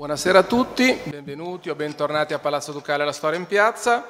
Buonasera 0.00 0.38
a 0.38 0.42
tutti, 0.44 0.98
benvenuti 1.04 1.68
o 1.68 1.74
bentornati 1.74 2.32
a 2.32 2.38
Palazzo 2.38 2.72
Ducale 2.72 3.02
alla 3.02 3.12
Storia 3.12 3.38
in 3.38 3.44
Piazza. 3.44 4.06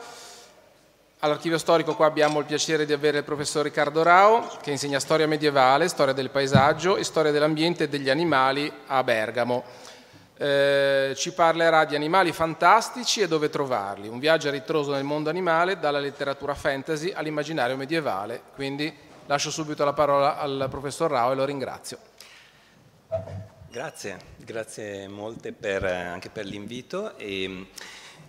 All'archivio 1.19 1.59
storico 1.59 1.97
qua 1.97 2.07
abbiamo 2.07 2.39
il 2.39 2.45
piacere 2.45 2.87
di 2.87 2.93
avere 2.93 3.19
il 3.19 3.25
professor 3.25 3.65
Riccardo 3.65 4.05
Rao 4.05 4.47
che 4.63 4.71
insegna 4.71 5.01
storia 5.01 5.27
medievale, 5.27 5.89
storia 5.89 6.15
del 6.15 6.31
paesaggio 6.31 6.97
e 6.97 7.03
storia 7.03 7.33
dell'ambiente 7.33 7.85
e 7.85 7.89
degli 7.89 8.09
animali 8.09 8.73
a 8.87 9.03
Bergamo. 9.03 9.65
Eh, 10.37 11.13
ci 11.17 11.33
parlerà 11.33 11.85
di 11.85 11.97
animali 11.97 12.31
fantastici 12.31 13.23
e 13.23 13.27
dove 13.27 13.51
trovarli, 13.51 14.07
un 14.07 14.21
viaggio 14.21 14.47
a 14.47 14.53
ritroso 14.53 14.93
nel 14.93 15.03
mondo 15.03 15.29
animale 15.29 15.81
dalla 15.81 15.99
letteratura 15.99 16.55
fantasy 16.55 17.11
all'immaginario 17.11 17.77
medievale. 17.77 18.43
Quindi 18.55 18.97
lascio 19.27 19.51
subito 19.51 19.85
la 19.85 19.93
parola 19.93 20.39
al 20.39 20.69
professor 20.71 21.11
Rao 21.11 21.33
e 21.33 21.35
lo 21.35 21.45
ringrazio. 21.45 21.99
Grazie, 23.73 24.19
grazie 24.37 25.07
molte 25.07 25.53
per, 25.53 25.85
anche 25.85 26.29
per 26.29 26.45
l'invito. 26.45 27.17
E, 27.17 27.47
mm, 27.47 27.63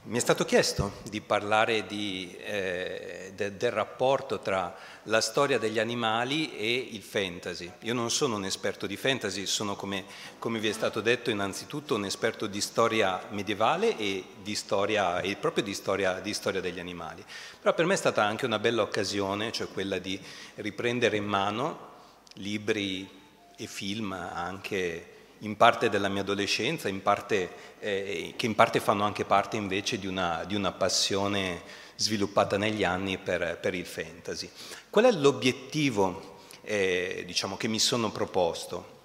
mi 0.04 0.18
è 0.18 0.20
stato 0.20 0.46
chiesto 0.46 1.00
di 1.10 1.20
parlare 1.20 1.88
di, 1.88 2.38
eh, 2.44 3.32
de, 3.34 3.58
del 3.58 3.72
rapporto 3.72 4.38
tra 4.38 4.76
la 5.06 5.20
storia 5.20 5.58
degli 5.58 5.80
animali 5.80 6.56
e 6.56 6.90
il 6.92 7.02
fantasy. 7.02 7.72
Io 7.80 7.96
non 7.96 8.12
sono 8.12 8.36
un 8.36 8.46
esperto 8.46 8.86
di 8.86 8.96
fantasy, 8.96 9.48
sono 9.48 9.76
come, 9.76 10.06
come 10.38 10.60
vi 10.60 10.68
è 10.68 10.74
stato 10.74 11.02
detto 11.02 11.32
innanzitutto 11.32 11.96
un 11.96 12.06
esperto 12.06 12.46
di 12.46 12.62
storia 12.62 13.20
medievale 13.30 13.98
e, 13.98 14.24
di 14.44 14.54
storia, 14.54 15.22
e 15.22 15.36
proprio 15.38 15.64
di 15.64 15.74
storia, 15.74 16.20
di 16.20 16.36
storia 16.36 16.62
degli 16.62 16.80
animali. 16.80 17.26
Però 17.60 17.74
per 17.74 17.86
me 17.86 17.96
è 17.96 17.98
stata 17.98 18.24
anche 18.24 18.46
una 18.46 18.60
bella 18.60 18.84
occasione, 18.84 19.52
cioè 19.52 19.70
quella 19.70 19.98
di 19.98 20.22
riprendere 20.58 21.18
in 21.18 21.26
mano 21.26 21.90
libri 22.36 23.10
e 23.58 23.66
film 23.66 24.12
anche 24.14 25.16
in 25.42 25.58
parte 25.58 25.90
della 25.90 26.10
mia 26.10 26.22
adolescenza, 26.22 26.88
in 26.88 27.02
parte, 27.02 27.50
eh, 27.80 28.34
che 28.36 28.46
in 28.46 28.56
parte 28.56 28.80
fanno 28.80 29.04
anche 29.04 29.26
parte 29.26 29.58
invece 29.58 29.98
di 29.98 30.08
una, 30.08 30.44
di 30.46 30.56
una 30.56 30.72
passione 30.72 31.62
sviluppata 31.96 32.58
negli 32.58 32.84
anni 32.84 33.18
per, 33.18 33.58
per, 33.60 33.74
il 33.74 33.86
fantasy. 33.86 34.50
Qual 34.90 35.06
è 35.06 35.12
l'obiettivo 35.12 36.40
eh, 36.64 37.24
diciamo, 37.26 37.58
che 37.58 37.68
mi 37.68 37.80
sono 37.80 38.12
proposto? 38.12 39.00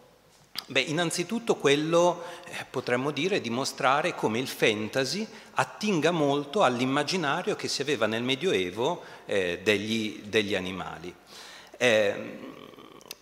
Beh, 0.69 0.81
innanzitutto 0.81 1.57
quello, 1.57 2.25
eh, 2.47 2.65
potremmo 2.69 3.13
dire, 3.13 3.41
di 3.41 3.51
mostrare 3.51 4.15
come 4.15 4.39
il 4.39 4.49
fantasy 4.49 5.27
attinga 5.55 6.11
molto 6.11 6.65
all'immaginario 6.65 7.55
che 7.55 7.69
si 7.69 7.83
aveva 7.83 8.07
nel 8.07 8.23
Medioevo 8.23 9.03
eh, 9.27 9.61
degli, 9.63 10.23
degli, 10.25 10.55
animali. 10.55 11.15
Eh, 11.77 12.55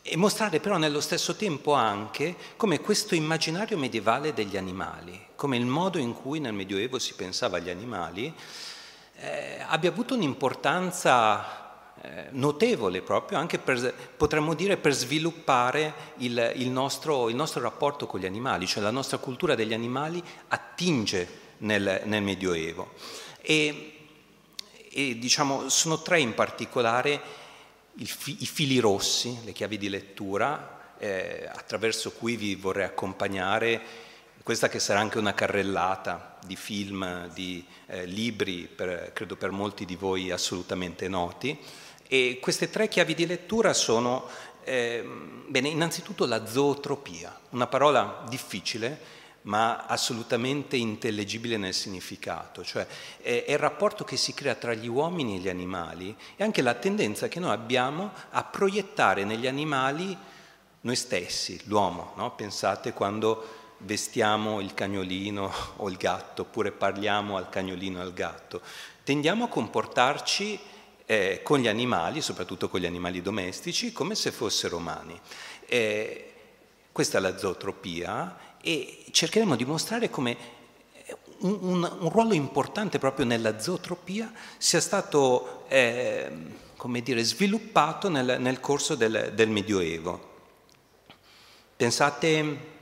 e 0.06 0.16
mostrare 0.19 0.60
però 0.60 0.77
nello 0.77 1.00
stesso 1.00 1.34
tempo 1.34 1.72
anche 1.72 2.36
come 2.56 2.78
questo 2.80 3.14
immaginario 3.14 3.78
medievale 3.78 4.34
degli 4.34 4.58
animali, 4.58 5.28
come 5.34 5.56
il 5.56 5.64
modo 5.64 5.96
in 5.96 6.12
cui 6.12 6.41
nel 6.41 6.52
Medioevo 6.52 6.98
si 6.98 7.14
pensava 7.14 7.56
agli 7.56 7.70
animali, 7.70 8.30
eh, 9.16 9.64
abbia 9.66 9.88
avuto 9.88 10.14
un'importanza 10.14 11.94
eh, 12.02 12.27
notevole 12.33 13.00
proprio 13.00 13.38
anche 13.38 13.58
per, 13.58 13.94
potremmo 14.14 14.52
dire, 14.52 14.77
per 14.77 14.92
sviluppare 14.92 15.94
il, 16.18 16.52
il, 16.56 16.68
nostro, 16.68 17.30
il, 17.30 17.34
nostro, 17.34 17.62
rapporto 17.62 18.06
con 18.06 18.20
gli 18.20 18.27
animali, 18.27 18.66
cioè 18.66 18.83
la 18.83 18.91
nostra 18.91 19.16
cultura 19.16 19.55
degli 19.55 19.72
animali 19.72 20.22
attinge 20.48 21.27
nel, 21.58 22.02
nel 22.05 22.22
Medioevo. 22.22 22.92
E, 23.41 24.08
e 24.91 25.18
diciamo, 25.18 25.70
sono 25.70 26.02
tre 26.02 26.20
in 26.20 26.34
particolare 26.34 27.42
fi- 28.02 28.36
i 28.40 28.46
fili 28.46 28.78
rossi, 28.78 29.38
le 29.44 29.52
chiavi 29.52 29.78
di 29.78 29.88
lettura, 29.88 30.94
eh, 30.98 31.48
attraverso 31.52 32.12
cui 32.12 32.36
vi 32.36 32.54
vorrei 32.54 32.86
accompagnare 32.86 33.80
questa 34.44 34.68
che 34.68 34.78
sarà 34.78 35.00
anche 35.00 35.16
una 35.16 35.32
carrellata 35.32 36.36
di 36.44 36.54
film, 36.54 37.32
di 37.32 37.64
eh, 37.86 38.04
libri, 38.04 38.68
per, 38.68 39.12
credo 39.14 39.36
per 39.36 39.50
molti 39.50 39.86
di 39.86 39.96
voi 39.96 40.30
assolutamente 40.30 41.08
noti. 41.08 41.58
E 42.06 42.38
queste 42.42 42.68
tre 42.68 42.88
chiavi 42.88 43.14
di 43.14 43.26
lettura 43.26 43.72
sono, 43.72 44.28
eh, 44.64 45.02
bene, 45.48 45.68
innanzitutto 45.68 46.27
la 46.27 46.44
zootropia, 46.44 47.40
una 47.50 47.66
parola 47.66 48.24
difficile, 48.28 49.22
ma 49.44 49.84
assolutamente 49.86 50.77
intellegibile 50.77 51.56
nel 51.56 51.74
significato, 51.74 52.64
cioè 52.64 52.86
è, 53.20 53.44
è, 53.44 53.52
il 53.52 53.58
rapporto 53.58 54.05
che 54.05 54.16
si 54.16 54.32
crea 54.32 54.55
tra 54.55 54.72
gli 54.74 54.88
uomini 54.88 55.36
e 55.36 55.38
gli 55.38 55.48
animali 55.48 56.16
e 56.36 56.44
anche 56.44 56.62
la 56.62 56.74
tendenza 56.74 57.28
che 57.28 57.40
noi 57.40 57.50
abbiamo 57.50 58.12
a 58.30 58.44
proiettare 58.44 59.24
negli 59.24 59.46
animali 59.46 60.16
noi 60.80 60.96
stessi, 60.96 61.60
l'uomo, 61.64 62.12
no? 62.16 62.34
pensate 62.34 62.92
quando 62.92 63.62
vestiamo 63.78 64.60
il 64.60 64.72
cagnolino 64.72 65.52
o 65.77 65.88
il 65.88 65.96
gatto, 65.96 66.42
oppure 66.42 66.72
parliamo 66.72 67.36
al 67.36 67.48
cagnolino 67.48 67.98
o 67.98 68.02
al 68.02 68.14
gatto, 68.14 68.62
tendiamo 69.02 69.44
a 69.44 69.48
comportarci 69.48 70.58
eh, 71.04 71.40
con 71.42 71.58
gli 71.58 71.68
animali, 71.68 72.22
soprattutto 72.22 72.70
con 72.70 72.80
gli 72.80 72.86
animali 72.86 73.20
domestici, 73.20 73.92
come 73.92 74.14
se 74.14 74.30
fossero 74.30 74.78
umani. 74.78 75.20
Eh, 75.66 76.33
questa 76.92 77.18
è 77.18 77.20
la 77.20 77.36
zootropia 77.36 78.43
e 78.64 79.05
cercheremo 79.11 79.57
di 79.57 79.67
mostrare 79.67 80.08
come 80.08 80.36
un, 81.41 81.58
un, 81.61 81.97
un 82.01 82.08
ruolo 82.08 82.33
importante 82.33 82.98
proprio 82.98 83.27
nella 83.27 83.61
zootropia 83.61 84.33
sia 84.57 84.80
stato 84.80 85.67
eh, 85.69 86.30
come 86.77 87.02
dire, 87.02 87.23
sviluppato 87.23 88.08
nel, 88.08 88.36
nel 88.41 88.61
corso 88.61 88.95
del, 88.95 89.33
del, 89.35 89.51
Medioevo. 89.51 90.33
Pensate 91.77 92.73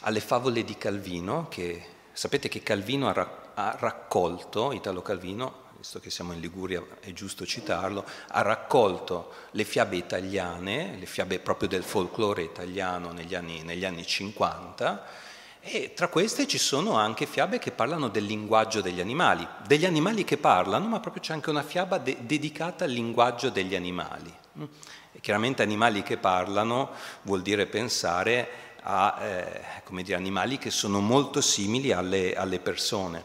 alle 0.00 0.20
favole 0.20 0.64
di 0.64 0.76
Calvino, 0.78 1.46
che 1.48 1.84
sapete 2.12 2.48
che 2.48 2.62
Calvino 2.62 3.08
ha 3.08 3.76
raccolto, 3.78 4.72
Italo 4.72 5.02
Calvino, 5.02 5.66
visto 5.78 6.00
che 6.00 6.10
siamo 6.10 6.32
in 6.32 6.40
Liguria 6.40 6.84
è 6.98 7.12
giusto 7.12 7.46
citarlo, 7.46 8.04
ha 8.28 8.42
raccolto 8.42 9.32
le 9.52 9.62
fiabe 9.62 9.96
italiane, 9.96 10.96
le 10.98 11.06
fiabe 11.06 11.38
proprio 11.38 11.68
del 11.68 11.84
folklore 11.84 12.42
italiano 12.42 13.12
negli 13.12 13.36
anni, 13.36 13.62
negli 13.62 13.84
anni 13.84 14.04
50 14.04 15.26
e 15.60 15.92
tra 15.94 16.08
queste 16.08 16.48
ci 16.48 16.58
sono 16.58 16.94
anche 16.94 17.26
fiabe 17.26 17.60
che 17.60 17.70
parlano 17.70 18.08
del 18.08 18.24
linguaggio 18.24 18.80
degli 18.80 19.00
animali, 19.00 19.46
degli 19.66 19.84
animali 19.84 20.24
che 20.24 20.36
parlano, 20.36 20.88
ma 20.88 20.98
proprio 20.98 21.22
c'è 21.22 21.32
anche 21.32 21.50
una 21.50 21.62
fiaba 21.62 21.98
de- 21.98 22.16
dedicata 22.22 22.84
al 22.84 22.90
linguaggio 22.90 23.48
degli 23.48 23.76
animali. 23.76 24.34
Mm. 24.58 24.64
E 25.12 25.20
chiaramente 25.20 25.62
animali 25.62 26.02
che 26.02 26.16
parlano 26.16 26.90
vuol 27.22 27.42
dire 27.42 27.66
pensare 27.66 28.48
a 28.82 29.18
eh, 29.20 29.82
dire, 30.02 30.14
animali 30.16 30.58
che 30.58 30.70
sono 30.70 30.98
molto 30.98 31.40
simili 31.40 31.92
alle, 31.92 32.34
alle 32.34 32.58
persone. 32.58 33.22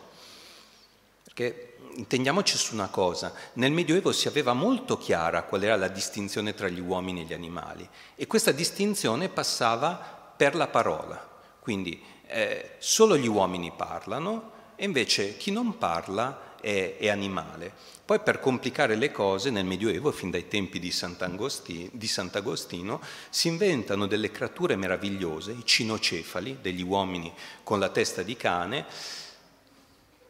Perché 1.24 1.73
intendiamoci 1.96 2.58
su 2.58 2.74
una 2.74 2.88
cosa, 2.88 3.34
nel 3.54 3.72
Medioevo 3.72 4.12
si 4.12 4.28
aveva 4.28 4.54
molto 4.54 4.98
chiara 4.98 5.44
qual 5.44 5.64
era 5.64 5.76
la 5.76 5.88
distinzione 5.88 6.54
tra 6.54 6.68
gli 6.68 6.80
uomini 6.80 7.22
e 7.22 7.24
gli 7.26 7.34
animali 7.34 7.88
e 8.16 8.28
questa 8.28 8.52
distinzione 8.52 9.30
passava 9.30 9.94
per 10.36 10.56
la 10.56 10.68
parola, 10.68 11.30
quindi 11.60 12.02
eh, 12.28 12.76
solo 12.80 13.18
gli 13.18 13.28
uomini 13.28 13.72
parlano 13.76 14.52
e 14.76 14.86
invece 14.86 15.38
chi 15.38 15.52
non 15.52 15.78
parla 15.78 16.56
è, 16.60 16.96
è, 16.98 17.10
animale. 17.10 17.72
Poi 18.06 18.20
per 18.20 18.40
complicare 18.40 18.96
le 18.96 19.12
cose 19.12 19.50
nel 19.50 19.66
Medioevo, 19.66 20.12
fin 20.12 20.32
dai 20.32 20.48
tempi 20.48 20.80
di 20.80 20.94
di 21.92 22.08
Sant'Agostino 22.08 23.02
si 23.30 23.48
inventano 23.50 24.08
delle 24.08 24.32
creature 24.32 24.76
meravigliose, 24.76 25.52
i 25.52 25.66
cinocefali, 25.66 26.58
degli 26.62 26.82
uomini 26.82 27.34
con 27.64 27.80
la 27.80 27.90
testa 27.90 28.24
di 28.24 28.36
cane, 28.36 28.86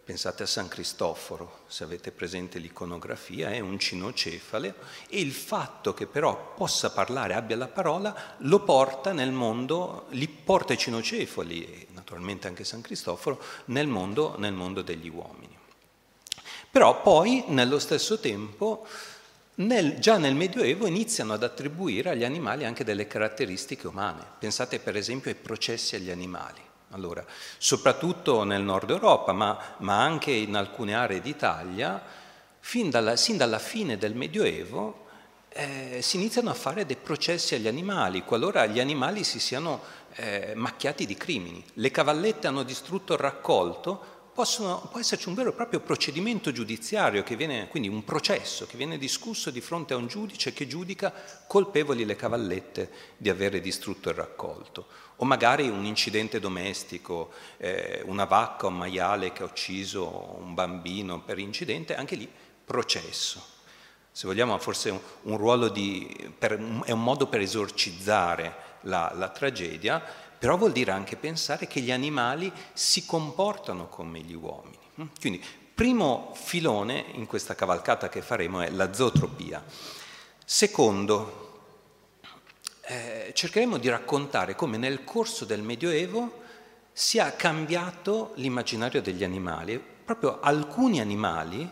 Pensate 0.06 0.44
a 0.44 0.48
San 0.48 0.68
Cristoforo, 0.68 1.62
se 1.68 1.86
avete 1.86 2.12
presente 2.12 2.60
l'iconografia, 2.60 3.52
è 3.52 3.62
un 3.62 3.80
cinocefale 3.80 4.76
e 5.08 5.22
il 5.22 5.32
fatto 5.32 5.94
che 5.94 6.08
però 6.08 6.54
possa 6.58 6.92
parlare, 6.92 7.36
abbia 7.36 7.56
la 7.56 7.70
parola, 7.70 8.36
lo 8.40 8.60
porta 8.60 9.14
nel 9.14 9.32
mondo, 9.32 10.08
li 10.10 10.28
porta 10.28 10.74
i 10.74 10.78
cinocefali 10.78 11.64
e 11.64 11.88
naturalmente 11.94 12.48
anche 12.50 12.66
San 12.66 12.82
Cristoforo 12.82 13.42
nel 13.66 13.88
mondo, 13.88 14.36
nel 14.38 14.52
mondo 14.52 14.82
degli 14.82 15.08
uomini. 15.08 15.58
Però 16.70 17.02
poi, 17.02 17.46
nello 17.48 17.80
stesso 17.80 18.20
tempo, 18.20 18.86
nel, 19.56 20.00
già 20.00 20.18
nel 20.18 20.36
Medioevo 20.36 20.86
iniziano 20.86 21.32
ad 21.32 21.44
attribuire 21.44 22.10
agli 22.10 22.26
animali 22.26 22.66
anche 22.66 22.84
delle 22.84 23.08
caratteristiche 23.08 23.88
umane. 23.88 24.26
Pensate 24.38 24.80
per 24.80 24.98
esempio 24.98 25.32
ai 25.32 25.38
processi 25.38 25.96
agli 25.96 26.12
animali. 26.12 26.72
Allora, 26.94 27.26
soprattutto 27.58 28.44
nel 28.44 28.62
nord 28.62 28.92
Europa, 28.92 29.34
ma, 29.34 29.76
ma 29.78 30.02
anche 30.02 30.32
in 30.32 30.56
alcune 30.56 30.94
aree 30.94 31.22
d'Italia, 31.22 32.02
dalla, 32.90 33.16
sin 33.16 33.36
dalla 33.36 33.58
fine 33.58 33.98
del 33.98 34.16
Medioevo 34.16 35.08
eh, 35.50 36.00
si 36.02 36.18
iniziano 36.18 36.52
a 36.52 36.54
fare 36.54 36.86
dei 36.86 36.96
processi 36.96 37.56
agli 37.56 37.68
animali, 37.68 38.24
qualora 38.24 38.68
gli 38.68 38.80
animali 38.80 39.24
si 39.24 39.40
siano 39.40 39.82
eh, 40.16 40.54
macchiati 40.56 41.08
di 41.08 41.16
crimini. 41.16 41.64
Le 41.74 41.90
cavallette 41.90 42.46
hanno 42.46 42.64
distrutto 42.64 43.14
il 43.14 43.20
raccolto, 43.20 44.14
possono, 44.34 44.88
può 44.92 45.00
esserci 45.00 45.28
un 45.28 45.34
vero 45.34 45.50
e 45.50 45.54
proprio 45.54 45.80
procedimento 45.80 46.52
giudiziario, 46.52 47.24
viene, 47.36 47.68
quindi 47.70 47.88
un 47.88 48.04
processo 48.04 48.66
che 48.68 48.78
viene 48.78 49.00
discusso 49.00 49.50
di 49.50 49.62
fronte 49.62 49.94
a 49.94 49.98
un 49.98 50.08
giudice 50.08 50.54
che 50.54 50.68
giudica 50.68 51.14
colpevoli 51.48 52.06
le 52.06 52.16
cavallette 52.16 52.90
di 53.18 53.30
avere 53.30 53.62
distrutto 53.62 54.10
il 54.10 54.16
raccolto. 54.16 54.88
O 55.18 55.26
magari 55.26 55.70
un 55.70 55.86
incidente 55.86 56.40
domestico, 56.40 57.32
eh, 57.58 58.02
una 58.06 58.26
vacca 58.26 58.66
o 58.66 58.70
un 58.70 58.78
maiale 58.78 59.32
che 59.32 59.44
ha 59.44 59.46
ucciso 59.46 60.38
un 60.40 60.54
bambino 60.54 61.22
per 61.22 61.40
incidente, 61.40 61.96
anche 61.96 62.16
lì 62.16 62.30
processo. 62.66 63.52
Se 64.12 64.28
vogliamo, 64.28 64.58
forse 64.58 64.90
un, 64.90 65.00
un 65.24 65.38
ruolo 65.38 65.70
di, 65.70 66.34
per, 66.38 66.54
è 66.86 66.92
un 66.92 67.04
modo 67.04 67.28
per 67.28 67.42
esorcizzare 67.42 68.56
la, 68.82 69.12
la 69.16 69.30
tragedia, 69.30 70.04
però 70.38 70.58
vuol 70.58 70.72
dire 70.72 70.92
anche 70.92 71.16
pensare 71.16 71.68
che 71.68 71.80
gli 71.80 71.92
animali 71.92 72.52
si 72.74 73.06
comportano 73.06 73.88
come 73.88 74.20
gli 74.20 74.34
uomini. 74.34 74.78
Quindi, 75.20 75.44
primo 75.74 76.32
filone 76.36 77.06
in 77.14 77.26
questa 77.26 77.56
cavalcata 77.56 78.10
che 78.10 78.22
faremo 78.22 78.62
è 78.62 78.70
la 78.70 78.94
zootropia. 78.94 79.64
Secondo, 80.46 81.43
eh, 82.86 83.32
cercheremo 83.34 83.78
di 83.78 83.88
raccontare 83.90 84.56
come 84.56 84.78
nel 84.78 85.04
corso 85.04 85.46
del 85.46 85.62
Medioevo 85.62 86.42
sia 86.92 87.34
cambiato 87.36 88.34
l'immaginario 88.36 89.02
degli 89.02 89.24
animali. 89.24 89.82
Proprio 90.04 90.40
alcuni 90.42 91.00
animali 91.00 91.70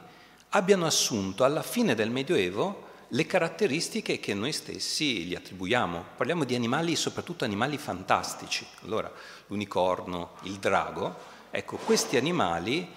abbiano 0.49 0.85
assunto 0.85 1.43
alla 1.43 1.63
fine 1.63 1.95
del 1.95 2.09
Medioevo 2.09 2.89
le 3.09 3.25
caratteristiche 3.25 4.21
che 4.21 4.33
noi 4.33 4.53
stessi 4.53 5.25
gli 5.25 5.35
attribuiamo. 5.35 6.05
Parliamo 6.15 6.45
di 6.45 6.55
animali, 6.55 6.95
soprattutto 6.95 7.43
animali 7.43 7.77
fantastici. 7.77 8.65
Allora, 8.83 9.11
l'unicorno, 9.47 10.35
il 10.43 10.55
drago, 10.55 11.17
ecco, 11.51 11.75
questi 11.75 12.15
animali 12.15 12.87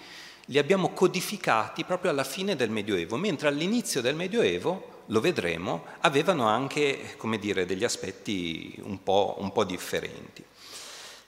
li 0.46 0.58
abbiamo 0.58 0.90
codificati 0.90 1.82
proprio 1.84 2.12
alla 2.12 2.22
fine 2.22 2.55
del 2.55 2.70
Medioevo, 2.70 3.17
mentre 3.17 3.49
all'inizio 3.49 4.00
del 4.00 4.14
Medioevo, 4.14 4.94
lo 5.06 5.21
vedremo, 5.21 5.85
avevano 6.01 6.47
anche, 6.47 7.15
come 7.17 7.39
dire, 7.39 7.67
degli 7.67 7.85
aspetti 7.85 8.75
un 8.83 9.03
po', 9.03 9.37
un 9.39 9.53
po 9.53 9.65
differenti. 9.65 10.45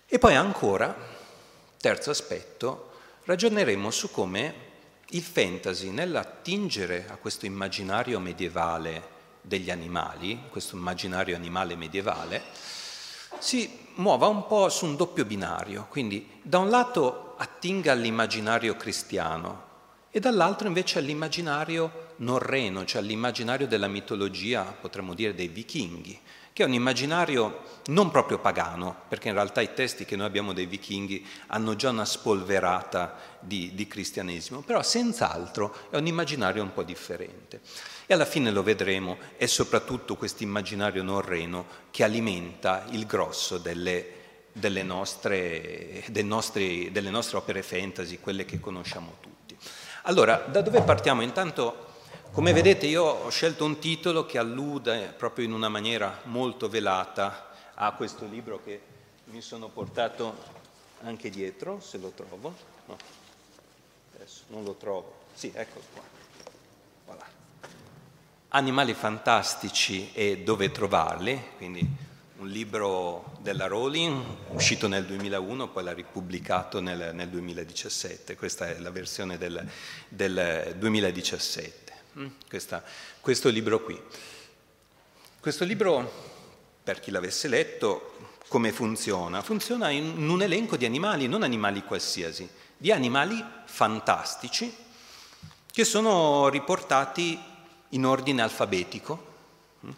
E 0.06 0.18
poi 0.18 0.34
ancora, 0.34 0.96
terzo 1.78 2.10
aspetto, 2.10 2.90
ragioneremo 3.24 3.90
su 3.90 4.10
come 4.10 4.64
il 5.10 5.22
fantasy, 5.22 5.90
nell'attingere 5.90 7.06
a 7.08 7.16
questo 7.16 7.46
immaginario 7.46 8.18
medievale 8.18 9.14
degli 9.40 9.70
animali, 9.70 10.42
questo 10.48 10.76
immaginario 10.76 11.36
animale 11.36 11.76
medievale, 11.76 12.42
si 13.38 13.88
muova 13.96 14.26
un 14.26 14.46
po' 14.46 14.68
su 14.68 14.86
un 14.86 14.96
doppio 14.96 15.24
binario, 15.24 15.86
quindi 15.88 16.40
da 16.42 16.58
un 16.58 16.70
lato 16.70 17.34
attinga 17.36 17.92
all'immaginario 17.92 18.76
cristiano 18.76 19.64
e 20.10 20.20
dall'altro 20.20 20.66
invece 20.66 20.98
all'immaginario 20.98 22.05
norreno, 22.16 22.84
cioè 22.84 23.02
all'immaginario 23.02 23.66
della 23.66 23.88
mitologia, 23.88 24.62
potremmo 24.62 25.14
dire 25.14 25.34
dei 25.34 25.48
vichinghi, 25.48 26.20
che 26.56 26.62
è 26.62 26.66
un 26.66 26.72
immaginario 26.72 27.64
non 27.88 28.10
proprio 28.10 28.38
pagano, 28.38 29.02
perché 29.08 29.28
in 29.28 29.34
realtà 29.34 29.60
i 29.60 29.74
testi 29.74 30.06
che 30.06 30.16
noi 30.16 30.26
abbiamo 30.26 30.54
dei 30.54 30.64
vichinghi 30.64 31.26
hanno 31.48 31.76
già 31.76 31.90
una 31.90 32.06
spolverata 32.06 33.14
di, 33.40 33.74
di 33.74 33.86
cristianesimo, 33.86 34.62
però 34.62 34.82
senz'altro 34.82 35.90
è 35.90 35.96
un 35.96 36.06
immaginario 36.06 36.62
un 36.62 36.72
po' 36.72 36.82
differente. 36.82 37.60
E 38.06 38.14
alla 38.14 38.24
fine 38.24 38.50
lo 38.50 38.62
vedremo, 38.62 39.18
è 39.36 39.44
soprattutto 39.44 40.16
questo 40.16 40.44
immaginario 40.44 41.02
norreno 41.02 41.66
che 41.90 42.04
alimenta 42.04 42.86
il 42.90 43.04
grosso 43.04 43.58
delle, 43.58 44.06
delle, 44.50 44.82
nostre, 44.82 46.04
nostri, 46.22 46.90
delle 46.90 47.10
nostre 47.10 47.36
opere 47.36 47.62
fantasy, 47.62 48.18
quelle 48.18 48.46
che 48.46 48.60
conosciamo 48.60 49.16
tutti. 49.20 49.54
Allora, 50.04 50.36
da 50.36 50.62
dove 50.62 50.80
partiamo? 50.80 51.20
Intanto 51.20 51.85
come 52.36 52.52
vedete 52.52 52.84
io 52.84 53.02
ho 53.02 53.30
scelto 53.30 53.64
un 53.64 53.78
titolo 53.78 54.26
che 54.26 54.36
allude 54.36 55.14
proprio 55.16 55.46
in 55.46 55.54
una 55.54 55.70
maniera 55.70 56.20
molto 56.24 56.68
velata 56.68 57.48
a 57.72 57.92
questo 57.92 58.26
libro 58.26 58.60
che 58.62 58.78
mi 59.24 59.40
sono 59.40 59.68
portato 59.68 60.36
anche 61.04 61.30
dietro, 61.30 61.80
se 61.80 61.96
lo 61.96 62.10
trovo. 62.10 62.54
No, 62.88 62.96
adesso 64.16 64.42
non 64.48 64.64
lo 64.64 64.74
trovo. 64.74 65.20
Sì, 65.32 65.50
eccolo 65.54 65.84
qua. 65.94 66.02
Voilà. 67.06 67.24
Animali 68.48 68.92
fantastici 68.92 70.12
e 70.12 70.42
dove 70.44 70.70
trovarli, 70.70 71.42
quindi 71.56 71.88
un 72.36 72.48
libro 72.48 73.38
della 73.40 73.66
Rowling 73.66 74.22
uscito 74.50 74.88
nel 74.88 75.06
2001, 75.06 75.68
poi 75.68 75.84
l'ha 75.84 75.94
ripubblicato 75.94 76.80
nel, 76.80 77.14
nel 77.14 77.30
2017, 77.30 78.36
questa 78.36 78.68
è 78.68 78.78
la 78.78 78.90
versione 78.90 79.38
del, 79.38 79.66
del 80.10 80.74
2017. 80.76 81.85
Mm, 82.18 82.28
questa, 82.48 82.82
questo 83.20 83.50
libro 83.50 83.82
qui. 83.82 84.00
Questo 85.38 85.64
libro, 85.64 86.10
per 86.82 86.98
chi 86.98 87.10
l'avesse 87.10 87.46
letto, 87.46 88.16
come 88.48 88.72
funziona? 88.72 89.42
Funziona 89.42 89.90
in 89.90 90.26
un 90.26 90.40
elenco 90.40 90.78
di 90.78 90.86
animali, 90.86 91.28
non 91.28 91.42
animali 91.42 91.82
qualsiasi, 91.82 92.48
di 92.74 92.90
animali 92.90 93.44
fantastici 93.66 94.74
che 95.70 95.84
sono 95.84 96.48
riportati 96.48 97.38
in 97.90 98.06
ordine 98.06 98.40
alfabetico. 98.40 99.26
Mm? 99.84 99.90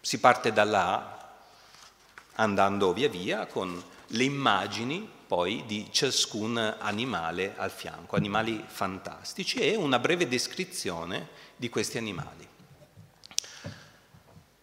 Si 0.00 0.18
parte 0.18 0.54
dalla 0.54 0.94
A, 0.94 1.34
andando 2.36 2.94
via 2.94 3.10
via 3.10 3.44
con 3.44 3.82
le 4.06 4.24
immagini 4.24 5.06
poi 5.26 5.64
di 5.66 5.88
ciascun 5.90 6.56
animale 6.78 7.54
al 7.56 7.70
fianco, 7.70 8.16
animali 8.16 8.64
fantastici 8.66 9.58
e 9.58 9.74
una 9.74 9.98
breve 9.98 10.28
descrizione 10.28 11.44
di 11.56 11.68
questi 11.68 11.98
animali. 11.98 12.46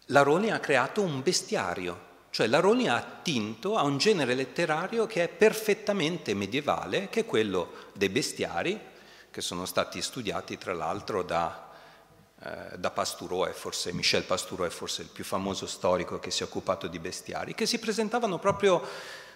Laroni 0.06 0.50
ha 0.50 0.60
creato 0.60 1.00
un 1.02 1.22
bestiario, 1.22 2.12
cioè 2.30 2.46
Laroni 2.46 2.88
ha 2.88 2.96
attinto 2.96 3.76
a 3.76 3.82
un 3.82 3.96
genere 3.96 4.34
letterario 4.34 5.06
che 5.06 5.24
è 5.24 5.28
perfettamente 5.28 6.34
medievale, 6.34 7.08
che 7.08 7.20
è 7.20 7.26
quello 7.26 7.72
dei 7.94 8.10
bestiari, 8.10 8.78
che 9.30 9.40
sono 9.40 9.64
stati 9.64 10.02
studiati 10.02 10.58
tra 10.58 10.74
l'altro 10.74 11.22
da, 11.22 11.70
eh, 12.40 12.76
da 12.76 12.90
Pastureau, 12.90 13.50
forse 13.52 13.92
Michel 13.92 14.24
Pastureau 14.24 14.68
è 14.68 14.70
forse 14.70 15.02
il 15.02 15.08
più 15.08 15.24
famoso 15.24 15.66
storico 15.66 16.18
che 16.18 16.30
si 16.30 16.42
è 16.42 16.46
occupato 16.46 16.86
di 16.86 16.98
bestiari, 16.98 17.54
che 17.54 17.66
si 17.66 17.78
presentavano 17.78 18.38
proprio 18.38 18.86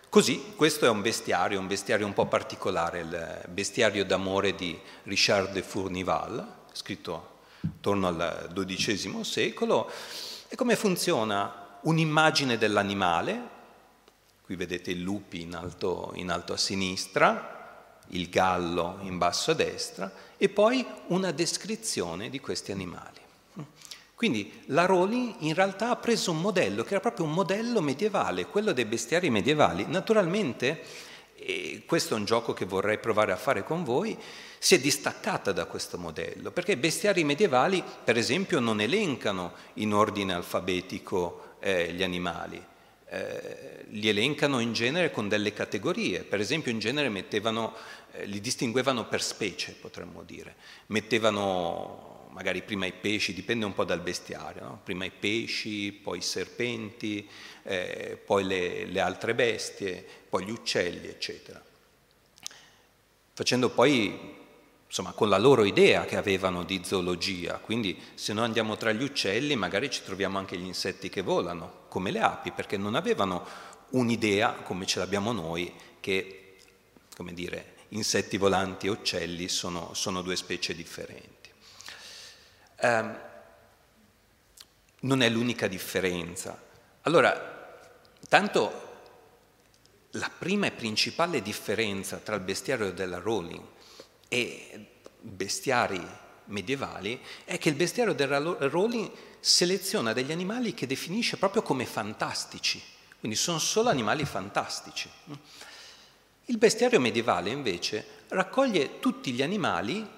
così. 0.09 0.53
Questo 0.55 0.85
è 0.85 0.89
un 0.89 1.01
bestiario, 1.01 1.59
un 1.59 1.67
bestiario 1.67 2.05
un 2.05 2.13
po' 2.13 2.27
particolare, 2.27 3.01
il 3.01 3.45
bestiario 3.49 4.05
d'amore 4.05 4.55
di 4.55 4.79
Richard 5.05 5.53
de 5.53 5.63
Fournival, 5.63 6.57
scritto 6.73 7.37
attorno 7.77 8.09
al 8.09 8.51
XII 8.53 9.23
secolo. 9.23 9.91
E 10.49 10.57
come 10.57 10.77
funziona 10.77 11.79
un'immagine 11.83 12.59
dell'animale? 12.59 13.57
Qui 14.43 14.57
vedete 14.57 14.91
il 14.91 15.03
lupi 15.03 15.43
in 15.43 15.55
alto, 15.55 16.13
in 16.15 16.31
alto 16.31 16.55
a 16.55 16.57
sinistra, 16.57 18.01
il 18.09 18.31
gallo 18.31 18.99
in 19.03 19.19
basso 19.19 19.51
a 19.51 19.55
destra 19.55 20.11
e 20.39 20.49
poi 20.49 20.87
una 21.09 21.31
descrizione 21.33 22.31
di 22.31 22.41
questi 22.41 22.73
animali. 22.73 23.17
Quindi 24.15 24.63
la 24.67 24.87
Rowling 24.87 25.37
in 25.41 25.55
realtà 25.55 25.91
ha 25.91 25.97
preso 25.97 26.33
un 26.33 26.41
modello 26.41 26.83
che 26.83 26.91
era 26.91 27.01
proprio 27.01 27.27
un 27.27 27.33
modello 27.33 27.81
medievale, 27.81 28.47
quello 28.47 28.73
dei 28.73 28.87
bestiari 28.87 29.31
medievali. 29.31 29.85
Naturalmente, 29.87 30.83
questo 31.87 32.15
è 32.15 32.19
un 32.19 32.25
gioco 32.25 32.53
che 32.53 32.65
vorrei 32.65 32.99
provare 32.99 33.31
a 33.31 33.37
fare 33.37 33.63
con 33.63 33.85
voi, 33.85 34.19
si 34.59 34.75
è 34.75 34.81
distaccata 34.81 35.53
da 35.53 35.67
questo 35.67 35.99
modello, 35.99 36.51
perché 36.51 36.73
i 36.73 36.77
bestiari 36.77 37.25
medievali, 37.25 37.83
per 38.05 38.17
esempio, 38.17 38.61
non 38.61 38.81
elencano 38.81 39.55
in 39.75 39.95
ordine 39.95 40.35
alfabetico 40.35 41.57
eh, 41.61 41.93
gli 41.93 42.03
animali, 42.03 42.63
eh, 43.11 43.85
li 43.91 44.09
elencano 44.09 44.61
in 44.61 44.73
genere 44.73 45.11
con 45.11 45.29
delle 45.29 45.53
categorie, 45.53 46.25
per 46.25 46.41
esempio 46.41 46.71
in 46.71 46.79
genere 46.79 47.09
mettevano, 47.09 47.75
eh, 48.13 48.27
li 48.27 48.41
distinguevano 48.41 49.07
per 49.07 49.23
specie, 49.23 49.77
potremmo 49.81 50.23
dire, 50.23 50.55
mettevano 50.87 52.17
magari 52.31 52.63
prima 52.63 52.87
i 52.87 52.93
pesci, 52.93 53.33
dipende 53.33 53.65
un 53.65 53.75
po' 53.75 53.85
dal 53.85 54.01
bestiario, 54.01 54.63
no? 54.63 54.81
prima 54.85 55.05
i 55.05 55.11
pesci, 55.11 55.93
poi 55.93 56.19
i 56.19 56.23
serpenti, 56.23 57.29
eh, 57.63 58.21
poi 58.25 58.45
le, 58.45 58.85
le 58.85 59.01
altre 59.01 59.35
bestie, 59.35 60.05
poi 60.29 60.45
gli 60.45 60.51
uccelli, 60.51 61.09
eccetera. 61.09 61.61
Facendo 63.33 63.71
poi 63.71 64.37
insomma, 64.89 65.13
con 65.13 65.29
la 65.29 65.39
loro 65.39 65.65
idea 65.65 66.05
che 66.07 66.17
avevano 66.17 66.65
di 66.65 66.81
zoologia. 66.83 67.59
Quindi 67.59 68.01
se 68.15 68.33
noi 68.33 68.45
andiamo 68.45 68.77
tra 68.77 68.91
gli 68.93 69.03
uccelli 69.03 69.55
magari 69.55 69.91
ci 69.91 70.03
troviamo 70.03 70.39
anche 70.39 70.57
gli 70.57 70.65
insetti 70.65 71.09
che 71.11 71.23
volano, 71.23 71.85
come 71.89 72.11
le 72.11 72.21
api, 72.21 72.53
perché 72.53 72.77
non 72.77 72.95
avevano 72.95 73.47
un'idea 73.91 74.53
come 74.53 74.87
ce 74.87 74.99
l'abbiamo 74.99 75.33
noi 75.33 75.73
che, 76.01 76.57
come 77.15 77.35
dire, 77.35 77.77
insetti 77.89 78.37
volanti 78.37 78.87
e 78.87 78.91
uccelli 78.91 79.49
sono, 79.49 79.93
sono 79.95 80.23
due 80.23 80.37
specie 80.37 80.75
differenti. 80.75 81.51
Eh, 82.77 83.27
non 85.01 85.23
è 85.23 85.29
l'unica 85.29 85.69
differenza. 85.69 86.61
Allora, 87.03 87.77
tanto 88.29 88.87
la 90.13 90.31
prima 90.37 90.67
e 90.67 90.73
principale 90.73 91.43
differenza 91.43 92.17
tra 92.17 92.35
il 92.35 92.41
bestiario 92.41 92.93
della 92.93 93.19
Rowling 93.19 93.63
e 94.29 94.87
bestiari 95.21 96.01
medievali 96.47 97.21
è 97.45 97.59
che 97.59 97.69
il 97.69 97.75
bestiario 97.75 98.15
della 98.15 98.39
Rowling 98.39 99.11
seleziona 99.41 100.13
degli 100.13 100.33
animali 100.33 100.75
che 100.75 100.87
definisce 100.87 101.37
proprio 101.37 101.63
come 101.63 101.87
fantastici, 101.87 102.83
quindi 103.19 103.37
sono 103.37 103.59
solo 103.59 103.89
animali 103.89 104.25
fantastici. 104.25 105.09
Il 106.47 106.59
bestiario 106.59 107.01
medievale 107.01 107.51
invece 107.51 108.25
raccoglie 108.29 109.01
tutti 109.01 109.33
gli 109.33 109.43
animali 109.43 110.17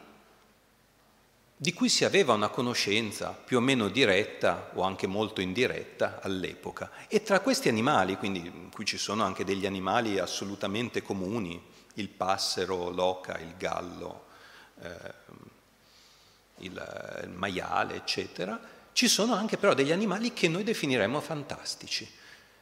di 1.57 1.75
cui 1.75 1.90
si 1.90 2.07
aveva 2.07 2.33
una 2.33 2.49
conoscenza 2.49 3.33
più 3.33 3.59
o 3.59 3.61
meno 3.61 3.88
diretta 3.88 4.71
o 4.75 4.83
anche 4.83 5.07
molto 5.07 5.43
indiretta 5.43 6.21
all'epoca. 6.23 6.90
E 7.07 7.23
tra 7.23 7.40
questi 7.40 7.69
animali, 7.69 8.17
quindi 8.17 8.71
qui 8.73 8.87
ci 8.87 8.97
sono 8.97 9.25
anche 9.25 9.45
degli 9.45 9.67
animali 9.67 10.19
assolutamente 10.19 11.02
comuni, 11.02 11.61
il 12.00 12.09
passero, 12.09 12.90
l'oca, 12.90 13.38
il 13.38 13.54
gallo, 13.57 14.25
eh, 14.83 15.14
il, 16.59 17.21
il 17.23 17.30
maiale, 17.30 17.95
eccetera, 17.95 18.59
ci 18.92 19.09
sono 19.09 19.35
anche 19.35 19.57
però 19.57 19.75
degli 19.75 19.92
animali 19.92 20.33
che 20.33 20.49
noi 20.49 20.64
definiremmo 20.64 21.21
fantastici, 21.21 22.11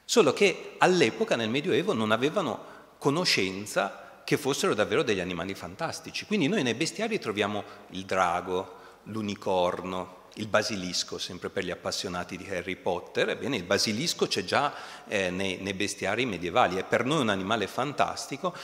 solo 0.04 0.32
che 0.32 0.74
all'epoca 0.78 1.36
nel 1.36 1.48
Medioevo 1.48 1.92
non 1.92 2.12
avevano 2.12 2.76
conoscenza 2.98 4.22
che 4.24 4.36
fossero 4.36 4.74
davvero 4.74 5.02
degli 5.02 5.20
animali 5.20 5.54
fantastici. 5.54 6.26
Quindi 6.26 6.48
noi 6.48 6.62
nei 6.62 6.74
bestiari 6.74 7.18
troviamo 7.18 7.64
il 7.90 8.04
drago, 8.04 8.76
l'unicorno, 9.04 10.18
il 10.34 10.48
basilisco, 10.48 11.18
sempre 11.18 11.50
per 11.50 11.64
gli 11.64 11.70
appassionati 11.70 12.36
di 12.36 12.48
Harry 12.48 12.76
Potter, 12.76 13.30
ebbene 13.30 13.56
il 13.56 13.64
basilisco 13.64 14.26
c'è 14.26 14.44
già 14.44 14.72
eh, 15.06 15.30
nei, 15.30 15.56
nei, 15.56 15.74
bestiari 15.74 16.26
medievali, 16.26 16.76
è 16.76 16.84
per 16.84 17.04
noi 17.04 17.20
un 17.20 17.28
animale 17.28 17.66
fantastico, 17.66 18.54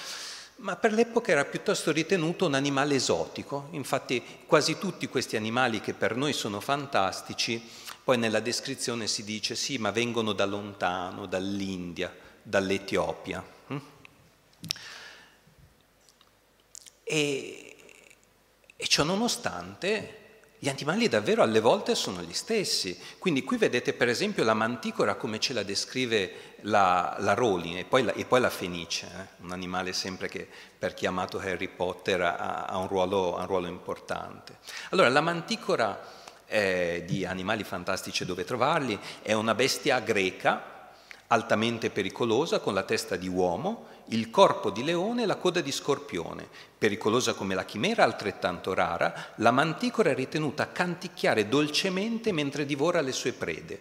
ma 0.57 0.77
per 0.77 0.93
l'epoca 0.93 1.33
era 1.33 1.45
piuttosto 1.45 1.93
ritenuto 1.93 2.47
un 2.47 2.55
animale 2.55 2.95
esotico, 2.95 3.69
infatti 3.73 4.23
quasi 4.47 4.79
tutti 4.79 5.09
questi 5.09 5.37
animali 5.37 5.81
che 5.81 5.95
per 5.95 6.17
noi 6.17 6.33
sono 6.33 6.61
fantastici, 6.61 7.63
poi 8.03 8.19
nella 8.19 8.41
descrizione 8.41 9.07
si 9.07 9.25
dice 9.25 9.55
sì, 9.55 9.79
ma 9.79 9.91
vengono 9.91 10.33
da 10.33 10.45
lontano, 10.45 11.27
dall'India, 11.27 12.15
dall'Etiopia. 12.43 13.45
Hm? 13.69 13.81
E, 17.03 17.77
e 18.77 18.87
ciò 18.87 19.05
nonostante 19.05 20.24
gli 20.65 20.69
animali 20.71 21.09
davvero 21.09 21.43
alle 21.43 21.61
volte 21.61 21.95
sono 21.95 22.23
gli 22.23 22.33
stessi. 22.33 22.99
Quindi 23.19 23.45
qui 23.45 23.59
vedete 23.59 23.93
per 23.93 24.09
esempio 24.09 24.45
la 24.45 24.55
manticora 24.55 25.15
come 25.15 25.39
ce 25.39 25.53
la 25.53 25.63
descrive 25.63 26.55
la, 26.63 27.17
la 27.19 27.35
Rowling 27.35 27.77
e 27.77 27.85
poi 27.85 28.03
la, 28.03 28.15
e 28.15 28.25
poi 28.25 28.41
la 28.41 28.49
fenice, 28.49 29.07
eh? 29.07 29.43
un 29.43 29.53
animale 29.53 29.93
sempre 29.93 30.27
che 30.31 30.49
per 30.79 30.95
chi 30.95 31.05
ha 31.05 31.11
amato 31.11 31.39
Harry 31.39 31.69
Potter 31.69 32.23
ha, 32.23 32.65
ha, 32.65 32.79
un, 32.79 32.89
ruolo, 32.89 33.37
ha 33.37 33.43
un, 33.43 33.47
ruolo, 33.47 33.67
importante. 33.67 34.57
Allora 34.89 35.11
la 35.11 35.21
manticora 35.21 36.01
eh, 36.47 37.05
di 37.07 37.27
Animali 37.27 37.63
Fantastici 37.63 38.25
dove 38.25 38.45
trovarli 38.45 38.99
è 39.21 39.35
una 39.35 39.55
bestia 39.55 40.01
greca 40.01 40.93
altamente 41.27 41.91
pericolosa 41.91 42.61
con 42.61 42.73
la 42.73 42.85
testa 42.85 43.17
di 43.17 43.29
uomo 43.29 43.89
il 44.09 44.31
corpo 44.31 44.71
di 44.71 44.85
leone 44.85 45.23
e 45.23 45.27
la 45.27 45.37
coda 45.37 45.61
di 45.61 45.73
scorpione. 45.73 46.49
Pericolosa 46.77 47.35
come 47.35 47.55
la 47.55 47.65
chimera, 47.65 48.05
altrettanto 48.05 48.75
rara, 48.75 49.33
la 49.37 49.51
manticora 49.51 50.11
è 50.11 50.15
ritenuta 50.15 50.73
canticchiare 50.73 51.49
dolcemente 51.49 52.33
mentre 52.33 52.67
divora 52.67 53.01
le 53.01 53.13
sue 53.13 53.33
prede. 53.33 53.81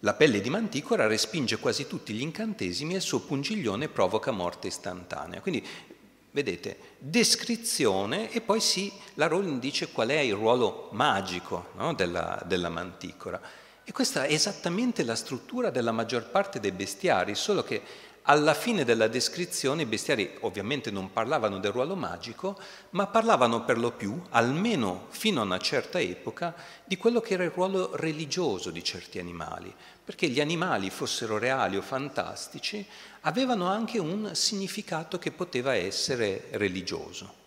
La 0.00 0.14
pelle 0.14 0.40
di 0.40 0.50
manticora 0.50 1.06
respinge 1.06 1.58
quasi 1.58 1.86
tutti 1.86 2.12
gli 2.12 2.20
incantesimi 2.20 2.92
e 2.92 2.96
il 2.96 3.02
suo 3.02 3.20
pungiglione 3.20 3.88
provoca 3.88 4.30
morte 4.30 4.66
istantanea. 4.68 5.40
Quindi 5.40 5.66
vedete, 6.30 6.76
descrizione 6.98 8.30
e 8.30 8.40
poi 8.40 8.60
sì, 8.60 8.92
la 9.14 9.28
Rowling 9.28 9.60
dice 9.60 9.92
qual 9.92 10.08
è 10.08 10.18
il 10.18 10.34
ruolo 10.34 10.90
magico 10.92 11.68
no, 11.76 11.94
della, 11.94 12.42
della 12.44 12.68
manticora. 12.68 13.40
E 13.82 13.92
questa 13.92 14.24
è 14.24 14.32
esattamente 14.32 15.04
la 15.04 15.14
struttura 15.14 15.70
della 15.70 15.92
maggior 15.92 16.24
parte 16.30 16.60
dei 16.60 16.72
bestiari, 16.72 17.34
solo 17.34 17.62
che 17.62 17.82
alla 18.26 18.54
fine 18.54 18.84
della 18.84 19.08
descrizione 19.08 19.82
i 19.82 19.86
bestiari 19.86 20.36
ovviamente 20.40 20.90
non 20.90 21.12
parlavano 21.12 21.58
del 21.58 21.72
ruolo 21.72 21.94
magico, 21.94 22.58
ma 22.90 23.06
parlavano 23.06 23.64
per 23.64 23.78
lo 23.78 23.92
più, 23.92 24.20
almeno 24.30 25.06
fino 25.10 25.40
a 25.40 25.44
una 25.44 25.58
certa 25.58 26.00
epoca, 26.00 26.54
di 26.84 26.96
quello 26.96 27.20
che 27.20 27.34
era 27.34 27.44
il 27.44 27.50
ruolo 27.50 27.94
religioso 27.96 28.70
di 28.70 28.82
certi 28.82 29.18
animali, 29.18 29.74
perché 30.04 30.28
gli 30.28 30.40
animali, 30.40 30.88
fossero 30.88 31.36
reali 31.36 31.76
o 31.76 31.82
fantastici, 31.82 32.86
avevano 33.22 33.68
anche 33.68 33.98
un 33.98 34.34
significato 34.34 35.18
che 35.18 35.30
poteva 35.30 35.74
essere 35.74 36.48
religioso. 36.52 37.42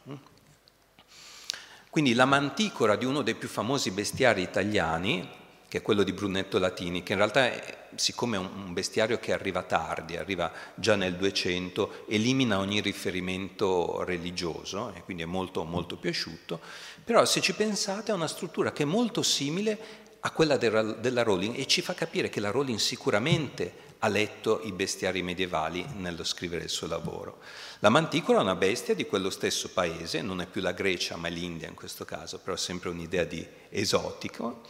Quindi 1.89 2.13
la 2.13 2.25
manticora 2.25 2.96
di 2.96 3.05
uno 3.05 3.24
dei 3.24 3.34
più 3.34 3.48
famosi 3.48 3.89
bestiari 3.89 4.43
italiani, 4.43 5.27
che 5.67 5.79
è 5.79 5.81
quello 5.81 6.03
di 6.03 6.13
Brunetto 6.13 6.59
Latini, 6.59 7.03
che 7.03 7.12
in 7.12 7.17
realtà, 7.17 7.51
siccome 7.95 8.38
è 8.38 8.39
un 8.39 8.74
bestiario 8.74 9.19
che 9.19 9.33
arriva 9.33 9.63
tardi, 9.63 10.15
arriva 10.15 10.51
già 10.75 10.95
nel 10.95 11.15
200, 11.15 12.05
elimina 12.07 12.59
ogni 12.59 12.79
riferimento 12.79 14.03
religioso 14.03 14.93
e 14.95 15.03
quindi 15.03 15.24
è 15.24 15.25
molto, 15.25 15.63
molto 15.65 15.97
piaciuto, 15.97 16.59
però 17.03 17.25
se 17.25 17.41
ci 17.41 17.53
pensate 17.53 18.12
è 18.12 18.15
una 18.15 18.27
struttura 18.27 18.71
che 18.71 18.83
è 18.83 18.86
molto 18.86 19.21
simile 19.24 20.05
a 20.21 20.31
quella 20.31 20.57
della 20.57 21.24
Rowling 21.24 21.57
e 21.57 21.67
ci 21.67 21.81
fa 21.81 21.93
capire 21.93 22.29
che 22.29 22.39
la 22.39 22.51
Rowling 22.51 22.79
sicuramente 22.79 23.86
ha 24.00 24.07
letto 24.07 24.62
i 24.63 24.71
bestiari 24.71 25.24
medievali 25.24 25.86
nello 25.95 26.24
scrivere 26.24 26.63
il 26.63 26.69
suo 26.69 26.88
lavoro. 26.88 27.39
La 27.79 27.89
manticora 27.89 28.39
è 28.39 28.41
una 28.41 28.55
bestia 28.55 28.93
di 28.93 29.05
quello 29.05 29.29
stesso 29.29 29.69
paese, 29.69 30.21
non 30.21 30.41
è 30.41 30.45
più 30.45 30.62
la 30.62 30.71
Grecia 30.71 31.15
ma 31.17 31.27
l'India 31.27 31.67
in 31.67 31.74
questo 31.74 32.05
caso, 32.05 32.39
però 32.39 32.55
è 32.55 32.59
sempre 32.59 32.89
un'idea 32.89 33.24
di 33.24 33.45
esotico 33.69 34.62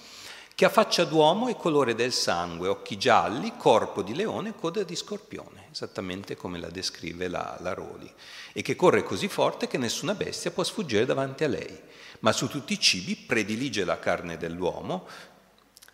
che 0.58 0.66
ha 0.66 0.70
faccia 0.70 1.04
d'uomo 1.04 1.50
e 1.50 1.56
colore 1.56 1.94
del 1.94 2.12
sangue, 2.12 2.68
occhi 2.68 2.98
gialli, 2.98 3.54
corpo 3.58 4.02
di 4.02 4.16
leone 4.16 4.56
coda 4.56 4.82
di 4.82 4.96
scorpione, 4.96 5.68
esattamente 5.72 6.36
come 6.36 6.58
la 6.58 6.72
descrive 6.72 7.28
la, 7.28 7.60
la 7.62 7.76
Roli, 7.76 8.12
e 8.54 8.64
che 8.64 8.76
corre 8.76 9.04
così 9.04 9.28
forte 9.28 9.68
che 9.68 9.78
nessuna 9.78 10.16
bestia 10.16 10.50
può 10.50 10.64
sfuggire 10.64 11.06
davanti 11.06 11.44
a 11.44 11.48
lei, 11.48 11.80
ma 12.22 12.32
su 12.32 12.48
tutti 12.48 12.74
i 12.74 12.80
cibi 12.80 13.16
predilige 13.16 13.86
la 13.86 14.00
carne 14.00 14.38
dell'uomo. 14.38 15.08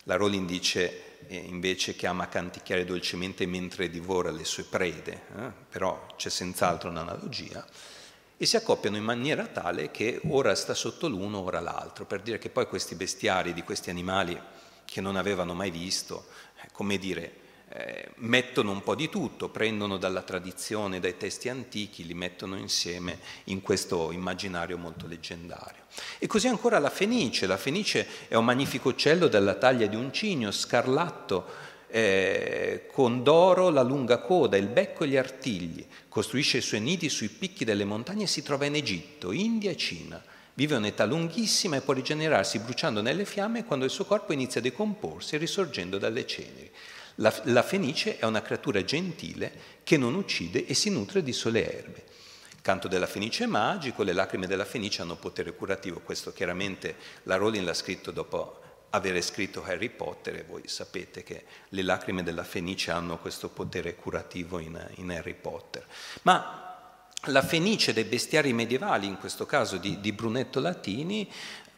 La 0.04 0.16
Rowling 0.16 0.46
dice 0.48 1.26
eh, 1.26 1.36
invece 1.36 1.94
che 1.94 2.06
ama 2.06 2.30
canticchiare 2.30 2.86
dolcemente 2.86 3.44
mentre 3.44 3.90
divora 3.90 4.30
le 4.30 4.46
sue 4.46 4.64
prede, 4.64 5.24
eh? 5.40 5.52
però 5.68 6.06
c'è 6.16 6.30
senz'altro 6.30 6.88
un'analogia 6.88 7.66
e 8.36 8.46
si 8.46 8.56
accoppiano 8.56 8.96
in 8.96 9.04
maniera 9.04 9.46
tale 9.46 9.90
che 9.90 10.20
ora 10.28 10.54
sta 10.54 10.74
sotto 10.74 11.06
l'uno, 11.06 11.40
ora 11.40 11.60
l'altro, 11.60 12.04
per 12.04 12.20
dire 12.20 12.38
che 12.38 12.48
poi 12.50 12.66
questi 12.66 12.94
bestiari 12.94 13.52
di 13.52 13.62
questi 13.62 13.90
animali 13.90 14.40
che 14.94 15.00
non 15.00 15.16
avevano 15.16 15.54
mai 15.54 15.72
visto, 15.72 16.26
come 16.70 16.98
dire, 16.98 17.32
eh, 17.70 18.10
mettono 18.18 18.70
un 18.70 18.80
po' 18.84 18.94
di 18.94 19.08
tutto, 19.08 19.48
prendono 19.48 19.96
dalla 19.96 20.22
tradizione, 20.22 21.00
dai 21.00 21.16
testi 21.16 21.48
antichi, 21.48 22.06
li 22.06 22.14
mettono 22.14 22.56
insieme 22.56 23.18
in 23.46 23.60
questo 23.60 24.12
immaginario 24.12 24.78
molto 24.78 25.08
leggendario. 25.08 25.82
E 26.20 26.28
così 26.28 26.46
ancora 26.46 26.78
la 26.78 26.90
fenice, 26.90 27.48
la 27.48 27.56
fenice 27.56 28.06
è 28.28 28.36
un 28.36 28.44
magnifico 28.44 28.90
uccello 28.90 29.26
della 29.26 29.54
taglia 29.54 29.88
di 29.88 29.96
un 29.96 30.12
cigno, 30.12 30.52
scarlatto, 30.52 31.44
eh, 31.88 32.86
con 32.92 33.24
d'oro 33.24 33.70
la 33.70 33.82
lunga 33.82 34.18
coda, 34.18 34.56
il 34.56 34.68
becco 34.68 35.02
e 35.02 35.08
gli 35.08 35.16
artigli, 35.16 35.84
costruisce 36.08 36.58
i 36.58 36.62
suoi 36.62 36.80
nidi 36.80 37.08
sui 37.08 37.30
picchi 37.30 37.64
delle 37.64 37.84
montagne 37.84 38.22
e 38.22 38.28
si 38.28 38.44
trova 38.44 38.66
in 38.66 38.76
Egitto, 38.76 39.32
India 39.32 39.72
e 39.72 39.76
Cina. 39.76 40.22
Vive 40.54 40.76
un'età 40.76 41.04
lunghissima 41.04 41.76
e 41.76 41.80
può 41.80 41.92
rigenerarsi 41.92 42.60
bruciando 42.60 43.02
nelle 43.02 43.24
fiamme 43.24 43.64
quando 43.64 43.84
il 43.84 43.90
suo 43.90 44.04
corpo 44.04 44.32
inizia 44.32 44.60
a 44.60 44.62
decomporsi 44.62 45.36
risorgendo 45.36 45.98
dalle 45.98 46.26
ceneri. 46.26 46.70
La, 47.16 47.34
la 47.44 47.62
fenice 47.62 48.18
è 48.18 48.24
una 48.24 48.42
creatura 48.42 48.84
gentile 48.84 49.52
che 49.82 49.96
non 49.96 50.14
uccide 50.14 50.64
e 50.66 50.74
si 50.74 50.90
nutre 50.90 51.22
di 51.22 51.32
sole 51.32 51.72
erbe. 51.72 52.04
Il 52.52 52.62
canto 52.62 52.88
della 52.88 53.06
fenice 53.06 53.44
è 53.44 53.46
magico, 53.48 54.02
le 54.02 54.12
lacrime 54.12 54.46
della 54.46 54.64
fenice 54.64 55.02
hanno 55.02 55.16
potere 55.16 55.54
curativo, 55.54 56.00
questo 56.00 56.32
chiaramente 56.32 56.96
la 57.24 57.36
Rowling 57.36 57.64
l'ha 57.64 57.74
scritto 57.74 58.10
dopo 58.10 58.62
avere 58.94 59.20
scritto 59.22 59.64
Harry 59.64 59.90
Potter 59.90 60.36
e 60.36 60.44
voi 60.44 60.62
sapete 60.66 61.22
che 61.24 61.44
le 61.70 61.82
lacrime 61.82 62.22
della 62.22 62.44
Fenice 62.44 62.92
hanno 62.92 63.18
questo 63.18 63.48
potere 63.48 63.96
curativo 63.96 64.60
in, 64.60 64.80
in 64.96 65.10
Harry 65.10 65.34
Potter. 65.34 65.84
Ma 66.22 66.63
la 67.26 67.42
Fenice 67.42 67.92
dei 67.92 68.04
bestiari 68.04 68.52
medievali, 68.52 69.06
in 69.06 69.18
questo 69.18 69.46
caso 69.46 69.76
di, 69.76 70.00
di 70.00 70.12
Brunetto 70.12 70.60
Latini, 70.60 71.28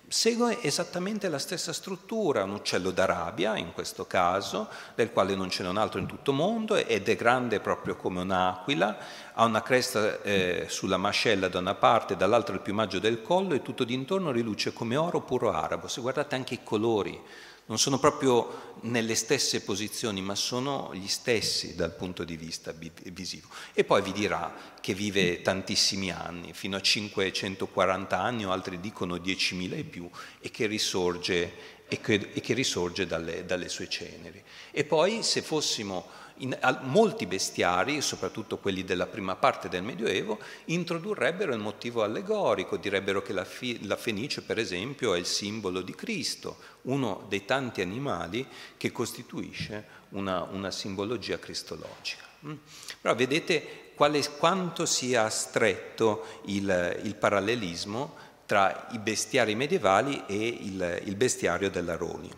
segue 0.09 0.62
esattamente 0.62 1.29
la 1.29 1.38
stessa 1.38 1.73
struttura, 1.73 2.45
un 2.45 2.53
uccello 2.53 2.91
d'Arabia 2.91 3.57
in 3.57 3.73
questo 3.73 4.07
caso, 4.07 4.69
del 4.95 5.11
quale 5.11 5.35
non 5.35 5.50
ce 5.50 5.62
n'è 5.62 5.69
un 5.69 5.76
altro 5.76 5.99
in 5.99 6.07
tutto 6.07 6.31
il 6.31 6.37
mondo 6.37 6.76
ed 6.76 7.09
è 7.09 7.17
grande 7.17 7.59
proprio 7.61 7.97
come 7.97 8.21
un'aquila, 8.21 8.99
ha 9.35 9.45
una 9.45 9.62
cresta 9.62 10.23
eh, 10.23 10.67
sulla 10.69 10.97
mascella 10.97 11.49
da 11.49 11.59
una 11.59 11.75
parte, 11.75 12.17
dall'altra 12.17 12.55
il 12.55 12.61
piumaggio 12.61 12.99
del 12.99 13.23
collo 13.23 13.55
e 13.55 13.62
tutto 13.62 13.85
d'intorno 13.85 14.31
riluce 14.31 14.73
come 14.73 14.97
oro 14.97 15.23
puro 15.23 15.53
arabo. 15.53 15.88
Se 15.88 16.00
guardate 16.00 16.37
anche 16.37 16.55
i 16.55 16.62
colori 16.62 17.21
non 17.66 17.78
sono 17.78 17.99
proprio 17.99 18.75
nelle 18.82 19.14
stesse 19.14 19.62
posizioni, 19.62 20.20
ma 20.23 20.35
sono 20.35 20.90
gli 20.94 21.08
stessi 21.08 21.75
dal 21.75 21.94
punto 21.94 22.23
di 22.25 22.37
vista 22.37 22.73
visivo. 23.04 23.49
E 23.73 23.82
poi 23.85 24.02
vi 24.02 24.12
dirà 24.12 24.54
che 24.80 24.94
vive 24.94 25.42
tantissimi 25.42 26.11
anni, 26.11 26.52
fino 26.52 26.76
a 26.76 26.80
540 26.80 28.20
anni 28.20 28.46
o 28.46 28.52
altri 28.52 28.80
dicono 28.80 29.16
10.000 29.16 29.78
e 29.78 29.85
più, 29.85 30.08
e 30.40 30.50
che 30.50 30.66
risorge, 30.66 31.52
e 31.88 32.00
che, 32.00 32.30
e 32.32 32.40
che 32.40 32.54
risorge 32.54 33.06
dalle, 33.06 33.44
dalle 33.44 33.68
sue 33.68 33.88
ceneri. 33.88 34.42
E 34.70 34.85
poi 34.85 35.23
se 35.25 35.42
fossimo 35.42 36.06
in, 36.38 36.59
molti 36.83 37.26
bestiari, 37.26 38.00
soprattutto 38.00 38.59
quelli 38.59 38.85
della 38.85 39.07
prima 39.07 39.37
parte 39.37 39.69
del 39.69 39.83
Medioevo, 39.83 40.38
introdurrebbero 40.66 41.52
il 41.52 41.61
motivo 41.61 42.02
allegorico, 42.02 42.76
direbbero 42.76 43.23
che 43.23 43.33
la, 43.33 43.45
fi, 43.45 43.87
la 43.87 43.97
fenice, 43.97 44.43
per 44.43 44.59
esempio, 44.59 45.14
è 45.14 45.19
il 45.19 45.26
simbolo 45.26 45.81
di 45.81 45.95
Cristo, 45.95 46.57
uno 46.83 47.25
dei 47.28 47.45
tanti 47.45 47.81
animali 47.81 48.47
che 48.76 48.93
costituisce 48.93 49.85
una, 50.11 50.43
una 50.43 50.71
simbologia 50.71 51.38
cristologica. 51.38 52.25
Mm? 52.47 52.55
Però 53.00 53.14
vedete 53.14 53.93
quale, 53.95 54.23
quanto 54.38 54.87
sia 54.87 55.28
stretto 55.31 56.40
il, 56.45 57.00
il, 57.02 57.14
parallelismo 57.14 58.14
tra 58.45 58.88
i 58.93 58.99
bestiari 58.99 59.55
medievali 59.55 60.23
e 60.26 60.47
il, 60.47 61.02
il 61.05 61.16
bestiario 61.16 61.71
dell'Aroni. 61.71 62.31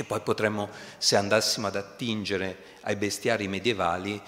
E 0.00 0.04
poi 0.04 0.20
potremmo, 0.20 0.70
se 0.96 1.16
andassimo 1.16 1.66
ad 1.66 1.76
attingere 1.76 2.78
ai 2.80 2.96
bestiari 2.96 3.48
medievali, 3.48 4.18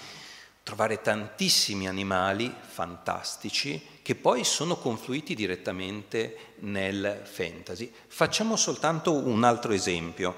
trovare 0.63 1.01
tantissimi 1.01 1.89
animali 1.89 2.55
fantastici 2.61 3.83
che 4.03 4.15
poi 4.15 4.45
sono 4.45 4.77
confluiti 4.77 5.35
direttamente 5.35 6.37
nel 6.59 7.23
fantasy. 7.25 7.91
Facciamo 8.07 8.57
soltanto 8.57 9.15
un 9.15 9.45
altro 9.45 9.73
esempio, 9.73 10.37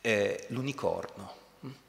eh, 0.00 0.46
l'unicorno. 0.48 1.36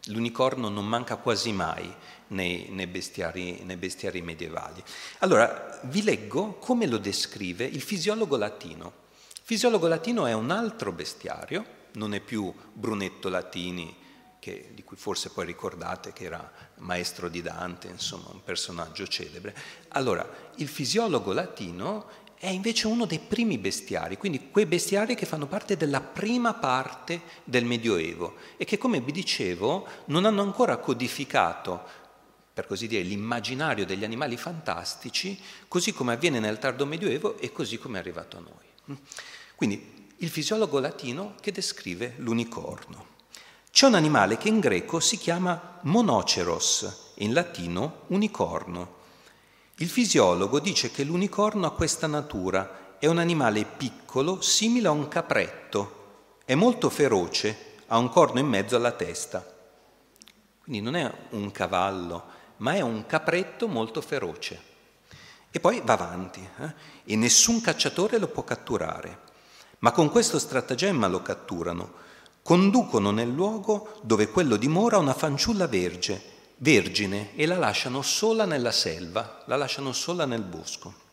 L'unicorno 0.06 0.70
non 0.70 0.86
manca 0.86 1.16
quasi 1.16 1.52
mai 1.52 1.92
nei, 2.28 2.68
nei, 2.70 2.86
bestiari, 2.86 3.64
nei, 3.64 3.78
bestiari, 3.78 4.22
medievali. 4.22 4.84
Allora, 5.20 5.80
vi 5.86 6.04
leggo 6.04 6.54
come 6.60 6.86
lo 6.86 7.00
descrive 7.00 7.66
il 7.66 7.82
fisiologo 7.82 8.38
latino. 8.38 8.94
Il 9.32 9.42
fisiologo 9.44 9.88
latino 9.88 10.28
è 10.28 10.34
un 10.34 10.52
altro 10.52 10.92
bestiario, 10.92 11.78
non 11.94 12.14
è 12.14 12.20
più 12.20 12.54
Brunetto 12.74 13.30
Latini, 13.30 13.96
che, 14.40 14.72
di 14.74 14.84
cui 14.84 14.98
forse 14.98 15.30
poi 15.30 15.46
ricordate 15.46 16.14
che 16.14 16.24
era 16.24 16.52
maestro 16.78 17.30
di 17.30 17.42
Dante, 17.42 17.88
insomma 17.88 18.30
un 18.32 18.44
personaggio 18.44 19.06
celebre. 19.06 19.56
Allora, 19.90 20.28
il 20.56 20.68
fisiologo 20.68 21.34
latino 21.34 22.28
è 22.36 22.48
invece 22.48 22.88
uno 22.88 23.06
dei 23.06 23.20
primi 23.20 23.58
bestiari, 23.58 24.18
quindi 24.18 24.50
quei 24.50 24.66
bestiari 24.66 25.14
che 25.14 25.26
fanno 25.26 25.46
parte 25.46 25.76
della 25.76 26.00
prima 26.00 26.54
parte 26.54 27.22
del 27.44 27.66
Medioevo 27.66 28.36
e 28.56 28.64
che, 28.64 28.78
come 28.78 29.02
vi 29.02 29.12
dicevo, 29.12 29.86
non 30.06 30.24
hanno 30.24 30.42
ancora 30.42 30.78
codificato, 30.78 31.84
per 32.54 32.66
così 32.66 32.88
dire, 32.88 33.04
l'immaginario 33.04 33.86
degli 33.86 34.06
animali 34.06 34.38
fantastici, 34.38 35.38
così 35.68 35.92
come 35.92 36.14
avviene 36.14 36.40
nel 36.40 36.60
tardo 36.60 36.86
Medioevo 36.86 37.38
e 37.38 37.52
così 37.52 37.78
come 37.78 37.98
è 37.98 38.00
arrivato 38.00 38.38
a 38.38 38.40
noi. 38.40 38.98
Quindi 39.56 39.99
il 40.22 40.30
fisiologo 40.30 40.80
latino 40.80 41.36
che 41.40 41.54
descrive 41.54 42.16
l'unicorno. 42.18 43.06
C'è 43.72 43.86
un 43.86 43.96
animale 43.96 44.38
che 44.38 44.50
in 44.50 44.60
greco 44.60 45.00
si 45.00 45.18
chiama 45.18 45.80
monoceros, 45.84 47.14
in 47.16 47.32
latino 47.32 48.02
unicorno. 48.08 48.98
Il 49.76 49.88
fisiologo 49.88 50.60
dice 50.60 50.92
che 50.92 51.06
l'unicorno 51.06 51.68
ha 51.68 51.72
questa 51.72 52.08
natura, 52.08 52.98
è 53.00 53.06
un 53.06 53.18
animale 53.18 53.64
piccolo, 53.64 54.42
simile 54.42 54.90
a 54.90 54.92
un 54.92 55.08
capretto, 55.08 56.34
è 56.44 56.54
molto 56.54 56.90
feroce, 56.90 57.78
ha 57.88 57.98
un 57.98 58.10
corno 58.10 58.42
in 58.42 58.48
mezzo 58.48 58.76
alla 58.76 58.92
testa. 58.92 59.46
Quindi 60.62 60.82
non 60.82 60.98
è 60.98 61.10
un 61.30 61.50
cavallo, 61.52 62.24
ma 62.58 62.74
è 62.74 62.82
un 62.82 63.06
capretto 63.06 63.70
molto 63.70 64.02
feroce. 64.02 64.68
E 65.50 65.62
poi 65.62 65.82
va 65.82 65.94
avanti, 65.94 66.46
eh? 66.60 66.74
e 67.06 67.16
nessun 67.16 67.62
cacciatore 67.62 68.18
lo 68.18 68.28
può 68.28 68.44
catturare. 68.44 69.28
Ma 69.80 69.92
con 69.92 70.10
questo 70.10 70.40
stratagemma 70.40 71.08
lo 71.08 71.22
catturano 71.22 72.08
conducono 72.42 73.12
nel 73.12 73.30
luogo 73.30 74.00
dove 74.02 74.30
quello 74.30 74.56
dimora 74.56 74.98
una 74.98 75.14
fanciulla 75.14 75.68
verge, 75.68 76.22
vergine 76.58 77.36
e 77.36 77.46
la 77.46 77.58
lasciano 77.58 78.02
sola 78.02 78.46
nella 78.46 78.72
selva, 78.72 79.44
la 79.46 79.56
lasciano 79.56 79.94
sola 79.94 80.26
nel 80.26 80.42
bosco. 80.42 81.08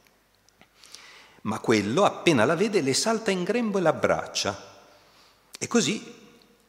Ma 1.43 1.61
quello, 1.61 2.05
appena 2.05 2.45
la 2.45 2.57
vede, 2.57 2.81
le 2.81 2.95
salta 2.95 3.31
in 3.31 3.45
grembo 3.45 3.79
e 3.79 3.83
l'abbraccia 3.83 4.75
e 5.59 5.67
così 5.69 6.15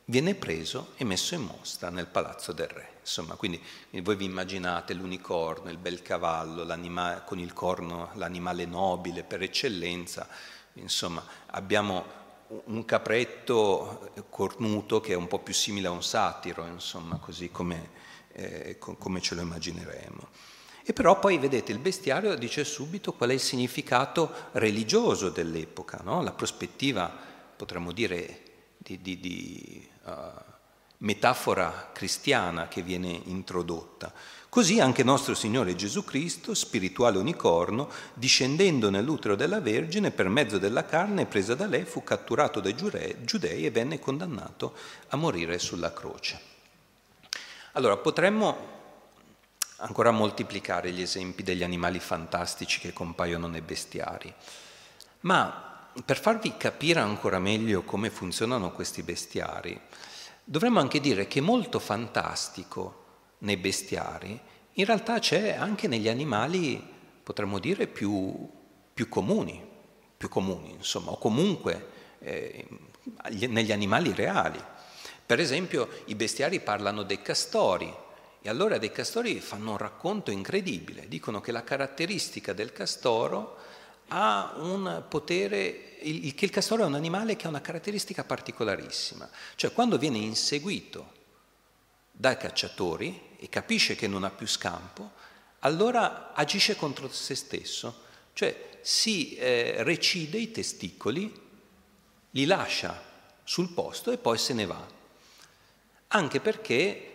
viene 0.05 0.36
preso 0.36 0.93
e 0.97 1.03
messo 1.03 1.33
in 1.33 1.43
mostra 1.43 1.89
nel 1.89 2.07
palazzo 2.07 2.51
del 2.51 2.67
re. 2.67 2.95
Insomma, 2.99 3.36
quindi 3.36 3.62
voi 4.01 4.15
vi 4.15 4.25
immaginate 4.25 4.93
l'unicorno, 4.93 5.69
il 5.69 5.77
bel 5.77 6.01
cavallo, 6.01 6.65
con 7.25 7.39
il 7.39 7.53
corno, 7.53 8.12
l'animale 8.15 8.65
nobile 8.65 9.23
per 9.23 9.41
eccellenza, 9.41 10.27
insomma, 10.79 11.23
abbiamo 11.47 12.15
un 12.65 12.85
capretto 12.85 14.11
cornuto 14.29 15.01
che 15.01 15.13
è 15.13 15.15
un 15.15 15.27
po' 15.27 15.39
più 15.39 15.53
simile 15.53 15.87
a 15.87 15.91
un 15.91 16.03
satiro, 16.03 16.65
insomma, 16.65 17.17
così 17.17 17.51
come, 17.51 17.89
eh, 18.31 18.77
come 18.77 19.21
ce 19.21 19.35
lo 19.35 19.41
immagineremo. 19.41 20.29
E 20.89 20.93
però 20.93 21.19
poi 21.19 21.37
vedete 21.37 21.73
il 21.73 21.79
bestiario 21.79 22.33
dice 22.35 22.63
subito 22.63 23.11
qual 23.11 23.31
è 23.31 23.33
il 23.33 23.41
significato 23.41 24.31
religioso 24.53 25.29
dell'epoca, 25.29 25.99
no? 26.01 26.21
la 26.23 26.31
prospettiva, 26.31 27.13
potremmo 27.57 27.91
dire, 27.91 28.43
di, 28.77 29.01
di, 29.01 29.19
di 29.19 29.89
uh, 30.05 30.11
metafora 30.99 31.89
cristiana 31.91 32.69
che 32.69 32.81
viene 32.81 33.09
introdotta. 33.25 34.13
Così 34.58 34.80
anche 34.80 35.04
nostro 35.04 35.36
Signore 35.36 35.76
Gesù 35.76 36.04
Cristo, 36.04 36.56
spirituale 36.56 37.20
unicorno, 37.20 37.91
discendendo 38.15 38.89
nell'utero 38.89 39.36
della 39.36 39.62
Vergine, 39.62 40.10
per 40.10 40.30
mezzo 40.30 40.58
della 40.58 40.84
carne 40.84 41.28
presa 41.28 41.54
da 41.54 41.67
lei, 41.67 41.86
fu 41.86 42.04
catturato 42.04 42.60
dai 42.60 42.76
giudei 42.76 43.65
e 43.67 43.70
venne 43.70 44.00
condannato 44.00 44.74
a 45.10 45.15
morire 45.15 45.60
sulla 45.60 45.93
croce. 45.93 46.41
Allora, 47.74 47.98
potremmo 47.98 48.58
ancora 49.76 50.10
moltiplicare 50.10 50.89
gli 50.89 51.04
esempi 51.04 51.43
degli 51.43 51.62
animali 51.62 52.00
fantastici 52.00 52.80
che 52.80 52.93
compaiono 52.93 53.46
nei 53.46 53.62
bestiari, 53.62 54.34
ma 55.20 55.88
per 56.04 56.20
farvi 56.20 56.58
capire 56.58 57.00
ancora 57.00 57.38
meglio 57.38 57.84
come 57.84 58.10
funzionano 58.10 58.72
questi 58.72 59.04
bestiari, 59.04 59.80
dovremmo 60.43 60.80
anche 60.80 61.00
dire 61.00 61.28
che 61.28 61.41
molto 61.41 61.78
fantastico 61.78 63.06
nei 63.39 63.58
bestiari, 63.58 64.39
in 64.73 64.86
realtà 64.86 65.19
c'è 65.19 65.54
anche 65.54 65.88
negli 65.88 66.08
animali, 66.08 66.84
potremmo 67.23 67.60
dire, 67.60 67.88
più, 67.88 68.47
più 68.93 69.10
comuni, 69.10 69.65
più 70.15 70.30
comuni, 70.30 70.71
insomma, 70.71 71.12
o 71.12 71.17
comunque 71.17 71.88
eh, 72.19 72.67
negli 73.47 73.71
animali 73.71 74.13
reali. 74.13 74.63
Per 75.26 75.39
esempio 75.39 75.89
i 76.06 76.15
bestiari 76.15 76.60
parlano 76.60 77.04
dei 77.04 77.21
castori 77.21 77.93
e 78.41 78.50
allora 78.50 78.78
dei 78.78 78.91
castori 78.91 79.39
fanno 79.39 79.71
un 79.71 79.78
racconto 79.78 80.32
incredibile, 80.32 81.08
dicono 81.08 81.41
che 81.41 81.52
la 81.52 81.63
caratteristica 81.63 82.54
del 82.54 82.71
castoro 82.71 83.58
ha 84.10 84.54
un 84.58 85.04
potere, 85.10 85.97
il, 86.02 86.34
che 86.34 86.45
il 86.45 86.52
castoro 86.52 86.84
è 86.84 86.86
un 86.86 86.93
animale 86.93 87.36
che 87.36 87.47
ha 87.47 87.50
una 87.50 87.62
caratteristica 87.62 88.23
particolarissima, 88.23 89.30
cioè 89.56 89.73
quando 89.73 89.97
viene 89.97 90.19
inseguito 90.19 91.15
dai 92.19 92.36
cacciatori 92.36 93.36
e 93.38 93.47
capisce 93.47 93.95
che 93.95 94.08
non 94.08 94.23
ha 94.23 94.32
più 94.32 94.47
scampo, 94.47 95.12
allora 95.60 96.34
agisce 96.34 96.75
contro 96.75 97.08
se 97.10 97.36
stesso, 97.36 98.06
cioè 98.34 98.80
si 98.82 99.36
eh, 99.36 99.84
recide 99.84 100.39
i 100.39 100.51
testicoli, 100.51 101.32
li 102.32 102.45
lascia 102.45 103.03
sul 103.43 103.69
posto 103.69 104.12
e 104.12 104.17
poi 104.17 104.38
se 104.39 104.53
ne 104.53 104.65
va. 104.65 104.84
Anche 106.10 106.39
perché, 106.39 107.13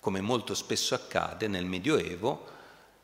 come 0.00 0.20
molto 0.20 0.54
spesso 0.54 0.96
accade 0.96 1.46
nel 1.46 1.66
Medioevo, 1.66 2.48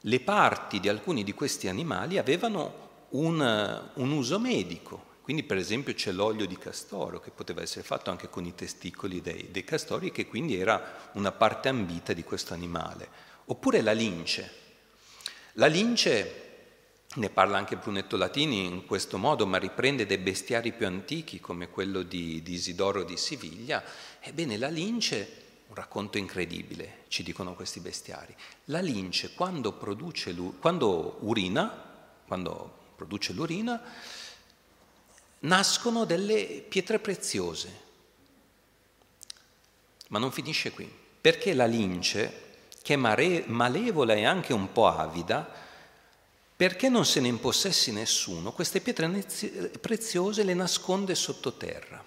le 0.00 0.20
parti 0.20 0.80
di 0.80 0.88
alcuni 0.88 1.22
di 1.22 1.34
questi 1.34 1.68
animali 1.68 2.18
avevano 2.18 2.84
un, 3.10 3.90
un 3.94 4.10
uso 4.10 4.38
medico, 4.40 5.14
quindi 5.26 5.42
per 5.42 5.56
esempio 5.56 5.92
c'è 5.92 6.12
l'olio 6.12 6.46
di 6.46 6.56
castoro 6.56 7.18
che 7.18 7.32
poteva 7.32 7.60
essere 7.60 7.82
fatto 7.82 8.10
anche 8.10 8.30
con 8.30 8.44
i 8.44 8.54
testicoli 8.54 9.20
dei, 9.20 9.48
dei 9.50 9.64
castori 9.64 10.12
che 10.12 10.28
quindi 10.28 10.56
era 10.56 11.10
una 11.14 11.32
parte 11.32 11.68
ambita 11.68 12.12
di 12.12 12.22
questo 12.22 12.54
animale. 12.54 13.08
Oppure 13.46 13.80
la 13.80 13.90
lince. 13.90 14.52
La 15.54 15.66
lince, 15.66 16.42
ne 17.14 17.28
parla 17.28 17.58
anche 17.58 17.74
Brunetto 17.74 18.16
Latini 18.16 18.66
in 18.66 18.86
questo 18.86 19.18
modo, 19.18 19.48
ma 19.48 19.58
riprende 19.58 20.06
dei 20.06 20.18
bestiari 20.18 20.70
più 20.70 20.86
antichi 20.86 21.40
come 21.40 21.70
quello 21.70 22.02
di, 22.02 22.40
di 22.40 22.52
Isidoro 22.52 23.02
di 23.02 23.16
Siviglia. 23.16 23.82
Ebbene, 24.20 24.56
la 24.56 24.68
lince 24.68 25.42
un 25.66 25.74
racconto 25.74 26.18
incredibile, 26.18 26.98
ci 27.08 27.24
dicono 27.24 27.54
questi 27.54 27.80
bestiari. 27.80 28.32
La 28.66 28.78
lince 28.78 29.34
quando, 29.34 29.72
produce, 29.72 30.32
quando 30.60 31.18
urina, 31.22 32.22
quando 32.28 32.92
produce 32.94 33.32
l'urina, 33.32 33.82
nascono 35.40 36.04
delle 36.04 36.64
pietre 36.68 36.98
preziose. 36.98 37.84
Ma 40.08 40.18
non 40.18 40.30
finisce 40.30 40.70
qui, 40.72 40.90
perché 41.20 41.54
la 41.54 41.66
lince, 41.66 42.44
che 42.82 42.94
è 42.94 42.96
mare- 42.96 43.44
malevola 43.46 44.14
e 44.14 44.24
anche 44.24 44.52
un 44.52 44.72
po' 44.72 44.86
avida, 44.86 45.64
perché 46.56 46.88
non 46.88 47.04
se 47.04 47.20
ne 47.20 47.28
impossessi 47.28 47.92
nessuno, 47.92 48.52
queste 48.52 48.80
pietre 48.80 49.08
preziose 49.80 50.42
le 50.42 50.54
nasconde 50.54 51.14
sottoterra. 51.14 52.05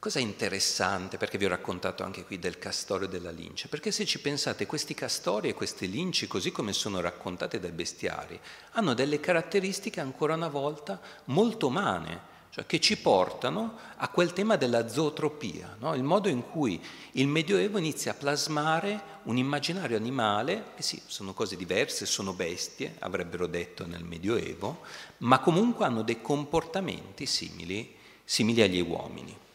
Cos'è 0.00 0.20
interessante, 0.20 1.16
perché 1.16 1.38
vi 1.38 1.46
ho 1.46 1.48
raccontato 1.48 2.04
anche 2.04 2.24
qui 2.24 2.38
del 2.38 2.56
castorio 2.56 3.08
e 3.08 3.10
della 3.10 3.32
lince? 3.32 3.66
Perché 3.66 3.90
se 3.90 4.06
ci 4.06 4.20
pensate, 4.20 4.64
questi 4.64 4.94
castori 4.94 5.48
e 5.48 5.54
queste 5.54 5.86
linci, 5.86 6.28
così 6.28 6.52
come 6.52 6.72
sono 6.72 7.00
raccontate 7.00 7.58
dai 7.58 7.72
bestiari, 7.72 8.38
hanno 8.74 8.94
delle 8.94 9.18
caratteristiche 9.18 9.98
ancora 9.98 10.34
una 10.34 10.46
volta 10.46 11.00
molto 11.24 11.66
umane, 11.66 12.20
cioè 12.50 12.64
che 12.64 12.78
ci 12.78 12.96
portano 12.98 13.76
a 13.96 14.08
quel 14.08 14.32
tema 14.32 14.54
della 14.54 14.86
zootropia, 14.86 15.78
no? 15.80 15.96
il 15.96 16.04
modo 16.04 16.28
in 16.28 16.48
cui 16.48 16.80
il 17.14 17.26
Medioevo 17.26 17.78
inizia 17.78 18.12
a 18.12 18.14
plasmare 18.14 19.02
un 19.24 19.36
immaginario 19.36 19.96
animale, 19.96 20.66
che 20.76 20.82
sì, 20.84 21.02
sono 21.06 21.34
cose 21.34 21.56
diverse, 21.56 22.06
sono 22.06 22.34
bestie, 22.34 22.94
avrebbero 23.00 23.48
detto 23.48 23.84
nel 23.84 24.04
Medioevo, 24.04 24.78
ma 25.18 25.40
comunque 25.40 25.86
hanno 25.86 26.02
dei 26.02 26.22
comportamenti 26.22 27.26
simili, 27.26 27.96
simili 28.22 28.62
agli 28.62 28.80
uomini. 28.80 29.46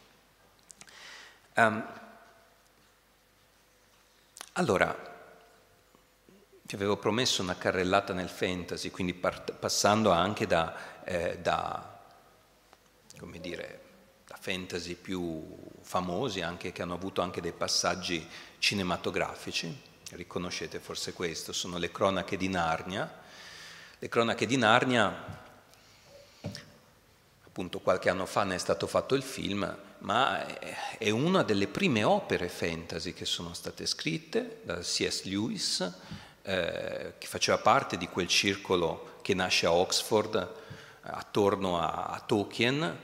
Um, 1.56 1.86
allora, 4.54 4.92
vi 6.62 6.74
avevo 6.74 6.96
promesso 6.96 7.42
una 7.42 7.56
carrellata 7.56 8.12
nel 8.12 8.28
fantasy, 8.28 8.90
quindi 8.90 9.14
part- 9.14 9.52
passando 9.52 10.10
anche 10.10 10.48
da, 10.48 11.04
eh, 11.04 11.38
da, 11.38 12.00
come 13.18 13.38
dire, 13.38 13.82
da 14.26 14.36
fantasy 14.40 14.94
più 14.94 15.46
famosi, 15.80 16.40
anche, 16.40 16.72
che 16.72 16.82
hanno 16.82 16.94
avuto 16.94 17.22
anche 17.22 17.40
dei 17.40 17.52
passaggi 17.52 18.28
cinematografici. 18.58 19.92
Riconoscete 20.10 20.80
forse 20.80 21.12
questo, 21.12 21.52
sono 21.52 21.78
le 21.78 21.92
cronache 21.92 22.36
di 22.36 22.48
Narnia. 22.48 23.22
Le 23.96 24.08
cronache 24.08 24.46
di 24.46 24.56
Narnia, 24.56 25.42
appunto 27.46 27.78
qualche 27.78 28.08
anno 28.08 28.26
fa 28.26 28.42
ne 28.42 28.56
è 28.56 28.58
stato 28.58 28.88
fatto 28.88 29.14
il 29.14 29.22
film, 29.22 29.92
ma 30.04 30.44
è 30.98 31.08
una 31.10 31.42
delle 31.42 31.66
prime 31.66 32.04
opere 32.04 32.48
fantasy 32.48 33.14
che 33.14 33.24
sono 33.24 33.54
state 33.54 33.86
scritte 33.86 34.60
da 34.62 34.78
C.S. 34.78 35.24
Lewis, 35.24 35.80
eh, 36.42 37.14
che 37.18 37.26
faceva 37.26 37.56
parte 37.58 37.96
di 37.96 38.06
quel 38.08 38.28
circolo 38.28 39.16
che 39.22 39.32
nasce 39.32 39.64
a 39.64 39.72
Oxford 39.72 40.34
eh, 40.36 40.48
attorno 41.04 41.80
a, 41.80 42.04
a, 42.08 42.20
Tolkien 42.20 42.98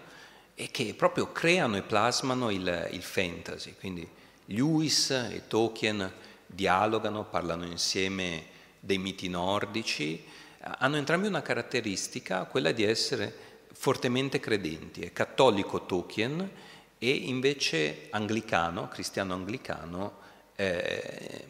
e 0.54 0.70
che 0.70 0.92
proprio 0.92 1.32
creano 1.32 1.78
e 1.78 1.82
plasmano 1.82 2.50
il, 2.50 2.88
il 2.90 3.02
fantasy. 3.02 3.74
Quindi 3.78 4.06
Lewis 4.46 5.08
e 5.10 5.44
Tolkien 5.48 6.12
dialogano, 6.44 7.24
parlano 7.24 7.64
insieme 7.64 8.44
dei 8.78 8.98
miti 8.98 9.30
nordici, 9.30 10.22
hanno 10.58 10.96
entrambi 10.96 11.28
una 11.28 11.40
caratteristica, 11.40 12.44
quella 12.44 12.72
di 12.72 12.82
essere 12.82 13.48
fortemente 13.72 14.38
credenti. 14.38 15.00
È 15.00 15.14
cattolico 15.14 15.86
Tolkien 15.86 16.68
e 17.02 17.10
invece 17.10 18.08
anglicano, 18.10 18.88
cristiano 18.88 19.32
anglicano, 19.32 20.18
eh, 20.54 21.46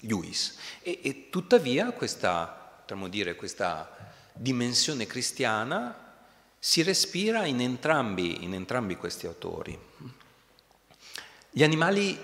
Lewis. 0.00 0.58
E, 0.82 1.00
e, 1.02 1.30
tuttavia 1.30 1.92
questa, 1.92 2.84
dire, 3.08 3.34
questa 3.34 4.12
dimensione 4.34 5.06
cristiana 5.06 6.26
si 6.58 6.82
respira 6.82 7.46
in 7.46 7.62
entrambi, 7.62 8.44
in 8.44 8.52
entrambi 8.52 8.96
questi 8.96 9.26
autori. 9.26 9.78
Gli 11.50 11.62
animali 11.62 12.18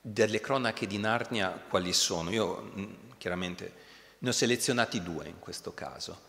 delle 0.00 0.40
cronache 0.40 0.88
di 0.88 0.98
Narnia 0.98 1.50
quali 1.50 1.92
sono? 1.92 2.30
Io 2.32 2.72
chiaramente 3.16 3.74
ne 4.18 4.28
ho 4.28 4.32
selezionati 4.32 5.04
due 5.04 5.28
in 5.28 5.38
questo 5.38 5.72
caso. 5.72 6.28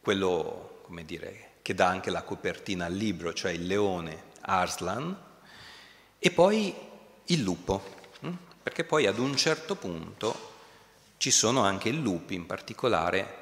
Quello, 0.00 0.80
come 0.82 1.04
dire, 1.04 1.50
che 1.68 1.74
dà 1.74 1.86
anche 1.86 2.08
la 2.08 2.22
copertina 2.22 2.86
al 2.86 2.94
libro, 2.94 3.34
cioè 3.34 3.52
il 3.52 3.66
leone 3.66 4.22
Arslan, 4.40 5.14
e 6.18 6.30
poi 6.30 6.74
il 7.26 7.42
lupo, 7.42 7.84
hm? 8.20 8.30
perché 8.62 8.84
poi 8.84 9.06
ad 9.06 9.18
un 9.18 9.36
certo 9.36 9.74
punto 9.74 10.52
ci 11.18 11.30
sono 11.30 11.60
anche 11.60 11.90
i 11.90 12.00
lupi, 12.00 12.32
in 12.32 12.46
particolare 12.46 13.34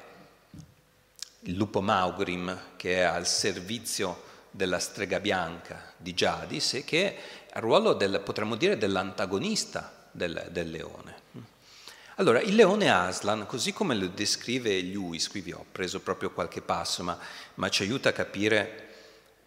il 1.43 1.55
lupo 1.55 1.79
Maugrim, 1.79 2.75
che 2.75 2.95
è 2.95 3.03
al 3.03 3.25
servizio 3.25 4.23
della 4.51 4.79
strega 4.79 5.21
bianca 5.21 5.93
di 5.95 6.13
Jadis 6.13 6.73
e 6.73 6.83
che 6.83 7.15
ha 7.49 7.59
il 7.59 7.63
ruolo, 7.63 7.93
del, 7.93 8.19
potremmo 8.19 8.57
dire, 8.57 8.77
dell'antagonista 8.77 10.09
del, 10.11 10.49
del 10.51 10.69
leone. 10.69 11.15
Allora, 12.19 12.41
il 12.41 12.55
leone 12.55 12.89
Aslan, 12.89 13.45
così 13.45 13.73
come 13.73 13.93
lo 13.93 14.07
descrive 14.07 14.81
Lewis, 14.81 15.29
qui 15.29 15.39
vi 15.41 15.51
ho 15.51 15.63
preso 15.71 15.99
proprio 15.99 16.31
qualche 16.31 16.61
passo, 16.61 17.03
ma, 17.03 17.15
ma 17.55 17.69
ci 17.69 17.83
aiuta 17.83 18.09
a 18.09 18.11
capire 18.11 18.87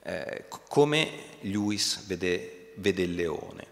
eh, 0.02 0.44
come 0.68 1.11
Lewis 1.40 2.06
vede, 2.06 2.74
vede 2.76 3.02
il 3.02 3.14
leone. 3.16 3.66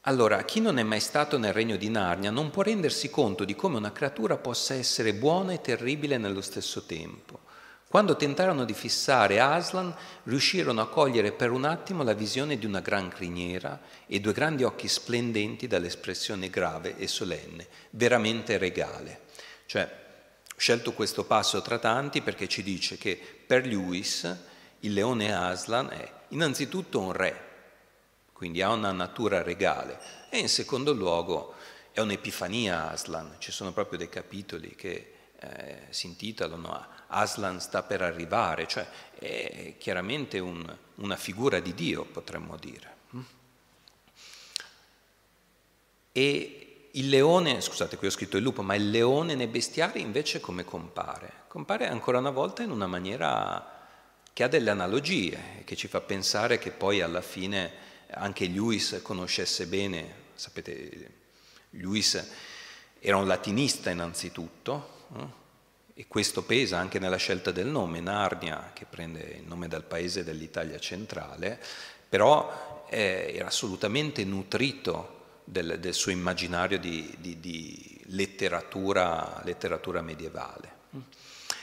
Allora, 0.00 0.42
chi 0.42 0.60
non 0.60 0.78
è 0.78 0.82
mai 0.82 0.98
stato 0.98 1.38
nel 1.38 1.52
regno 1.52 1.76
di 1.76 1.88
Narnia 1.88 2.32
non 2.32 2.50
può 2.50 2.62
rendersi 2.62 3.08
conto 3.08 3.44
di 3.44 3.54
come 3.54 3.76
una 3.76 3.92
creatura 3.92 4.36
possa 4.36 4.74
essere 4.74 5.14
buona 5.14 5.52
e 5.52 5.60
terribile 5.60 6.18
nello 6.18 6.40
stesso 6.40 6.86
tempo. 6.86 7.43
Quando 7.94 8.16
tentarono 8.16 8.64
di 8.64 8.74
fissare 8.74 9.38
Aslan, 9.38 9.94
riuscirono 10.24 10.80
a 10.80 10.88
cogliere 10.88 11.30
per 11.30 11.52
un 11.52 11.64
attimo 11.64 12.02
la 12.02 12.12
visione 12.12 12.58
di 12.58 12.66
una 12.66 12.80
gran 12.80 13.06
criniera 13.06 13.80
e 14.08 14.18
due 14.18 14.32
grandi 14.32 14.64
occhi 14.64 14.88
splendenti 14.88 15.68
dall'espressione 15.68 16.50
grave 16.50 16.96
e 16.96 17.06
solenne, 17.06 17.68
veramente 17.90 18.58
regale. 18.58 19.20
Cioè, 19.66 19.82
ho 19.84 20.58
scelto 20.58 20.92
questo 20.92 21.22
passo 21.22 21.62
tra 21.62 21.78
tanti 21.78 22.20
perché 22.20 22.48
ci 22.48 22.64
dice 22.64 22.98
che 22.98 23.16
per 23.46 23.64
Lewis 23.64 24.38
il 24.80 24.92
leone 24.92 25.32
Aslan 25.32 25.90
è 25.90 26.12
innanzitutto 26.30 26.98
un 26.98 27.12
re, 27.12 27.40
quindi 28.32 28.60
ha 28.60 28.72
una 28.72 28.90
natura 28.90 29.40
regale, 29.40 30.00
e 30.30 30.38
in 30.38 30.48
secondo 30.48 30.92
luogo 30.92 31.54
è 31.92 32.00
un'epifania 32.00 32.90
Aslan, 32.90 33.36
ci 33.38 33.52
sono 33.52 33.72
proprio 33.72 33.98
dei 33.98 34.08
capitoli 34.08 34.74
che 34.74 35.12
eh, 35.38 35.82
si 35.90 36.06
intitolano 36.06 36.93
Aslan 37.08 37.60
sta 37.60 37.82
per 37.82 38.02
arrivare, 38.02 38.66
cioè 38.66 38.86
è 39.18 39.74
chiaramente 39.78 40.38
un, 40.38 40.64
una 40.96 41.16
figura 41.16 41.60
di 41.60 41.74
Dio, 41.74 42.04
potremmo 42.04 42.56
dire. 42.56 42.92
E 46.12 46.88
il 46.92 47.08
leone, 47.08 47.60
scusate 47.60 47.96
qui 47.96 48.06
ho 48.06 48.10
scritto 48.10 48.36
il 48.36 48.42
lupo, 48.42 48.62
ma 48.62 48.74
il 48.74 48.90
leone 48.90 49.34
nei 49.34 49.48
bestiari 49.48 50.00
invece 50.00 50.40
come 50.40 50.64
compare? 50.64 51.42
Compare 51.48 51.88
ancora 51.88 52.18
una 52.18 52.30
volta 52.30 52.62
in 52.62 52.70
una 52.70 52.86
maniera 52.86 53.72
che 54.32 54.42
ha 54.44 54.48
delle 54.48 54.70
analogie, 54.70 55.62
che 55.64 55.74
ci 55.76 55.88
fa 55.88 56.00
pensare 56.00 56.58
che 56.58 56.70
poi 56.70 57.00
alla 57.00 57.20
fine 57.20 57.72
anche 58.10 58.46
Lewis 58.46 59.00
conoscesse 59.02 59.66
bene, 59.66 60.22
sapete, 60.34 61.10
Lewis 61.70 62.30
era 63.00 63.16
un 63.16 63.26
latinista 63.26 63.90
innanzitutto, 63.90 65.42
e 65.94 66.06
questo 66.08 66.42
pesa 66.42 66.78
anche 66.78 66.98
nella 66.98 67.16
scelta 67.16 67.52
del 67.52 67.66
nome, 67.66 68.00
Narnia, 68.00 68.72
che 68.74 68.84
prende 68.84 69.38
il 69.40 69.46
nome 69.46 69.68
dal 69.68 69.84
paese 69.84 70.24
dell'Italia 70.24 70.78
centrale, 70.80 71.58
però 72.08 72.84
eh, 72.90 73.32
era 73.36 73.46
assolutamente 73.46 74.24
nutrito 74.24 75.40
del, 75.44 75.78
del 75.78 75.94
suo 75.94 76.10
immaginario 76.10 76.80
di, 76.80 77.14
di, 77.18 77.38
di 77.38 78.00
letteratura, 78.06 79.40
letteratura 79.44 80.02
medievale. 80.02 80.72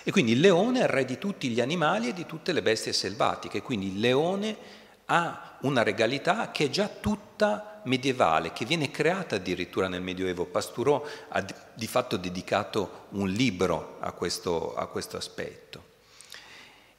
E 0.04 0.12
quindi 0.12 0.32
il 0.32 0.40
leone 0.40 0.80
è 0.80 0.84
il 0.84 0.90
re 0.90 1.06
di 1.06 1.18
tutti 1.18 1.50
gli 1.50 1.62
animali 1.62 2.10
e 2.10 2.14
di 2.14 2.26
tutte 2.26 2.54
le 2.54 2.62
bestie 2.62 2.94
selvatiche, 2.94 3.62
quindi 3.62 3.88
il 3.88 4.00
leone 4.00 4.58
ha 5.06 5.58
una 5.62 5.84
regalità 5.84 6.52
che 6.52 6.66
è 6.66 6.70
già 6.70 6.88
tutta 6.88 7.71
medievale, 7.84 8.54
che 8.54 8.66
viene 8.66 8.92
creata 8.92 9.36
addirittura 9.36 9.88
nel 9.88 10.02
Medioevo. 10.02 10.46
Pastureau 10.46 11.04
ha 11.30 11.46
di 11.74 11.88
fatto 11.88 12.18
dedicato 12.18 13.08
un 13.10 13.30
libro 13.30 13.98
a 14.00 14.12
questo, 14.12 14.76
a 14.76 14.88
questo 14.88 15.18
aspetto. 15.18 15.90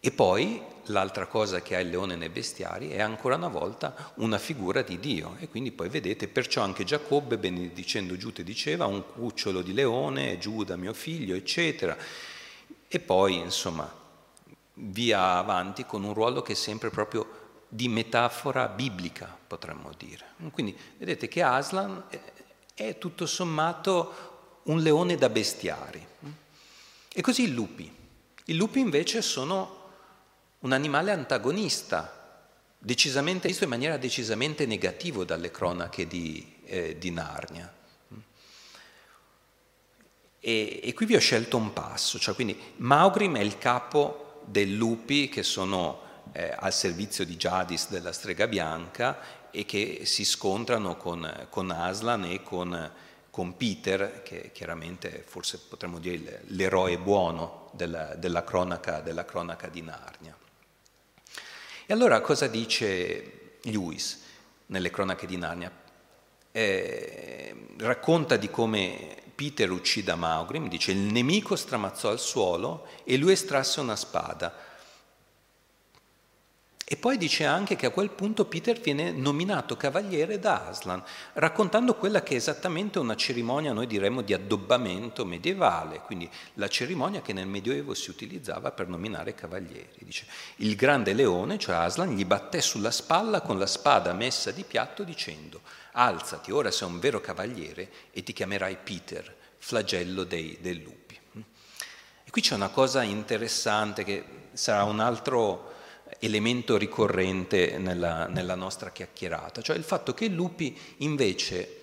E 0.05 0.11
poi 0.11 0.61
l'altra 0.87 1.27
cosa 1.27 1.63
che 1.63 1.77
ha 1.77 1.81
il 1.81 1.89
leone 1.89 2.17
nei 2.17 2.29
bestiari 2.29 2.89
è 2.89 3.01
ancora 3.01 3.37
una 3.37 3.47
volta 3.47 4.13
una 4.17 4.39
figura 4.39 4.83
di 4.83 4.99
Dio. 4.99 5.37
E 5.39 5.49
quindi 5.49 5.71
poi 5.71 5.89
vedete, 5.89 6.27
perciò 6.27 6.63
anche 6.63 6.83
Giacobbe, 6.83 7.39
benedicendo 7.39 8.17
Giude, 8.17 8.43
diceva 8.43 8.87
un 8.87 9.05
cucciolo 9.07 9.63
di 9.63 9.73
leone, 9.73 10.39
Giuda 10.39 10.75
mio 10.75 10.93
figlio, 10.93 11.37
eccetera. 11.37 11.97
E 12.89 12.99
poi, 12.99 13.37
insomma, 13.37 13.89
via 14.75 15.37
avanti 15.37 15.87
con 15.87 16.03
un 16.03 16.15
ruolo 16.15 16.43
che 16.43 16.53
è 16.53 16.57
sempre 16.57 16.91
proprio 16.91 17.42
di 17.75 17.89
metafora 17.89 18.69
biblica, 18.69 19.35
potremmo 19.47 19.93
dire. 19.97 20.27
Quindi 20.51 20.77
vedete 20.99 21.27
che 21.27 21.43
Aslan 21.43 22.05
è 22.75 22.99
tutto 22.99 23.25
sommato 23.25 24.61
un 24.65 24.81
leone 24.81 25.17
da 25.17 25.31
bestiari. 25.31 26.07
E 27.09 27.23
così 27.23 27.45
i 27.45 27.55
lupi. 27.55 27.91
I 28.45 28.55
lupi 28.57 28.79
invece 28.79 29.23
sono 29.23 29.81
un 30.59 30.73
animale 30.73 31.13
antagonista, 31.13 32.45
decisamente 32.79 33.49
visto 33.49 33.65
in 33.65 33.71
maniera 33.71 33.97
decisamente 33.97 34.67
negativa 34.67 35.25
dalle 35.25 35.51
cronache 35.51 36.07
di, 36.07 36.57
eh, 36.67 36.99
di 36.99 37.11
Narnia. 37.11 37.75
E, 40.41 40.81
e, 40.83 40.93
qui 40.93 41.07
vi 41.07 41.17
ho 41.17 41.21
scelto 41.21 41.57
un 41.57 41.73
passo, 41.73 42.19
cioè 42.19 42.35
quindi 42.35 42.59
Maugrim 42.77 43.39
è 43.39 43.41
il 43.41 43.57
capo 43.57 44.43
dei 44.45 44.75
lupi 44.75 45.31
che 45.31 45.43
sono 45.43 46.11
eh, 46.33 46.55
al 46.57 46.73
servizio 46.73 47.25
di 47.25 47.37
Jadis 47.37 47.89
della 47.89 48.13
strega 48.13 48.47
bianca 48.47 49.19
e 49.51 49.65
che 49.65 50.03
si 50.05 50.25
scontrano 50.25 50.97
con, 50.97 51.47
con 51.51 51.71
Aslan 51.71 52.25
e 52.25 52.43
con, 52.43 52.91
con, 53.31 53.57
Peter, 53.57 54.23
che 54.23 54.51
chiaramente 54.53 55.23
forse 55.27 55.59
potremmo 55.59 55.99
dire 55.99 56.43
l'eroe 56.47 56.99
buono 56.99 57.71
della, 57.73 58.15
della, 58.15 58.45
cronaca, 58.45 59.01
della 59.01 59.25
cronaca 59.25 59.69
di 59.69 59.83
Narnia. 59.83 60.37
E 61.85 61.93
allora 61.93 62.21
cosa 62.21 62.47
dice 62.47 63.59
Lewis 63.63 64.23
nelle 64.67 64.91
cronache 64.91 65.27
di 65.27 65.37
Narnia? 65.37 65.71
Eh, 66.51 67.67
racconta 67.79 68.37
di 68.37 68.51
come 68.51 69.17
Peter 69.35 69.71
uccida 69.71 70.15
Maugrim, 70.15 70.69
dice 70.69 70.93
il 70.93 70.99
nemico 70.99 71.57
stramazzò 71.57 72.11
al 72.11 72.21
suolo 72.21 72.87
e 73.05 73.17
lui 73.17 73.33
estrasse 73.33 73.81
una 73.81 73.97
spada. 73.97 74.71
E 76.93 76.97
poi 76.97 77.17
dice 77.17 77.47
anche 77.47 77.75
che 77.75 77.87
a 77.87 77.91
quel 77.91 78.11
punto 78.11 78.45
Peter 78.45 78.79
viene 78.79 79.13
nominato 79.13 79.79
cavaliere 79.79 80.39
da 80.39 80.67
Aslan, 80.67 81.03
raccontando 81.33 81.95
quella 81.95 82.23
che 82.23 82.35
è 82.35 82.37
esattamente 82.37 82.99
una 82.99 83.17
cerimonia, 83.17 83.73
noi 83.73 83.87
diremmo, 83.87 84.21
di 84.21 84.35
addobbamento 84.35 85.25
medievale, 85.25 86.01
quindi 86.01 86.29
la 86.57 86.69
cerimonia 86.69 87.23
che 87.23 87.33
nel 87.33 87.47
Medioevo 87.47 87.95
si 87.95 88.11
utilizzava 88.11 88.73
per 88.73 88.89
nominare 88.89 89.33
cavalieri. 89.33 89.89
Dice, 90.01 90.27
il 90.57 90.77
grande 90.77 91.15
leone, 91.15 91.59
cioè 91.59 91.77
Aslan, 91.77 92.15
gli 92.15 92.27
batté 92.27 92.61
sulla 92.61 92.91
spalla 92.91 93.41
con 93.41 93.59
la 93.59 93.65
spada 93.65 94.13
messa 94.13 94.51
di 94.51 94.63
piatto 94.63 95.03
dicendo 95.03 95.63
alzati, 95.93 96.53
ora 96.53 96.71
sei 96.71 96.89
un 96.89 96.99
vero 96.99 97.23
cavaliere 97.23 97.91
e 98.11 98.23
ti 98.23 98.35
chiamerai 98.35 98.77
Peter, 98.85 99.35
flagello 99.57 100.25
dei, 100.25 100.59
dei 100.61 100.83
lupi. 100.83 101.19
E 102.23 102.31
qui 102.31 102.43
c'è 102.43 102.55
una 102.55 102.69
cosa 102.69 103.03
interessante 103.03 104.05
che 104.05 104.25
sarà 104.53 104.85
un 104.85 105.01
altro 105.01 105.72
elemento 106.23 106.77
ricorrente 106.77 107.79
nella, 107.79 108.27
nella 108.27 108.55
nostra 108.55 108.91
chiacchierata, 108.91 109.61
cioè 109.61 109.77
il 109.77 109.85
fatto 109.85 110.15
che 110.15 110.27
i 110.27 110.35
lupi 110.35 110.77
invece 110.99 111.81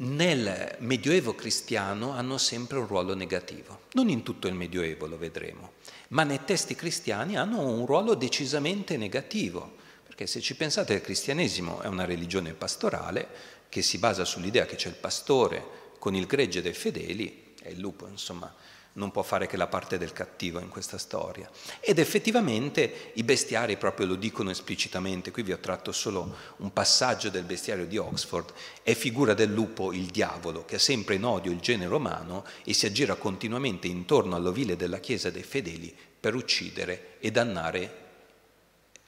nel 0.00 0.76
Medioevo 0.78 1.34
cristiano 1.34 2.12
hanno 2.12 2.38
sempre 2.38 2.78
un 2.78 2.86
ruolo 2.86 3.14
negativo. 3.14 3.82
Non 3.92 4.08
in 4.08 4.22
tutto 4.22 4.46
il 4.46 4.54
Medioevo 4.54 5.06
lo 5.06 5.18
vedremo, 5.18 5.72
ma 6.08 6.22
nei 6.22 6.40
testi 6.44 6.74
cristiani 6.74 7.36
hanno 7.36 7.60
un 7.60 7.84
ruolo 7.84 8.14
decisamente 8.14 8.96
negativo. 8.96 9.76
Perché 10.06 10.26
se 10.26 10.40
ci 10.40 10.56
pensate 10.56 10.94
il 10.94 11.02
cristianesimo 11.02 11.80
è 11.80 11.86
una 11.86 12.04
religione 12.04 12.54
pastorale 12.54 13.28
che 13.68 13.82
si 13.82 13.98
basa 13.98 14.24
sull'idea 14.24 14.64
che 14.64 14.76
c'è 14.76 14.88
il 14.88 14.94
pastore 14.94 15.78
con 15.98 16.14
il 16.14 16.26
gregge 16.26 16.62
dei 16.62 16.72
fedeli 16.72 17.54
e 17.62 17.72
il 17.72 17.78
lupo, 17.78 18.06
insomma, 18.06 18.52
non 18.94 19.10
può 19.10 19.22
fare 19.22 19.46
che 19.46 19.56
la 19.56 19.68
parte 19.68 19.98
del 19.98 20.12
cattivo 20.12 20.58
in 20.58 20.68
questa 20.68 20.98
storia. 20.98 21.48
Ed 21.78 21.98
effettivamente 21.98 23.12
i 23.14 23.22
bestiari 23.22 23.76
proprio 23.76 24.06
lo 24.06 24.16
dicono 24.16 24.50
esplicitamente, 24.50 25.30
qui 25.30 25.42
vi 25.42 25.52
ho 25.52 25.58
tratto 25.58 25.92
solo 25.92 26.34
un 26.56 26.72
passaggio 26.72 27.30
del 27.30 27.44
bestiario 27.44 27.86
di 27.86 27.96
Oxford, 27.98 28.52
è 28.82 28.94
figura 28.94 29.34
del 29.34 29.52
lupo 29.52 29.92
il 29.92 30.06
diavolo, 30.06 30.64
che 30.64 30.76
ha 30.76 30.80
sempre 30.80 31.14
in 31.14 31.24
odio 31.24 31.52
il 31.52 31.60
genere 31.60 31.94
umano 31.94 32.44
e 32.64 32.72
si 32.74 32.86
aggira 32.86 33.14
continuamente 33.14 33.86
intorno 33.86 34.34
all'ovile 34.34 34.76
della 34.76 34.98
Chiesa 34.98 35.30
dei 35.30 35.44
fedeli 35.44 35.96
per 36.20 36.34
uccidere 36.34 37.16
e 37.20 37.30
dannare 37.30 38.08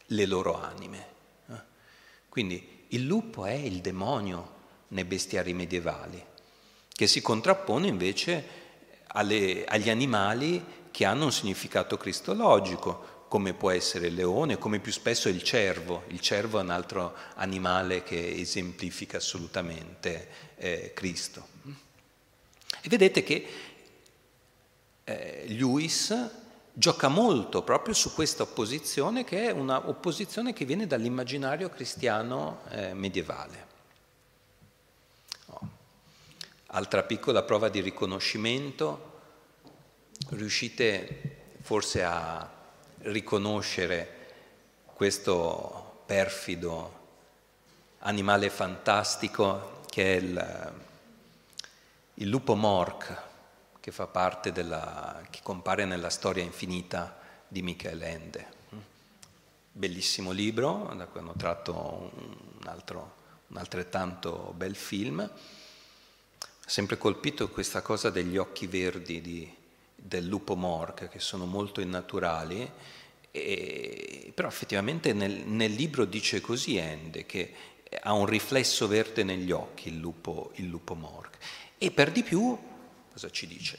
le 0.06 0.26
loro 0.26 0.60
anime. 0.60 1.06
Eh? 1.48 1.60
Quindi 2.28 2.84
il 2.88 3.04
lupo 3.04 3.44
è 3.46 3.52
il 3.52 3.80
demonio 3.80 4.60
nei 4.88 5.04
bestiari 5.04 5.54
medievali, 5.54 6.22
che 6.88 7.06
si 7.06 7.20
contrappone 7.20 7.86
invece 7.86 8.61
alle, 9.12 9.64
agli 9.64 9.90
animali 9.90 10.80
che 10.90 11.04
hanno 11.04 11.24
un 11.24 11.32
significato 11.32 11.96
cristologico, 11.96 13.10
come 13.28 13.54
può 13.54 13.70
essere 13.70 14.08
il 14.08 14.14
leone, 14.14 14.58
come 14.58 14.78
più 14.78 14.92
spesso 14.92 15.28
il 15.30 15.42
cervo. 15.42 16.02
Il 16.08 16.20
cervo 16.20 16.58
è 16.58 16.62
un 16.62 16.70
altro 16.70 17.14
animale 17.36 18.02
che 18.02 18.34
esemplifica 18.38 19.16
assolutamente 19.16 20.28
eh, 20.56 20.92
Cristo. 20.94 21.46
E 22.82 22.88
vedete 22.88 23.22
che 23.22 23.48
eh, 25.04 25.44
Lewis 25.48 26.30
gioca 26.74 27.08
molto 27.08 27.62
proprio 27.62 27.94
su 27.94 28.12
questa 28.12 28.42
opposizione 28.42 29.24
che 29.24 29.48
è 29.48 29.50
un'opposizione 29.50 30.52
che 30.52 30.64
viene 30.64 30.86
dall'immaginario 30.86 31.68
cristiano 31.70 32.60
eh, 32.68 32.92
medievale. 32.92 33.70
Altra 36.74 37.02
piccola 37.02 37.42
prova 37.42 37.68
di 37.68 37.82
riconoscimento, 37.82 39.20
riuscite 40.30 41.56
forse 41.60 42.02
a 42.02 42.50
riconoscere 43.00 44.30
questo 44.86 46.04
perfido 46.06 47.00
animale 47.98 48.48
fantastico 48.48 49.82
che 49.90 50.16
è 50.16 50.20
il, 50.20 50.72
il 52.14 52.28
lupo 52.30 52.54
morc, 52.54 53.22
che 53.78 53.90
fa 53.90 54.06
parte 54.06 54.50
della, 54.50 55.20
che 55.28 55.40
compare 55.42 55.84
nella 55.84 56.08
storia 56.08 56.42
infinita 56.42 57.18
di 57.48 57.60
Michel 57.60 58.00
Ende. 58.00 58.46
Bellissimo 59.70 60.30
libro, 60.30 60.90
da 60.96 61.04
cui 61.04 61.20
hanno 61.20 61.34
tratto 61.36 62.10
un, 62.14 62.66
altro, 62.66 63.14
un 63.48 63.58
altrettanto 63.58 64.54
bel 64.56 64.74
film. 64.74 65.30
Sempre 66.72 66.96
colpito 66.96 67.50
questa 67.50 67.82
cosa 67.82 68.08
degli 68.08 68.38
occhi 68.38 68.66
verdi 68.66 69.20
di, 69.20 69.54
del 69.94 70.24
lupo 70.24 70.56
morc, 70.56 71.10
che 71.10 71.18
sono 71.18 71.44
molto 71.44 71.82
innaturali, 71.82 72.66
e, 73.30 74.32
però 74.34 74.48
effettivamente 74.48 75.12
nel, 75.12 75.32
nel, 75.44 75.70
libro 75.70 76.06
dice 76.06 76.40
così 76.40 76.78
Ende, 76.78 77.26
che 77.26 77.52
ha 78.00 78.14
un 78.14 78.24
riflesso 78.24 78.88
verde 78.88 79.22
negli 79.22 79.50
occhi 79.50 79.88
il 79.88 79.98
lupo, 79.98 80.52
il 80.54 80.68
lupo 80.68 80.94
morc. 80.94 81.36
E 81.76 81.90
per 81.90 82.10
di 82.10 82.22
più 82.22 82.58
Cosa 83.12 83.28
ci 83.28 83.46
dice? 83.46 83.78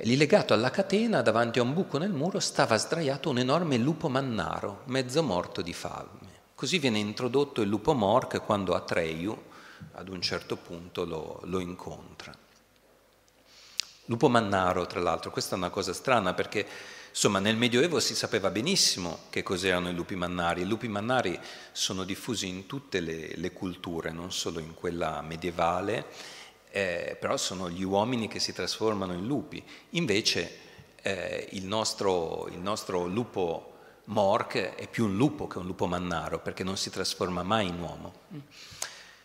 lì 0.00 0.18
legato 0.18 0.52
alla 0.52 0.68
catena, 0.68 1.22
davanti 1.22 1.58
a 1.58 1.62
un 1.62 1.72
buco 1.72 1.96
nel 1.96 2.12
muro, 2.12 2.38
stava 2.38 2.76
sdraiato 2.76 3.30
un 3.30 3.38
enorme 3.38 3.78
lupo 3.78 4.10
mannaro, 4.10 4.82
mezzo 4.88 5.22
morto 5.22 5.62
di 5.62 5.72
fame. 5.72 6.42
Così 6.54 6.78
viene 6.78 6.98
introdotto 6.98 7.62
il 7.62 7.70
lupo 7.70 7.94
morc 7.94 8.44
quando 8.44 8.74
Atreyu, 8.74 9.52
ad 9.94 10.08
un 10.08 10.20
certo 10.20 10.56
punto, 10.56 11.04
lo, 11.04 11.40
lo 11.44 11.60
incontra. 11.60 12.36
Lupo 14.06 14.28
mannaro, 14.28 14.86
tra 14.86 15.00
l'altro, 15.00 15.30
questa 15.30 15.54
è 15.54 15.58
una 15.58 15.70
cosa 15.70 15.92
strana 15.92 16.34
perché 16.34 16.66
Insomma, 17.14 17.38
nel 17.38 17.56
Medioevo 17.56 18.00
si 18.00 18.12
sapeva 18.16 18.50
benissimo 18.50 19.20
che 19.30 19.44
cos'erano 19.44 19.88
i 19.88 19.94
lupi 19.94 20.16
mannari. 20.16 20.62
I 20.62 20.66
lupi 20.66 20.88
mannari 20.88 21.38
sono 21.70 22.02
diffusi 22.02 22.48
in 22.48 22.66
tutte 22.66 22.98
le, 22.98 23.36
le 23.36 23.52
culture, 23.52 24.10
non 24.10 24.32
solo 24.32 24.58
in 24.58 24.74
quella 24.74 25.22
medievale, 25.22 26.06
eh, 26.72 27.16
però 27.20 27.36
sono 27.36 27.70
gli 27.70 27.84
uomini 27.84 28.26
che 28.26 28.40
si 28.40 28.52
trasformano 28.52 29.12
in 29.12 29.28
lupi. 29.28 29.64
Invece 29.90 30.58
eh, 31.02 31.50
il, 31.52 31.66
nostro, 31.66 32.48
il, 32.48 32.58
nostro, 32.58 33.06
lupo 33.06 33.74
Mork 34.06 34.74
è 34.74 34.88
più 34.88 35.04
un 35.04 35.16
lupo 35.16 35.46
che 35.46 35.58
un 35.58 35.66
lupo 35.66 35.86
mannaro 35.86 36.40
perché 36.40 36.64
non 36.64 36.76
si 36.76 36.90
trasforma 36.90 37.44
mai 37.44 37.68
in 37.68 37.78
uomo. 37.78 38.12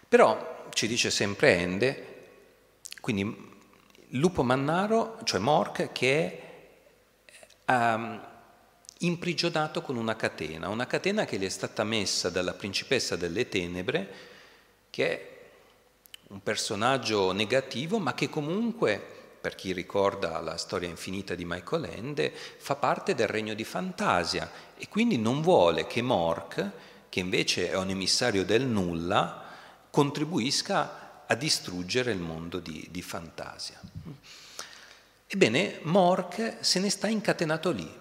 Però 0.07 0.58
ci 0.71 0.87
dice 0.87 1.11
sempre 1.11 1.55
Ende, 1.55 2.05
quindi 3.01 3.47
lupo 4.13 4.43
mannaro, 4.43 5.19
cioè 5.23 5.39
Mork, 5.39 5.91
che 5.91 6.41
è 7.65 7.71
um, 7.71 8.27
imprigionato 8.99 9.81
con 9.81 9.95
una 9.95 10.15
catena, 10.15 10.69
una 10.69 10.87
catena 10.87 11.25
che 11.25 11.37
gli 11.37 11.45
è 11.45 11.49
stata 11.49 11.83
messa 11.83 12.29
dalla 12.29 12.53
principessa 12.53 13.15
delle 13.15 13.47
tenebre, 13.47 14.13
che 14.89 15.09
è 15.09 15.37
un 16.29 16.41
personaggio 16.41 17.31
negativo, 17.31 17.99
ma 17.99 18.13
che 18.13 18.29
comunque, 18.29 19.01
per 19.39 19.55
chi 19.55 19.71
ricorda 19.71 20.39
la 20.41 20.57
storia 20.57 20.89
infinita 20.89 21.33
di 21.33 21.45
Michael 21.45 21.85
Ende, 21.85 22.31
fa 22.31 22.75
parte 22.75 23.15
del 23.15 23.27
regno 23.27 23.53
di 23.53 23.63
fantasia. 23.63 24.51
E 24.77 24.87
quindi 24.89 25.17
non 25.17 25.41
vuole 25.41 25.87
che 25.87 26.01
Mork, 26.01 26.71
che 27.09 27.19
invece 27.19 27.71
è 27.71 27.75
un 27.75 27.89
emissario 27.89 28.43
del 28.43 28.65
nulla, 28.65 29.38
contribuisca 29.89 31.23
a 31.25 31.35
distruggere 31.35 32.11
il 32.11 32.19
mondo 32.19 32.59
di, 32.59 32.87
di 32.89 33.01
fantasia. 33.01 33.79
Ebbene, 35.27 35.79
Mork 35.83 36.57
se 36.59 36.79
ne 36.79 36.89
sta 36.89 37.07
incatenato 37.07 37.71
lì, 37.71 37.97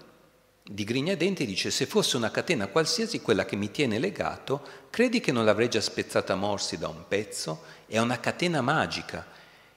di 0.71 0.85
grigna 0.85 1.15
denti 1.15 1.47
dice 1.47 1.71
se 1.71 1.87
fosse 1.87 2.17
una 2.17 2.31
catena 2.31 2.67
qualsiasi 2.67 3.21
quella 3.21 3.45
che 3.45 3.57
mi 3.57 3.71
tiene 3.71 3.99
legato, 3.99 4.87
credi 4.91 5.21
che 5.21 5.33
non 5.33 5.45
l'avrei 5.45 5.69
già 5.69 5.81
spezzata 5.81 6.35
a 6.35 6.37
morsi 6.37 6.79
da 6.79 6.89
un 6.89 7.05
pezzo? 7.09 7.63
È 7.87 7.99
una 7.99 8.21
catena 8.21 8.61
magica 8.61 9.27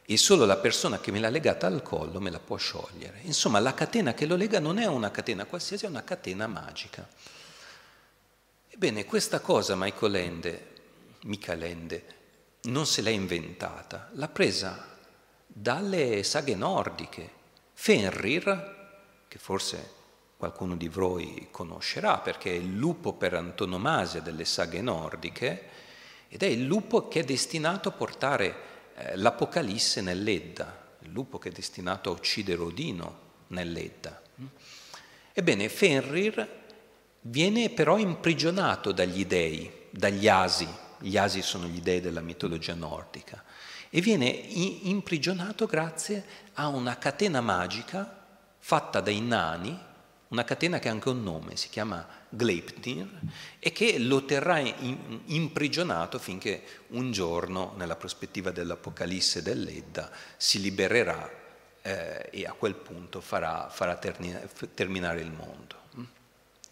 e 0.06 0.18
solo 0.18 0.46
la 0.46 0.58
persona 0.58 1.00
che 1.00 1.12
me 1.12 1.20
l'ha 1.20 1.30
legata 1.30 1.68
al 1.68 1.82
collo 1.82 2.20
me 2.20 2.30
la 2.30 2.40
può 2.40 2.58
sciogliere. 2.58 3.20
Insomma, 3.24 3.60
la 3.60 3.74
catena 3.74 4.14
che 4.14 4.26
lo 4.26 4.36
lega 4.36 4.60
non 4.60 4.80
è 4.80 4.86
una 4.86 5.12
catena 5.12 5.46
qualsiasi, 5.46 5.86
è 5.86 5.88
una 5.88 6.04
catena 6.04 6.48
magica. 6.48 7.08
Ebbene, 8.70 9.06
questa 9.06 9.40
cosa 9.40 9.76
Michael 9.76 10.16
Ende, 10.16 10.71
Michael 11.24 11.64
Ende 11.64 12.06
non 12.64 12.86
se 12.86 13.02
l'ha 13.02 13.10
inventata, 13.10 14.10
l'ha 14.14 14.28
presa 14.28 14.88
dalle 15.48 16.24
saghe 16.24 16.56
nordiche. 16.56 17.40
Fenrir, 17.74 19.26
che 19.28 19.38
forse 19.40 20.00
qualcuno 20.38 20.76
di 20.76 20.88
voi 20.88 21.48
conoscerà 21.52 22.18
perché 22.20 22.52
è 22.52 22.56
il 22.56 22.76
lupo 22.76 23.14
per 23.14 23.34
antonomasia 23.34 24.22
delle 24.22 24.46
saghe 24.46 24.82
nordiche 24.82 25.70
ed 26.28 26.44
è 26.44 26.48
il 26.48 26.66
lupo 26.66 27.08
che 27.08 27.20
è 27.20 27.24
destinato 27.24 27.90
a 27.90 27.92
portare 27.92 28.56
eh, 28.96 29.16
l'Apocalisse 29.18 30.02
nell'Edda, 30.02 30.96
il 31.00 31.12
lupo 31.12 31.38
che 31.38 31.50
è 31.50 31.52
destinato 31.52 32.10
a 32.10 32.14
uccidere 32.14 32.62
Odino 32.62 33.20
nell'Edda. 33.48 34.22
Ebbene, 35.34 35.70
Fenrir 35.70 36.60
viene 37.22 37.70
però 37.70 37.98
imprigionato 37.98 38.92
dagli 38.92 39.26
dei, 39.26 39.72
dagli 39.90 40.28
asi, 40.28 40.68
gli 41.02 41.18
asi 41.18 41.42
sono 41.42 41.66
gli 41.66 41.82
dei 41.82 42.02
della 42.02 42.22
mitologia 42.22 42.74
nordica, 42.74 43.44
e 43.90 44.00
viene 44.00 44.28
imprigionato 44.28 45.66
grazie 45.66 46.26
a 46.54 46.68
una 46.68 46.98
catena 46.98 47.42
magica 47.42 48.20
fatta 48.58 49.02
dai 49.02 49.20
nani 49.20 49.90
una 50.32 50.46
catena 50.46 50.80
che 50.80 50.88
ha 50.88 50.92
anche 50.92 51.10
un 51.10 51.24
nome, 51.24 51.58
si 51.58 51.68
chiama 51.68 52.08
Gleipnir, 52.30 53.20
e 53.60 53.72
che 53.74 54.00
lo 54.00 54.24
terrà 54.24 54.60
imprigionato 54.60 56.20
finché 56.20 56.64
un 56.90 57.12
giorno, 57.12 57.74
nella 57.76 57.98
prospettiva 57.98 58.52
dell'Apocalisse 58.52 59.42
dell'Edda, 59.44 60.10
si 60.38 60.62
libererà 60.62 61.30
eh, 61.82 62.30
e 62.32 62.46
a 62.46 62.54
quel 62.54 62.76
punto 62.76 63.20
farà, 63.20 63.68
farà 63.70 63.98
terminare 63.98 65.20
il 65.20 65.32
mondo. 65.32 65.80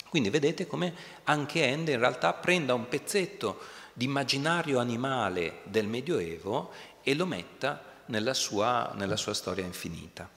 Quindi 0.08 0.30
vedete 0.30 0.66
come 0.66 0.96
anche 1.26 1.64
Ende 1.64 1.92
in 1.92 2.00
realtà 2.00 2.34
prenda 2.34 2.74
un 2.74 2.88
pezzetto 2.88 3.60
di 4.00 4.06
immaginario 4.06 4.80
animale 4.80 5.60
del 5.66 5.86
Medioevo 5.86 6.72
e 7.04 7.14
lo 7.16 7.26
metta 7.26 7.84
nella 8.06 8.34
sua, 8.34 8.94
nella 8.96 9.18
sua 9.18 9.34
storia 9.34 9.66
infinita. 9.66 10.30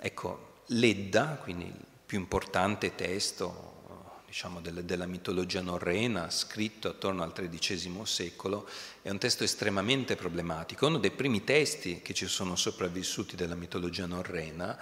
Ecco, 0.00 0.62
l'Edda, 0.68 1.38
quindi 1.42 1.66
il 1.66 1.84
più 2.06 2.18
importante 2.18 2.94
testo 2.94 4.22
diciamo, 4.24 4.62
della 4.62 5.04
mitologia 5.04 5.60
norrena, 5.60 6.30
scritto 6.30 6.88
attorno 6.88 7.22
al 7.24 7.34
XIII 7.34 8.00
secolo, 8.04 8.66
è 9.02 9.10
un 9.10 9.18
testo 9.18 9.44
estremamente 9.44 10.16
problematico, 10.16 10.86
uno 10.86 10.96
dei 10.96 11.10
primi 11.10 11.44
testi 11.44 12.00
che 12.00 12.14
ci 12.14 12.26
sono 12.26 12.56
sopravvissuti 12.56 13.36
della 13.36 13.54
mitologia 13.54 14.06
norrena, 14.06 14.78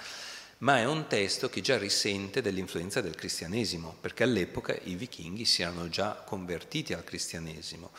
ma 0.59 0.79
è 0.79 0.85
un 0.85 1.07
testo 1.07 1.49
che 1.49 1.61
già 1.61 1.79
risente 1.79 2.43
dell'influenza 2.43 3.01
del 3.01 3.15
cristianesimo, 3.15 3.97
perché 4.01 4.25
all'epoca 4.25 4.77
i 4.85 4.95
vichinghi 4.95 5.45
si 5.45 5.63
erano 5.63 5.89
già 5.89 6.23
convertiti 6.25 6.93
al 6.93 7.05
cristianesimo. 7.05 7.91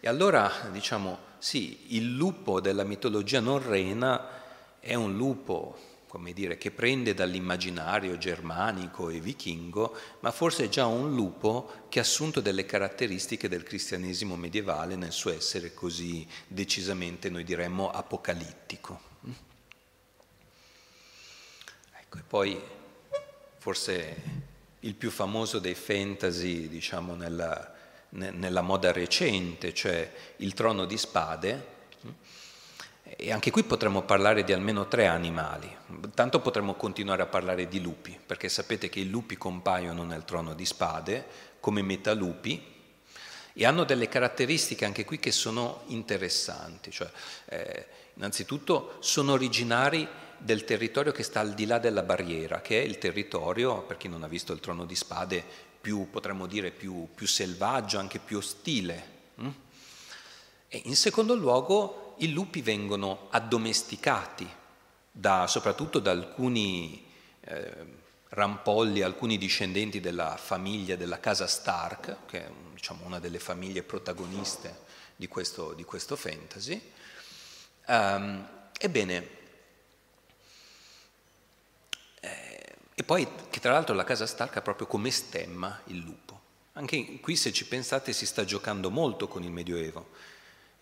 E 0.00 0.08
allora, 0.08 0.68
diciamo, 0.72 1.18
sì, 1.38 1.96
il 1.96 2.14
lupo 2.14 2.60
della 2.60 2.84
mitologia 2.84 3.40
norrena 3.40 4.78
è 4.80 4.94
un 4.94 5.16
lupo 5.16 5.88
come 6.10 6.32
dire, 6.32 6.58
che 6.58 6.72
prende 6.72 7.14
dall'immaginario 7.14 8.18
germanico 8.18 9.10
e 9.10 9.20
vichingo, 9.20 9.96
ma 10.20 10.32
forse 10.32 10.64
è 10.64 10.68
già 10.68 10.86
un 10.86 11.14
lupo 11.14 11.84
che 11.88 12.00
ha 12.00 12.02
assunto 12.02 12.40
delle 12.40 12.66
caratteristiche 12.66 13.48
del 13.48 13.62
cristianesimo 13.62 14.34
medievale 14.34 14.96
nel 14.96 15.12
suo 15.12 15.32
essere 15.32 15.72
così 15.72 16.26
decisamente, 16.48 17.30
noi 17.30 17.44
diremmo, 17.44 17.92
apocalittico. 17.92 19.09
Ecco, 22.12 22.18
e 22.18 22.24
poi 22.26 22.60
forse 23.58 24.16
il 24.80 24.94
più 24.94 25.12
famoso 25.12 25.60
dei 25.60 25.76
fantasy, 25.76 26.68
diciamo, 26.68 27.14
nella, 27.14 27.72
nella 28.08 28.62
moda 28.62 28.90
recente, 28.90 29.72
cioè 29.72 30.10
il 30.38 30.52
trono 30.52 30.86
di 30.86 30.98
spade, 30.98 31.66
e 33.04 33.30
anche 33.30 33.52
qui 33.52 33.62
potremmo 33.62 34.02
parlare 34.02 34.42
di 34.42 34.52
almeno 34.52 34.88
tre 34.88 35.06
animali. 35.06 35.72
Tanto 36.12 36.40
potremmo 36.40 36.74
continuare 36.74 37.22
a 37.22 37.26
parlare 37.26 37.68
di 37.68 37.80
lupi, 37.80 38.18
perché 38.26 38.48
sapete 38.48 38.88
che 38.88 38.98
i 38.98 39.08
lupi 39.08 39.36
compaiono 39.36 40.02
nel 40.02 40.24
trono 40.24 40.54
di 40.54 40.66
spade 40.66 41.24
come 41.60 41.80
metalupi 41.80 42.78
e 43.52 43.64
hanno 43.64 43.84
delle 43.84 44.08
caratteristiche 44.08 44.84
anche 44.84 45.04
qui 45.04 45.20
che 45.20 45.30
sono 45.30 45.82
interessanti. 45.86 46.90
Cioè, 46.90 47.08
eh, 47.44 47.86
innanzitutto 48.14 48.96
sono 48.98 49.30
originari 49.30 50.08
del 50.40 50.64
territorio 50.64 51.12
che 51.12 51.22
sta 51.22 51.40
al 51.40 51.54
di 51.54 51.66
là 51.66 51.78
della 51.78 52.02
barriera, 52.02 52.60
che 52.60 52.80
è 52.80 52.84
il 52.84 52.98
territorio, 52.98 53.82
per 53.82 53.96
chi 53.96 54.08
non 54.08 54.22
ha 54.22 54.28
visto 54.28 54.52
il 54.52 54.60
trono 54.60 54.84
di 54.84 54.94
spade, 54.94 55.44
più, 55.80 56.10
potremmo 56.10 56.46
dire, 56.46 56.70
più, 56.70 57.08
più 57.14 57.26
selvaggio, 57.26 57.98
anche 57.98 58.18
più 58.18 58.38
ostile. 58.38 59.04
Hm? 59.36 59.50
E 60.68 60.82
in 60.84 60.96
secondo 60.96 61.34
luogo 61.34 62.14
i 62.18 62.32
lupi 62.32 62.60
vengono 62.60 63.28
addomesticati 63.30 64.48
da, 65.10 65.46
soprattutto 65.46 65.98
da 65.98 66.10
alcuni 66.10 67.06
eh, 67.40 67.98
rampolli, 68.28 69.02
alcuni 69.02 69.38
discendenti 69.38 70.00
della 70.00 70.36
famiglia 70.36 70.96
della 70.96 71.18
casa 71.18 71.46
Stark, 71.46 72.26
che 72.26 72.46
è 72.46 72.50
diciamo, 72.72 73.04
una 73.04 73.18
delle 73.18 73.38
famiglie 73.38 73.82
protagoniste 73.82 74.88
di 75.16 75.28
questo, 75.28 75.72
di 75.72 75.84
questo 75.84 76.16
fantasy. 76.16 76.80
Um, 77.86 78.48
ebbene, 78.78 79.39
e 83.00 83.02
poi 83.02 83.26
che 83.48 83.60
tra 83.60 83.72
l'altro 83.72 83.94
la 83.94 84.04
casa 84.04 84.26
Stark 84.26 84.56
ha 84.56 84.60
proprio 84.60 84.86
come 84.86 85.10
stemma 85.10 85.80
il 85.86 85.96
lupo. 85.96 86.38
Anche 86.74 87.18
qui 87.20 87.34
se 87.34 87.50
ci 87.50 87.66
pensate 87.66 88.12
si 88.12 88.26
sta 88.26 88.44
giocando 88.44 88.90
molto 88.90 89.26
con 89.26 89.42
il 89.42 89.50
Medioevo 89.50 90.08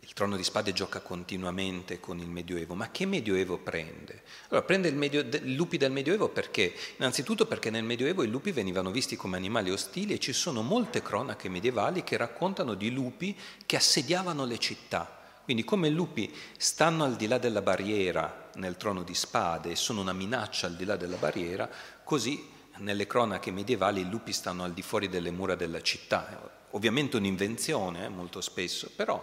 il 0.03 0.13
trono 0.13 0.37
di 0.37 0.45
spade 0.45 0.73
gioca 0.73 1.01
continuamente 1.01 1.99
con 1.99 2.21
il 2.21 2.29
Medioevo, 2.29 2.75
ma 2.75 2.91
che 2.91 3.05
Medioevo 3.05 3.59
prende? 3.59 4.23
Allora, 4.49 4.65
prende 4.65 4.89
i 4.89 5.55
lupi 5.55 5.77
del 5.77 5.91
Medioevo 5.91 6.29
perché? 6.29 6.73
Innanzitutto 6.99 7.47
perché 7.47 7.69
nel 7.71 7.83
Medioevo 7.83 8.23
i 8.23 8.29
lupi 8.29 8.53
venivano 8.53 8.93
visti 8.93 9.17
come 9.17 9.37
animali 9.37 9.71
ostili 9.71 10.15
e 10.15 10.21
ci 10.21 10.33
sono 10.33 10.63
molte 10.63 11.03
cronache 11.03 11.49
medievali 11.49 12.05
che 12.05 12.17
raccontano 12.17 12.75
di 12.75 12.91
lupi 12.93 13.37
che 13.67 13.77
assediavano 13.77 14.45
le 14.45 14.59
città. 14.59 15.17
Quindi 15.43 15.65
come 15.65 15.89
i 15.89 15.93
lupi 15.93 16.33
stanno 16.59 17.05
al 17.05 17.17
di 17.17 17.27
là 17.27 17.39
della 17.39 17.63
barriera 17.63 18.51
nel 18.55 18.77
trono 18.77 19.03
di 19.03 19.15
spade 19.15 19.71
e 19.71 19.77
sono 19.77 20.03
una 20.03 20.13
minaccia 20.13 20.67
al 20.67 20.77
di 20.77 20.85
là 20.85 20.97
della 20.97 21.17
barriera, 21.17 21.69
così 22.09 22.43
nelle 22.79 23.07
cronache 23.07 23.51
medievali 23.51 24.01
i 24.01 24.09
lupi 24.09 24.33
stanno 24.33 24.65
al 24.65 24.73
di 24.73 24.81
fuori 24.81 25.11
delle 25.11 25.31
mura 25.31 25.57
della 25.57 25.83
città. 25.83 26.57
Ovviamente 26.71 27.19
un'invenzione 27.19 28.07
eh, 28.07 28.09
molto 28.09 28.41
spesso, 28.41 28.91
però 28.97 29.23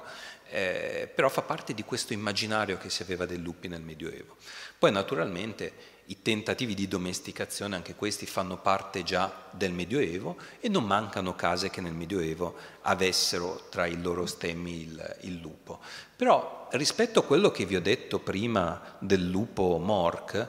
eh, 0.50 1.10
però 1.14 1.30
fa 1.30 1.42
parte 1.42 1.74
di 1.74 1.84
questo 1.84 2.14
immaginario 2.14 2.78
che 2.78 2.92
si 2.92 3.02
aveva 3.02 3.26
dei 3.26 3.42
lupi 3.42 3.68
nel 3.68 3.82
Medioevo. 3.82 4.36
Poi 4.78 4.92
naturalmente 4.92 5.94
i 6.06 6.22
tentativi 6.22 6.76
di 6.76 6.88
domesticazione, 6.88 7.76
anche 7.76 7.96
questi 7.96 8.28
fanno 8.28 8.58
parte 8.58 9.02
già 9.02 9.48
del 9.50 9.72
Medioevo 9.72 10.38
e 10.60 10.70
non 10.70 10.84
mancano 10.84 11.36
case 11.36 11.72
che 11.72 11.82
nel 11.82 11.94
Medioevo 11.94 12.56
avessero 12.82 13.66
tra 13.70 13.88
i 13.88 14.00
loro 14.00 14.28
stemmi 14.28 14.82
il, 14.82 15.18
il 15.22 15.40
lupo. 15.40 15.80
Però 16.16 16.68
rispetto 16.74 17.22
a 17.22 17.24
quello 17.24 17.50
che 17.50 17.66
vi 17.66 17.76
ho 17.76 17.82
detto 17.82 18.20
prima 18.20 18.96
del 19.00 19.28
lupo 19.28 19.80
Mork, 19.80 20.48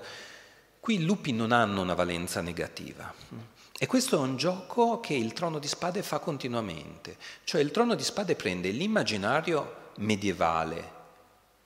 qui 0.87 1.01
i 1.01 1.05
lupi 1.05 1.33
non 1.33 1.51
hanno 1.51 1.81
una 1.81 1.95
valenza 1.95 2.41
negativa. 2.41 3.13
E 3.77 3.87
questo 3.89 4.19
è 4.19 4.21
un 4.21 4.37
gioco 4.37 5.01
che 5.01 5.15
il 5.15 5.33
trono 5.33 5.59
di 5.59 5.67
spade 5.67 6.01
fa 6.05 6.21
continuamente, 6.21 7.17
cioè 7.43 7.61
il 7.61 7.73
trono 7.73 7.97
di 7.97 8.05
spade 8.05 8.37
prende 8.37 8.71
l'immaginario 8.71 9.91
medievale 9.97 10.93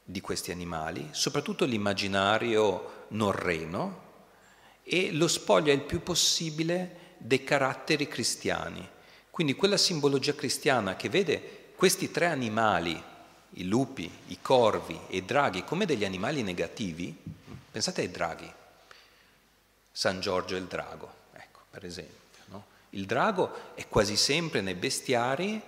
di 0.03 0.23
questi 0.23 0.53
animali, 0.53 1.09
soprattutto 1.11 1.67
l'immaginario 1.67 3.09
norreno, 3.09 4.05
e 4.83 5.13
lo 5.13 5.29
spoglia 5.29 5.75
il 5.75 5.83
più 5.83 6.03
possibile 6.03 7.17
dei 7.19 7.45
caratteri 7.45 8.09
cristiani. 8.09 8.89
Quindi 9.29 9.53
quella 9.55 9.77
simbologia 9.77 10.35
cristiana 10.35 10.97
che 10.97 11.11
vede 11.11 11.73
questi 11.77 12.11
tre 12.11 12.29
animali, 12.29 12.99
i 13.51 13.69
lupi, 13.69 14.11
i 14.29 14.39
corvi 14.41 14.99
e 15.09 15.19
i 15.19 15.25
draghi, 15.27 15.63
come 15.63 15.85
degli 15.85 16.07
animali 16.07 16.43
negativi, 16.43 17.15
pensate 17.71 18.01
ai 18.01 18.11
draghi, 18.11 18.51
San 19.93 20.21
Giorgio 20.21 20.55
e 20.55 20.59
il 20.59 20.67
drago, 20.67 21.11
ecco, 21.33 21.61
per 21.71 21.85
esempio. 21.85 22.43
No? 22.47 22.65
Il 22.91 23.07
drago 23.07 23.75
è 23.75 23.87
quasi 23.89 24.17
sempre 24.17 24.61
nei 24.61 24.75
bestiari 24.75 25.61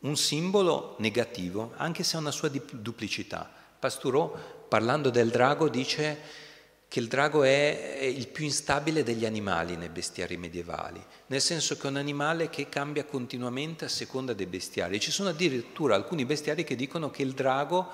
un 0.00 0.16
simbolo 0.16 0.96
negativo, 0.98 1.72
anche 1.76 2.02
se 2.02 2.16
ha 2.16 2.20
una 2.20 2.30
sua 2.30 2.50
duplicità. 2.50 3.50
Pastoureau, 3.78 4.36
parlando 4.68 5.10
del 5.10 5.30
drago, 5.30 5.68
dice 5.68 6.42
che 6.88 7.00
il 7.00 7.08
drago 7.08 7.42
è 7.42 7.98
il 8.02 8.28
più 8.28 8.44
instabile 8.44 9.02
degli 9.02 9.24
animali 9.24 9.76
nei 9.76 9.88
bestiari 9.88 10.36
medievali, 10.36 11.04
nel 11.26 11.40
senso 11.40 11.76
che 11.76 11.86
è 11.86 11.90
un 11.90 11.96
animale 11.96 12.50
che 12.50 12.68
cambia 12.68 13.04
continuamente 13.04 13.86
a 13.86 13.88
seconda 13.88 14.32
dei 14.32 14.46
bestiari. 14.46 15.00
Ci 15.00 15.10
sono 15.10 15.30
addirittura 15.30 15.96
alcuni 15.96 16.24
bestiari 16.24 16.62
che 16.62 16.76
dicono 16.76 17.10
che 17.10 17.22
il 17.22 17.32
drago 17.32 17.90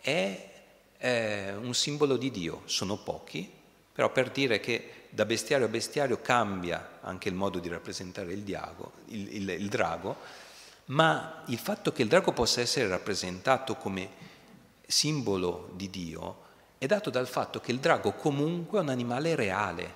è 0.00 0.50
eh, 0.98 1.54
un 1.54 1.74
simbolo 1.74 2.16
di 2.16 2.30
Dio, 2.30 2.62
sono 2.64 2.96
pochi, 2.96 3.48
però 3.92 4.10
per 4.10 4.30
dire 4.30 4.58
che 4.58 4.90
da 5.14 5.26
bestiario 5.26 5.66
a 5.66 5.68
bestiario 5.68 6.22
cambia 6.22 6.98
anche 7.02 7.28
il 7.28 7.34
modo 7.34 7.58
di 7.58 7.68
rappresentare 7.68 8.32
il, 8.32 8.40
diago, 8.40 8.92
il, 9.08 9.34
il, 9.34 9.48
il 9.50 9.68
drago, 9.68 10.16
ma 10.86 11.42
il 11.46 11.58
fatto 11.58 11.92
che 11.92 12.00
il 12.00 12.08
drago 12.08 12.32
possa 12.32 12.62
essere 12.62 12.88
rappresentato 12.88 13.76
come 13.76 14.08
simbolo 14.86 15.70
di 15.74 15.90
Dio 15.90 16.40
è 16.78 16.86
dato 16.86 17.10
dal 17.10 17.28
fatto 17.28 17.60
che 17.60 17.72
il 17.72 17.78
drago 17.78 18.12
comunque 18.12 18.78
è 18.78 18.82
un 18.82 18.88
animale 18.88 19.34
reale, 19.34 19.94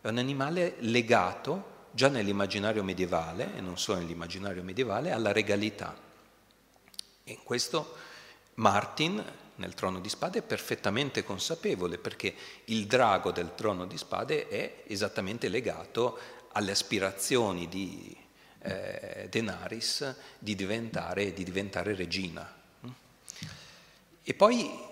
è 0.00 0.08
un 0.08 0.18
animale 0.18 0.76
legato 0.78 1.70
già 1.90 2.08
nell'immaginario 2.08 2.84
medievale, 2.84 3.56
e 3.56 3.60
non 3.60 3.76
solo 3.76 3.98
nell'immaginario 3.98 4.62
medievale, 4.62 5.10
alla 5.10 5.32
regalità. 5.32 5.94
E 7.24 7.32
in 7.32 7.42
questo 7.42 7.96
Martin, 8.54 9.22
nel 9.56 9.74
Trono 9.74 10.00
di 10.00 10.08
Spade, 10.08 10.40
è 10.40 10.42
perfettamente 10.42 11.24
consapevole, 11.24 11.98
perché 11.98 12.34
il 12.66 12.86
drago 12.86 13.30
del 13.30 13.54
Trono 13.54 13.86
di 13.86 13.96
Spade 13.96 14.48
è 14.48 14.82
esattamente 14.86 15.48
legato 15.48 16.18
alle 16.52 16.72
aspirazioni 16.72 17.68
di 17.68 18.16
eh, 18.60 19.26
Denaris 19.30 20.14
di 20.38 20.54
diventare, 20.54 21.32
di 21.32 21.44
diventare 21.44 21.94
regina. 21.94 22.60
E 24.24 24.34
poi 24.34 24.90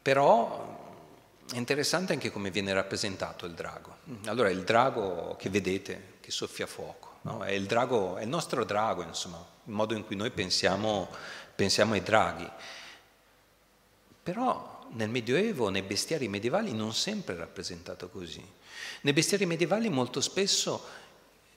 però 0.00 0.80
è 1.52 1.56
interessante 1.56 2.12
anche 2.12 2.30
come 2.30 2.50
viene 2.50 2.72
rappresentato 2.72 3.46
il 3.46 3.52
drago. 3.52 3.96
Allora 4.26 4.48
il 4.50 4.62
drago 4.62 5.36
che 5.38 5.48
vedete, 5.48 6.14
che 6.20 6.30
soffia 6.30 6.66
fuoco, 6.66 7.18
no? 7.22 7.42
è, 7.42 7.50
il 7.50 7.66
drago, 7.66 8.16
è 8.16 8.22
il 8.22 8.28
nostro 8.28 8.64
drago, 8.64 9.02
insomma, 9.02 9.44
il 9.64 9.72
modo 9.72 9.94
in 9.94 10.04
cui 10.04 10.16
noi 10.16 10.30
pensiamo, 10.30 11.08
pensiamo 11.54 11.94
ai 11.94 12.02
draghi. 12.02 12.48
Però 14.22 14.86
nel 14.90 15.08
Medioevo, 15.08 15.68
nei 15.68 15.82
bestiari 15.82 16.28
medievali, 16.28 16.72
non 16.72 16.92
sempre 16.94 17.34
è 17.34 17.38
rappresentato 17.38 18.08
così. 18.08 18.44
Nei 19.02 19.12
bestiari 19.12 19.46
medievali 19.46 19.88
molto 19.88 20.20
spesso 20.20 20.84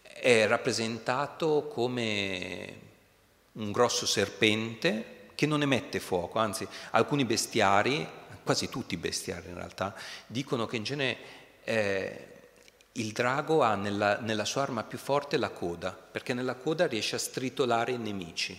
è 0.01 0.47
rappresentato 0.47 1.67
come 1.71 2.79
un 3.53 3.71
grosso 3.71 4.05
serpente 4.05 5.29
che 5.35 5.45
non 5.45 5.61
emette 5.61 5.99
fuoco, 5.99 6.39
anzi 6.39 6.67
alcuni 6.91 7.25
bestiari 7.25 8.07
quasi 8.45 8.69
tutti 8.69 8.93
i 8.93 8.97
bestiari 8.97 9.49
in 9.49 9.55
realtà, 9.55 9.95
dicono 10.27 10.67
che 10.67 10.75
in 10.75 10.83
genere 10.83 11.17
eh, 11.63 12.27
il 12.93 13.11
drago 13.11 13.63
ha 13.63 13.75
nella, 13.75 14.19
nella 14.19 14.45
sua 14.45 14.61
arma 14.61 14.83
più 14.83 14.99
forte 14.99 15.37
la 15.37 15.49
coda, 15.49 15.91
perché 15.91 16.33
nella 16.33 16.53
coda 16.53 16.85
riesce 16.85 17.15
a 17.15 17.19
stritolare 17.19 17.93
i 17.93 17.97
nemici. 17.97 18.57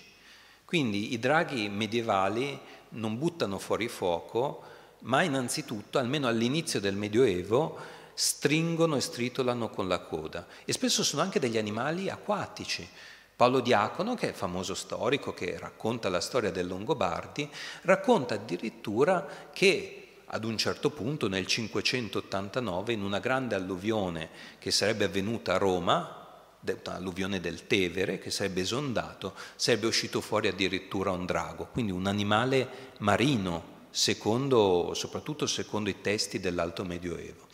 Quindi 0.65 1.13
i 1.13 1.19
draghi 1.21 1.69
medievali 1.69 2.61
non 2.91 3.19
buttano 3.19 3.59
fuori 3.59 3.89
fuoco, 3.89 4.63
ma 5.01 5.23
innanzitutto, 5.23 5.99
almeno 5.99 6.27
all'inizio 6.27 6.81
del 6.81 6.97
Medioevo, 6.97 7.79
stringono 8.15 8.97
e 8.97 9.01
stritolano 9.01 9.69
con 9.69 9.89
la 9.89 10.01
coda. 10.01 10.47
E 10.65 10.73
spesso 10.73 11.05
sono 11.05 11.23
anche 11.23 11.39
degli 11.39 11.59
animali 11.59 12.09
acquatici. 12.09 12.89
Paolo 13.37 13.61
Diacono, 13.61 14.15
che 14.15 14.31
è 14.31 14.33
famoso 14.33 14.75
storico, 14.75 15.35
che 15.35 15.59
racconta 15.59 16.09
la 16.09 16.21
storia 16.21 16.51
dei 16.51 16.65
Longobardi, 16.65 17.49
racconta 17.83 18.35
addirittura 18.35 19.27
che 19.53 20.07
ad 20.25 20.45
un 20.45 20.57
certo 20.57 20.91
punto 20.91 21.29
nel 21.29 21.47
589, 21.47 22.93
in 22.93 23.03
una 23.03 23.21
grande 23.21 23.55
alluvione 23.55 24.31
che 24.59 24.71
sarebbe 24.71 25.05
avvenuta 25.05 25.55
a 25.55 25.59
Roma, 25.59 26.26
un'alluvione 26.61 27.41
del 27.41 27.67
Tevere 27.67 28.19
che 28.19 28.31
sarebbe 28.31 28.63
esondato, 28.63 29.35
sarebbe 29.57 29.87
uscito 29.87 30.21
fuori 30.21 30.49
addirittura 30.49 31.11
un 31.11 31.27
drago, 31.27 31.69
quindi 31.73 31.93
un 31.93 32.07
animale 32.07 32.93
marino, 32.99 33.75
secondo, 33.91 34.93
soprattutto 34.95 35.47
secondo 35.47 35.89
i 35.89 36.01
testi 36.01 36.41
dell'Alto 36.41 36.85
Medioevo. 36.85 37.47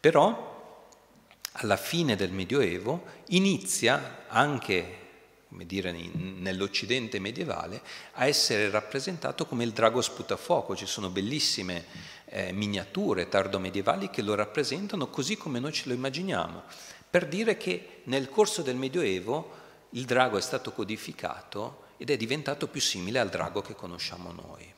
Però 0.00 0.54
alla 1.52 1.76
fine 1.76 2.16
del 2.16 2.32
Medioevo 2.32 3.04
inizia 3.28 4.24
anche 4.28 5.04
come 5.48 5.64
dire, 5.64 5.90
nell'Occidente 5.92 7.18
medievale, 7.18 7.80
a 8.14 8.26
essere 8.26 8.68
rappresentato 8.68 9.46
come 9.46 9.64
il 9.64 9.72
drago 9.72 10.02
sputafuoco. 10.02 10.76
Ci 10.76 10.86
sono 10.86 11.08
bellissime 11.08 11.84
eh, 12.26 12.52
miniature 12.52 13.28
tardomedievali 13.28 14.10
che 14.10 14.22
lo 14.22 14.34
rappresentano 14.34 15.08
così 15.08 15.36
come 15.36 15.58
noi 15.58 15.72
ce 15.72 15.88
lo 15.88 15.94
immaginiamo, 15.94 16.64
per 17.16 17.28
dire 17.28 17.56
che 17.56 18.02
nel 18.04 18.28
corso 18.28 18.60
del 18.60 18.76
Medioevo 18.76 19.54
il 19.92 20.04
drago 20.04 20.36
è 20.36 20.42
stato 20.42 20.70
codificato 20.70 21.84
ed 21.96 22.10
è 22.10 22.16
diventato 22.18 22.68
più 22.68 22.78
simile 22.78 23.18
al 23.18 23.30
drago 23.30 23.62
che 23.62 23.74
conosciamo 23.74 24.32
noi. 24.32 24.70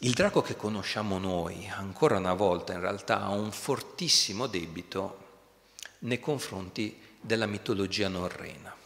Il 0.00 0.12
drago 0.12 0.42
che 0.42 0.54
conosciamo 0.54 1.16
noi, 1.16 1.66
ancora 1.66 2.18
una 2.18 2.34
volta, 2.34 2.74
in 2.74 2.80
realtà 2.80 3.22
ha 3.22 3.30
un 3.30 3.52
fortissimo 3.52 4.46
debito 4.48 5.44
nei 6.00 6.20
confronti 6.20 7.00
della 7.22 7.46
mitologia 7.46 8.08
norrena. 8.08 8.76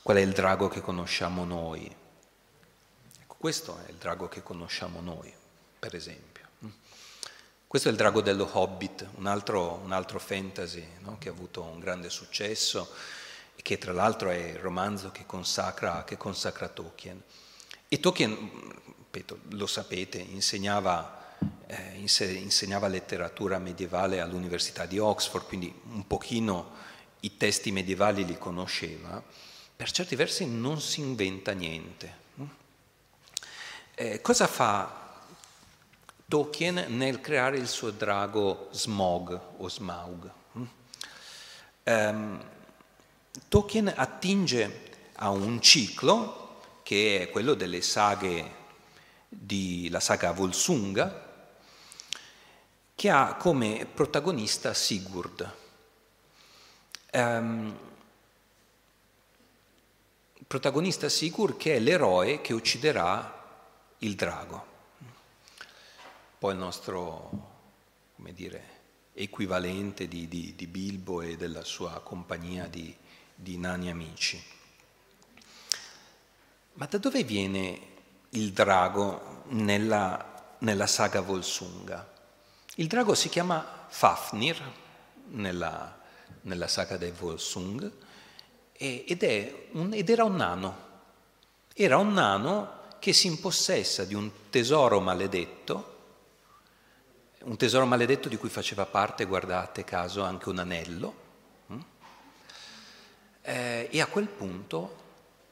Qual 0.00 0.16
è 0.16 0.20
il 0.20 0.30
drago 0.30 0.68
che 0.68 0.80
conosciamo 0.80 1.44
noi? 1.44 1.92
Ecco, 3.20 3.34
questo 3.36 3.80
è 3.84 3.90
il 3.90 3.96
drago 3.96 4.28
che 4.28 4.44
conosciamo 4.44 5.00
noi, 5.00 5.34
per 5.80 5.96
esempio. 5.96 6.33
Questo 7.74 7.90
è 7.90 7.96
il 7.96 8.00
drago 8.00 8.20
dello 8.20 8.48
Hobbit, 8.52 9.04
un 9.16 9.26
altro, 9.26 9.80
un 9.82 9.90
altro 9.90 10.20
fantasy 10.20 10.86
no? 11.00 11.16
che 11.18 11.28
ha 11.28 11.32
avuto 11.32 11.60
un 11.64 11.80
grande 11.80 12.08
successo 12.08 12.88
e 13.56 13.62
che 13.62 13.78
tra 13.78 13.92
l'altro 13.92 14.30
è 14.30 14.36
il 14.36 14.58
romanzo 14.58 15.10
che 15.10 15.26
consacra, 15.26 16.04
che 16.04 16.16
consacra 16.16 16.68
Tolkien. 16.68 17.20
E 17.88 17.98
Tolkien, 17.98 18.38
ripeto, 18.98 19.40
lo 19.48 19.66
sapete, 19.66 20.18
insegnava, 20.18 21.34
eh, 21.66 21.96
insegnava 21.96 22.86
letteratura 22.86 23.58
medievale 23.58 24.20
all'Università 24.20 24.86
di 24.86 25.00
Oxford, 25.00 25.44
quindi 25.44 25.74
un 25.90 26.06
pochino 26.06 26.76
i 27.22 27.36
testi 27.36 27.72
medievali 27.72 28.24
li 28.24 28.38
conosceva 28.38 29.20
per 29.74 29.90
certi 29.90 30.14
versi 30.14 30.46
non 30.46 30.80
si 30.80 31.00
inventa 31.00 31.50
niente. 31.50 32.22
Eh, 33.96 34.20
cosa 34.20 34.46
fa 34.46 35.03
Tolkien 36.26 36.86
nel 36.88 37.20
creare 37.20 37.58
il 37.58 37.68
suo 37.68 37.90
drago 37.90 38.68
Smog 38.72 39.40
o 39.58 39.68
Smaug? 39.68 40.30
Um, 41.84 42.42
Tolkien 43.48 43.92
attinge 43.94 44.90
a 45.16 45.28
un 45.28 45.60
ciclo 45.60 46.62
che 46.82 47.20
è 47.20 47.30
quello 47.30 47.54
delle 47.54 47.82
saghe 47.82 48.62
la 49.90 50.00
saga 50.00 50.32
Volsunga, 50.32 51.22
che 52.94 53.10
ha 53.10 53.34
come 53.34 53.86
protagonista 53.86 54.72
Sigurd. 54.72 55.52
Um, 57.12 57.78
protagonista 60.46 61.08
Sigurd 61.08 61.56
che 61.56 61.76
è 61.76 61.78
l'eroe 61.80 62.40
che 62.40 62.52
ucciderà 62.52 63.42
il 63.98 64.14
drago. 64.14 64.72
Poi 66.44 66.52
il 66.52 66.58
nostro, 66.58 67.30
come 68.16 68.34
dire, 68.34 68.62
equivalente 69.14 70.06
di, 70.06 70.28
di, 70.28 70.52
di 70.54 70.66
Bilbo 70.66 71.22
e 71.22 71.38
della 71.38 71.64
sua 71.64 72.02
compagnia 72.02 72.66
di, 72.66 72.94
di 73.34 73.56
nani 73.56 73.88
amici. 73.88 74.44
Ma 76.74 76.84
da 76.84 76.98
dove 76.98 77.24
viene 77.24 77.80
il 78.28 78.52
drago 78.52 79.44
nella, 79.52 80.54
nella 80.58 80.86
saga 80.86 81.22
Volsunga? 81.22 82.12
Il 82.74 82.88
drago 82.88 83.14
si 83.14 83.30
chiama 83.30 83.86
Fafnir 83.88 84.60
nella, 85.28 85.98
nella 86.42 86.68
saga 86.68 86.98
dei 86.98 87.12
Volsung 87.12 87.90
ed, 88.74 89.52
un, 89.70 89.94
ed 89.94 90.10
era 90.10 90.24
un 90.24 90.36
nano. 90.36 90.76
Era 91.72 91.96
un 91.96 92.12
nano 92.12 92.82
che 92.98 93.14
si 93.14 93.28
impossessa 93.28 94.04
di 94.04 94.12
un 94.12 94.30
tesoro 94.50 95.00
maledetto, 95.00 95.92
un 97.44 97.56
tesoro 97.56 97.84
maledetto 97.84 98.28
di 98.28 98.36
cui 98.36 98.48
faceva 98.48 98.86
parte, 98.86 99.24
guardate 99.26 99.84
caso, 99.84 100.22
anche 100.22 100.48
un 100.48 100.58
anello, 100.58 101.14
hm? 101.66 101.80
eh, 103.42 103.88
e 103.90 104.00
a 104.00 104.06
quel 104.06 104.28
punto, 104.28 105.02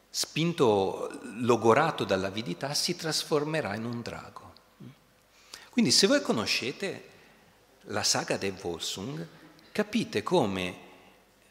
spinto, 0.09 1.21
logorato 1.41 2.05
dall'avidità, 2.05 2.73
si 2.75 2.97
trasformerà 2.97 3.75
in 3.75 3.85
un 3.85 4.01
drago. 4.01 4.53
Quindi 5.71 5.91
se 5.91 6.07
voi 6.07 6.21
conoscete 6.21 7.09
la 7.87 8.03
saga 8.03 8.37
dei 8.37 8.51
Volsung, 8.51 9.27
capite 9.73 10.23
come 10.23 10.77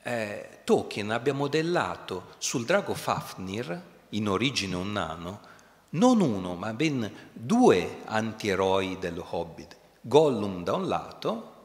eh, 0.04 0.60
Tolkien 0.64 1.10
abbia 1.12 1.34
modellato 1.34 2.36
sul 2.38 2.66
drago 2.66 2.94
Fafnir, 2.94 3.90
in 4.10 4.28
origine 4.28 4.76
un 4.76 4.92
nano, 4.92 5.50
non 5.92 6.22
uno, 6.22 6.56
ma 6.56 6.74
ben 6.74 7.30
due 7.32 8.02
antieroi 8.06 8.98
dello 9.00 9.26
Hobbit. 9.30 9.80
Gollum 10.02 10.64
da 10.64 10.74
un 10.74 10.88
lato, 10.88 11.56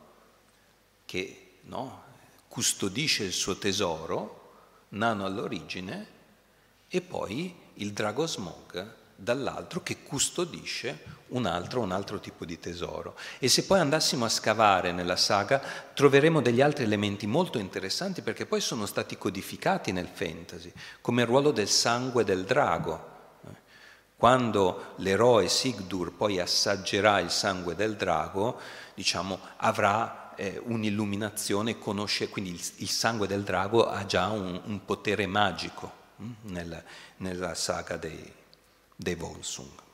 che 1.05 1.59
no, 1.63 2.03
custodisce 2.49 3.25
il 3.25 3.33
suo 3.33 3.57
tesoro, 3.57 4.43
nano 4.91 5.25
all'origine, 5.25 6.15
e 6.89 7.01
poi 7.01 7.55
il 7.75 7.93
drago 7.93 8.27
Smog 8.27 8.95
dall'altro 9.17 9.83
che 9.83 10.03
custodisce 10.03 11.15
un 11.29 11.47
altro, 11.47 11.81
un 11.81 11.91
altro 11.91 12.21
tipo 12.21 12.45
di 12.45 12.61
tesoro. 12.61 13.17
E 13.39 13.49
se 13.49 13.65
poi 13.65 13.81
andassimo 13.81 14.27
a 14.27 14.29
scavare 14.29 14.93
nella 14.93 15.17
saga 15.17 15.61
troveremo 15.95 16.43
degli 16.43 16.61
altri 16.61 16.85
elementi 16.85 17.27
molto 17.27 17.59
interessanti 17.59 18.21
perché 18.21 18.45
poi 18.45 18.61
sono 18.61 18.85
stati 18.85 19.17
codificati 19.17 19.91
nel 19.93 20.09
fantasy, 20.13 20.71
come 21.01 21.23
il 21.23 21.29
ruolo 21.29 21.51
del 21.51 21.69
sangue 21.69 22.25
del 22.25 22.45
drago. 22.45 23.15
Quando 24.17 24.95
l'eroe 24.97 25.49
Sigdur 25.49 26.13
poi 26.13 26.41
assaggerà 26.41 27.21
il 27.21 27.31
sangue 27.31 27.75
del 27.75 27.97
drago, 27.97 28.59
diciamo, 28.95 29.39
avrà 29.59 30.35
eh, 30.37 30.61
un'illuminazione, 30.65 31.79
conosce, 31.79 32.29
quindi 32.29 32.53
il, 32.53 32.61
il, 32.77 32.89
sangue 32.89 33.27
del 33.27 33.43
drago 33.43 33.87
ha 33.87 34.07
già 34.07 34.29
un, 34.29 34.59
un 34.65 34.85
potere 34.85 35.27
magico 35.27 35.93
hm, 36.17 36.33
nel, 36.43 36.83
nella 37.19 37.55
saga 37.55 37.97
dei, 37.99 38.33
dei 38.95 39.15
Volsung. 39.15 39.85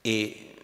E, 0.00 0.54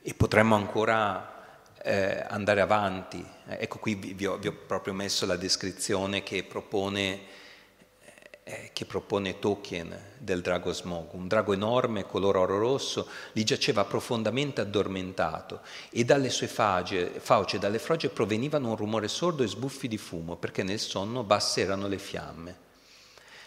e 0.00 0.14
potremmo 0.14 0.54
ancora 0.54 1.38
eh, 1.82 2.24
andare 2.28 2.60
avanti. 2.60 3.24
Ecco 3.46 3.78
qui 3.78 3.94
vi 3.94 4.26
ho, 4.26 4.36
vi 4.36 4.48
ho, 4.48 4.52
proprio 4.52 4.92
messo 4.92 5.26
la 5.26 5.36
descrizione 5.36 6.22
che 6.22 6.44
propone, 6.44 7.20
eh, 8.48 8.70
che 8.72 8.86
propone 8.86 9.38
Tolkien 9.38 9.96
del 10.16 10.40
drago 10.40 10.72
Smog. 10.72 11.12
Un 11.12 11.28
drago 11.28 11.52
enorme, 11.52 12.06
color 12.06 12.36
oro 12.36 12.58
rosso, 12.58 13.06
lì 13.32 13.44
giaceva 13.44 13.84
profondamente 13.84 14.62
addormentato 14.62 15.60
e 15.90 16.04
dalle 16.04 16.30
sue 16.30 16.48
fauce, 16.48 17.12
fauce 17.18 17.58
dalle 17.58 17.78
froge 17.78 18.08
provenivano 18.08 18.70
un 18.70 18.76
rumore 18.76 19.08
sordo 19.08 19.42
e 19.42 19.46
sbuffi 19.48 19.86
di 19.86 19.98
fumo, 19.98 20.36
perché 20.36 20.62
nel 20.62 20.80
sonno 20.80 21.22
basse 21.22 21.60
erano 21.60 21.88
le 21.88 21.98
fiamme. 21.98 22.56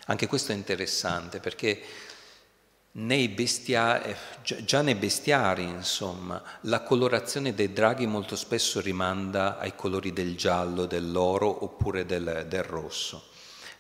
Anche 0.06 0.28
questo 0.28 0.52
è 0.52 0.56
interessante 0.56 1.40
perché 1.40 1.82
nei 2.94 3.30
bestiari, 3.30 4.12
eh, 4.12 4.64
già 4.64 4.82
nei 4.82 4.96
bestiari, 4.96 5.64
insomma, 5.64 6.44
la 6.62 6.82
colorazione 6.82 7.54
dei 7.56 7.72
draghi 7.72 8.06
molto 8.06 8.36
spesso 8.36 8.82
rimanda 8.82 9.58
ai 9.58 9.76
colori 9.76 10.14
del 10.14 10.36
giallo, 10.36 10.86
dell'oro 10.86 11.64
oppure 11.64 12.06
del, 12.06 12.46
del 12.48 12.64
rosso. 12.64 13.30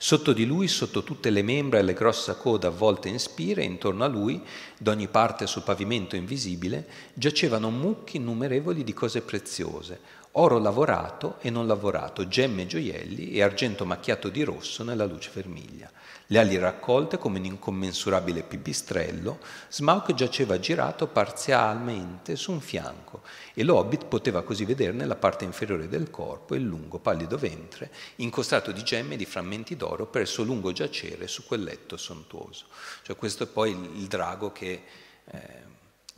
Sotto 0.04 0.34
di 0.34 0.48
lui, 0.48 0.68
sotto 0.68 1.04
tutte 1.04 1.30
le 1.30 1.44
membra 1.44 1.78
e 1.78 1.84
le 1.84 1.94
grossa 1.94 2.34
coda 2.34 2.70
avvolte 2.70 3.08
in 3.08 3.20
spire, 3.20 3.64
intorno 3.64 4.04
a 4.04 4.08
lui, 4.08 4.42
d'ogni 4.80 5.08
parte 5.08 5.46
sul 5.46 5.62
pavimento 5.62 6.16
invisibile, 6.16 6.88
giacevano 7.14 7.70
mucchi 7.70 8.18
innumerevoli 8.18 8.84
di 8.84 8.94
cose 8.94 9.22
preziose, 9.22 10.00
oro 10.34 10.60
lavorato 10.60 11.38
e 11.42 11.50
non 11.50 11.68
lavorato, 11.68 12.28
gemme 12.28 12.62
e 12.62 12.68
gioielli 12.68 13.32
e 13.32 13.42
argento 13.42 13.86
macchiato 13.86 14.30
di 14.30 14.44
rosso 14.44 14.84
nella 14.84 15.06
luce 15.06 15.30
vermiglia. 15.34 15.92
Le 16.28 16.40
ali 16.40 16.58
raccolte 16.58 17.18
come 17.18 17.40
un 17.40 17.46
incommensurabile 17.46 18.44
pipistrello, 18.44 19.40
Smaug 19.68 20.14
giaceva 20.14 20.60
girato 20.60 21.08
parzialmente 21.08 22.38
su 22.38 22.54
un 22.54 22.62
fianco 22.62 23.24
e 23.54 23.64
l'hobbit 23.66 24.06
poteva 24.06 24.42
così 24.44 24.64
vederne 24.64 25.06
la 25.06 25.18
parte 25.18 25.44
inferiore 25.44 25.90
del 25.90 26.10
corpo 26.10 26.54
e 26.54 26.58
il 26.60 26.64
lungo 26.64 27.00
pallido 27.00 27.38
ventre, 27.38 27.92
incostato 28.18 28.72
di 28.72 28.82
gemme 28.84 29.16
e 29.16 29.18
di 29.18 29.26
frammenti 29.26 29.76
d'oro 29.76 30.06
per 30.06 30.22
il 30.22 30.28
suo 30.28 30.46
lungo 30.46 30.72
giacere 30.72 31.28
su 31.28 31.46
quel 31.46 31.64
letto 31.64 31.98
sontuoso. 31.98 32.68
Cioè 33.02 33.18
questo 33.18 33.44
è 33.44 33.48
poi 33.48 33.72
il 33.72 34.08
drago 34.08 34.54
che... 34.54 34.84
Eh, 35.26 35.61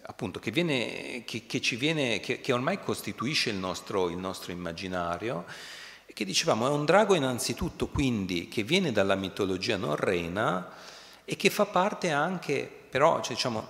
appunto, 0.06 0.40
che, 0.40 0.52
viene, 0.52 1.24
che, 1.26 1.46
che, 1.46 1.62
viene, 1.76 2.20
che, 2.20 2.52
ormai 2.52 2.80
costituisce 2.80 3.50
il 3.50 3.56
nostro, 3.56 4.10
il 4.10 4.18
nostro 4.18 4.52
immaginario, 4.52 5.46
e 6.06 6.14
che 6.14 6.26
dicevamo 6.26 6.68
è 6.68 6.70
un 6.70 6.86
drago 6.86 7.16
innanzitutto 7.16 7.88
quindi 7.88 8.48
che 8.48 8.64
viene 8.64 8.92
dalla 8.92 9.16
mitologia 9.16 9.78
norrena 9.78 10.72
e 11.24 11.36
che 11.36 11.50
fa 11.50 11.66
parte 11.66 12.12
anche, 12.12 12.70
però 12.90 13.22
cioè, 13.22 13.36
diciamo, 13.36 13.68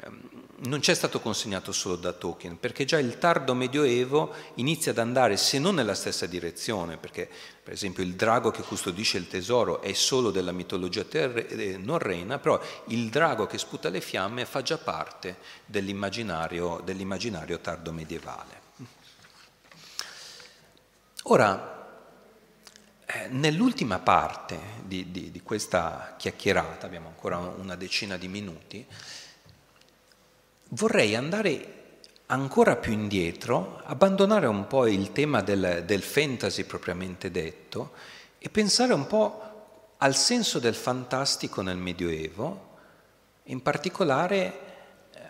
ehm, 0.00 0.20
non 0.66 0.80
c'è 0.80 0.94
stato 0.94 1.20
consegnato 1.20 1.72
solo 1.72 1.96
da 1.96 2.12
Tolkien, 2.12 2.58
perché 2.58 2.84
già 2.84 2.98
il 2.98 3.18
tardo 3.18 3.54
medioevo 3.54 4.32
inizia 4.54 4.92
ad 4.92 4.98
andare, 4.98 5.36
se 5.36 5.58
non 5.58 5.74
nella 5.74 5.94
stessa 5.94 6.26
direzione, 6.26 6.96
perché 6.96 7.28
per 7.64 7.72
esempio 7.72 8.02
il 8.02 8.14
drago 8.14 8.50
che 8.50 8.60
custodisce 8.60 9.16
il 9.16 9.26
tesoro 9.26 9.80
è 9.80 9.94
solo 9.94 10.30
della 10.30 10.52
mitologia 10.52 11.02
terre, 11.02 11.48
eh, 11.48 11.78
norrena, 11.78 12.38
però 12.38 12.60
il 12.88 13.08
drago 13.08 13.46
che 13.46 13.56
sputa 13.56 13.88
le 13.88 14.02
fiamme 14.02 14.44
fa 14.44 14.60
già 14.60 14.76
parte 14.76 15.38
dell'immaginario, 15.64 16.82
dell'immaginario 16.84 17.58
tardo 17.60 17.90
medievale. 17.90 18.60
Ora, 21.22 21.88
eh, 23.06 23.28
nell'ultima 23.28 23.98
parte 23.98 24.60
di, 24.84 25.10
di, 25.10 25.30
di 25.30 25.40
questa 25.40 26.16
chiacchierata, 26.18 26.84
abbiamo 26.84 27.08
ancora 27.08 27.38
una 27.38 27.76
decina 27.76 28.18
di 28.18 28.28
minuti, 28.28 28.86
vorrei 30.68 31.14
andare 31.16 31.73
ancora 32.26 32.76
più 32.76 32.92
indietro, 32.92 33.80
abbandonare 33.84 34.46
un 34.46 34.66
po' 34.66 34.86
il 34.86 35.12
tema 35.12 35.42
del, 35.42 35.82
del, 35.84 36.02
fantasy 36.02 36.64
propriamente 36.64 37.30
detto 37.30 37.92
e 38.38 38.48
pensare 38.48 38.94
un 38.94 39.06
po' 39.06 39.94
al 39.98 40.14
senso 40.14 40.58
del 40.58 40.74
fantastico 40.74 41.60
nel 41.60 41.76
Medioevo, 41.76 42.72
in 43.44 43.62
particolare 43.62 44.60
eh, 45.12 45.20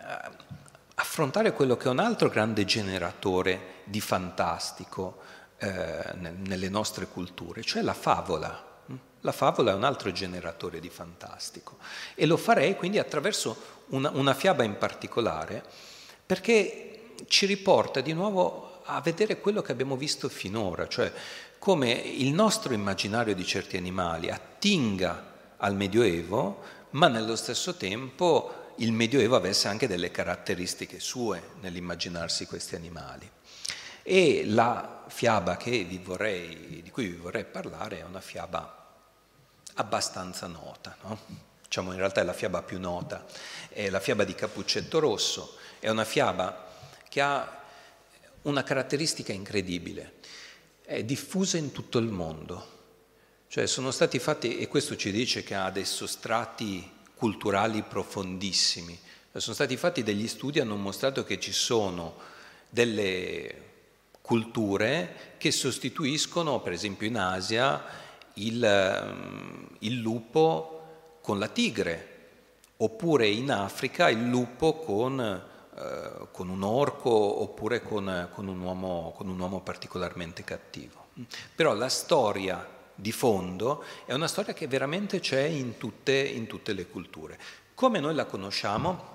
affrontare 0.95 1.53
quello 1.53 1.75
che 1.75 1.87
è 1.87 1.91
un 1.91 1.99
altro 1.99 2.29
grande 2.29 2.63
generatore 2.65 3.73
di 3.83 3.99
fantastico 3.99 5.17
eh, 5.57 6.13
nelle 6.13 6.69
nostre 6.69 7.07
culture, 7.07 7.61
cioè 7.61 7.81
la 7.81 7.93
favola. 7.93 8.73
La 9.21 9.31
favola 9.31 9.71
è 9.71 9.73
un 9.73 9.83
altro 9.83 10.11
generatore 10.11 10.79
di 10.79 10.89
fantastico 10.89 11.77
e 12.13 12.27
lo 12.27 12.37
farei 12.37 12.75
quindi 12.75 12.99
attraverso 12.99 13.83
una, 13.87 14.11
una 14.13 14.35
fiaba 14.35 14.63
in 14.63 14.77
particolare 14.77 15.63
perché 16.25 17.13
ci 17.27 17.45
riporta 17.45 18.01
di 18.01 18.13
nuovo 18.13 18.81
a 18.85 19.01
vedere 19.01 19.39
quello 19.39 19.61
che 19.61 19.71
abbiamo 19.71 19.95
visto 19.95 20.29
finora, 20.29 20.87
cioè 20.87 21.11
come 21.57 21.91
il 21.91 22.31
nostro 22.33 22.73
immaginario 22.73 23.33
di 23.33 23.45
certi 23.45 23.77
animali 23.77 24.29
attinga 24.29 25.33
al 25.57 25.75
Medioevo, 25.75 26.61
ma 26.91 27.07
nello 27.07 27.35
stesso 27.35 27.75
tempo 27.75 28.73
il 28.77 28.91
Medioevo 28.91 29.35
avesse 29.35 29.67
anche 29.67 29.87
delle 29.87 30.11
caratteristiche 30.11 30.99
sue 30.99 31.41
nell'immaginarsi 31.61 32.45
questi 32.45 32.75
animali. 32.75 33.29
E 34.03 34.43
la 34.45 35.05
fiaba 35.07 35.57
vorrei, 36.03 36.81
di 36.83 36.91
cui 36.91 37.07
vi 37.07 37.15
vorrei 37.15 37.45
parlare 37.45 37.99
è 37.99 38.03
una 38.03 38.21
fiaba 38.21 38.83
abbastanza 39.75 40.47
nota, 40.47 40.95
no? 41.01 41.19
diciamo 41.63 41.91
in 41.91 41.97
realtà 41.97 42.21
è 42.21 42.23
la 42.23 42.33
fiaba 42.33 42.61
più 42.61 42.79
nota, 42.79 43.25
è 43.69 43.89
la 43.89 43.99
fiaba 43.99 44.23
di 44.23 44.35
Cappuccetto 44.35 44.99
Rosso, 44.99 45.57
è 45.85 45.89
una 45.89 46.03
fiaba 46.03 46.65
che 47.07 47.21
ha 47.21 47.61
una 48.41 48.63
caratteristica 48.63 49.31
incredibile, 49.33 50.13
è 50.83 51.03
diffusa 51.03 51.57
in 51.57 51.71
tutto 51.71 51.99
il 51.99 52.07
mondo, 52.07 52.69
cioè 53.49 53.67
sono 53.67 53.91
stati 53.91 54.17
fatti, 54.17 54.57
e 54.57 54.67
questo 54.67 54.95
ci 54.95 55.11
dice 55.11 55.43
che 55.43 55.53
ha 55.53 55.69
dei 55.69 55.85
sostrati 55.85 56.91
culturali 57.13 57.83
profondissimi, 57.83 58.97
sono 59.31 59.53
stati 59.53 59.77
fatti 59.77 60.01
degli 60.01 60.27
studi, 60.27 60.59
hanno 60.59 60.75
mostrato 60.75 61.23
che 61.23 61.39
ci 61.39 61.51
sono 61.51 62.15
delle 62.67 63.61
culture 64.21 65.35
che 65.37 65.51
sostituiscono, 65.51 66.61
per 66.61 66.73
esempio 66.73 67.05
in 67.05 67.17
Asia, 67.17 67.83
il, 68.33 68.63
ehm, 68.63 69.67
il 69.79 69.99
lupo 69.99 71.19
con 71.21 71.37
la 71.37 71.47
tigre, 71.47 72.29
oppure 72.77 73.27
in 73.27 73.51
Africa 73.51 74.09
il 74.09 74.27
lupo 74.27 74.79
con, 74.79 75.53
eh, 75.77 76.27
con 76.31 76.47
un 76.47 76.63
orco 76.63 77.09
oppure 77.09 77.81
con, 77.81 78.29
con, 78.33 78.47
un 78.47 78.59
uomo, 78.61 79.13
con 79.15 79.27
un 79.27 79.37
uomo 79.37 79.59
particolarmente 79.59 80.43
cattivo. 80.43 81.07
Però 81.53 81.73
la 81.73 81.89
storia 81.89 82.65
di 82.95 83.11
fondo 83.11 83.83
è 84.05 84.13
una 84.13 84.27
storia 84.29 84.53
che 84.53 84.67
veramente 84.67 85.19
c'è 85.19 85.41
in 85.41 85.77
tutte, 85.77 86.17
in 86.17 86.47
tutte 86.47 86.71
le 86.71 86.87
culture. 86.87 87.37
Come 87.73 87.99
noi 87.99 88.15
la 88.15 88.25
conosciamo? 88.25 89.13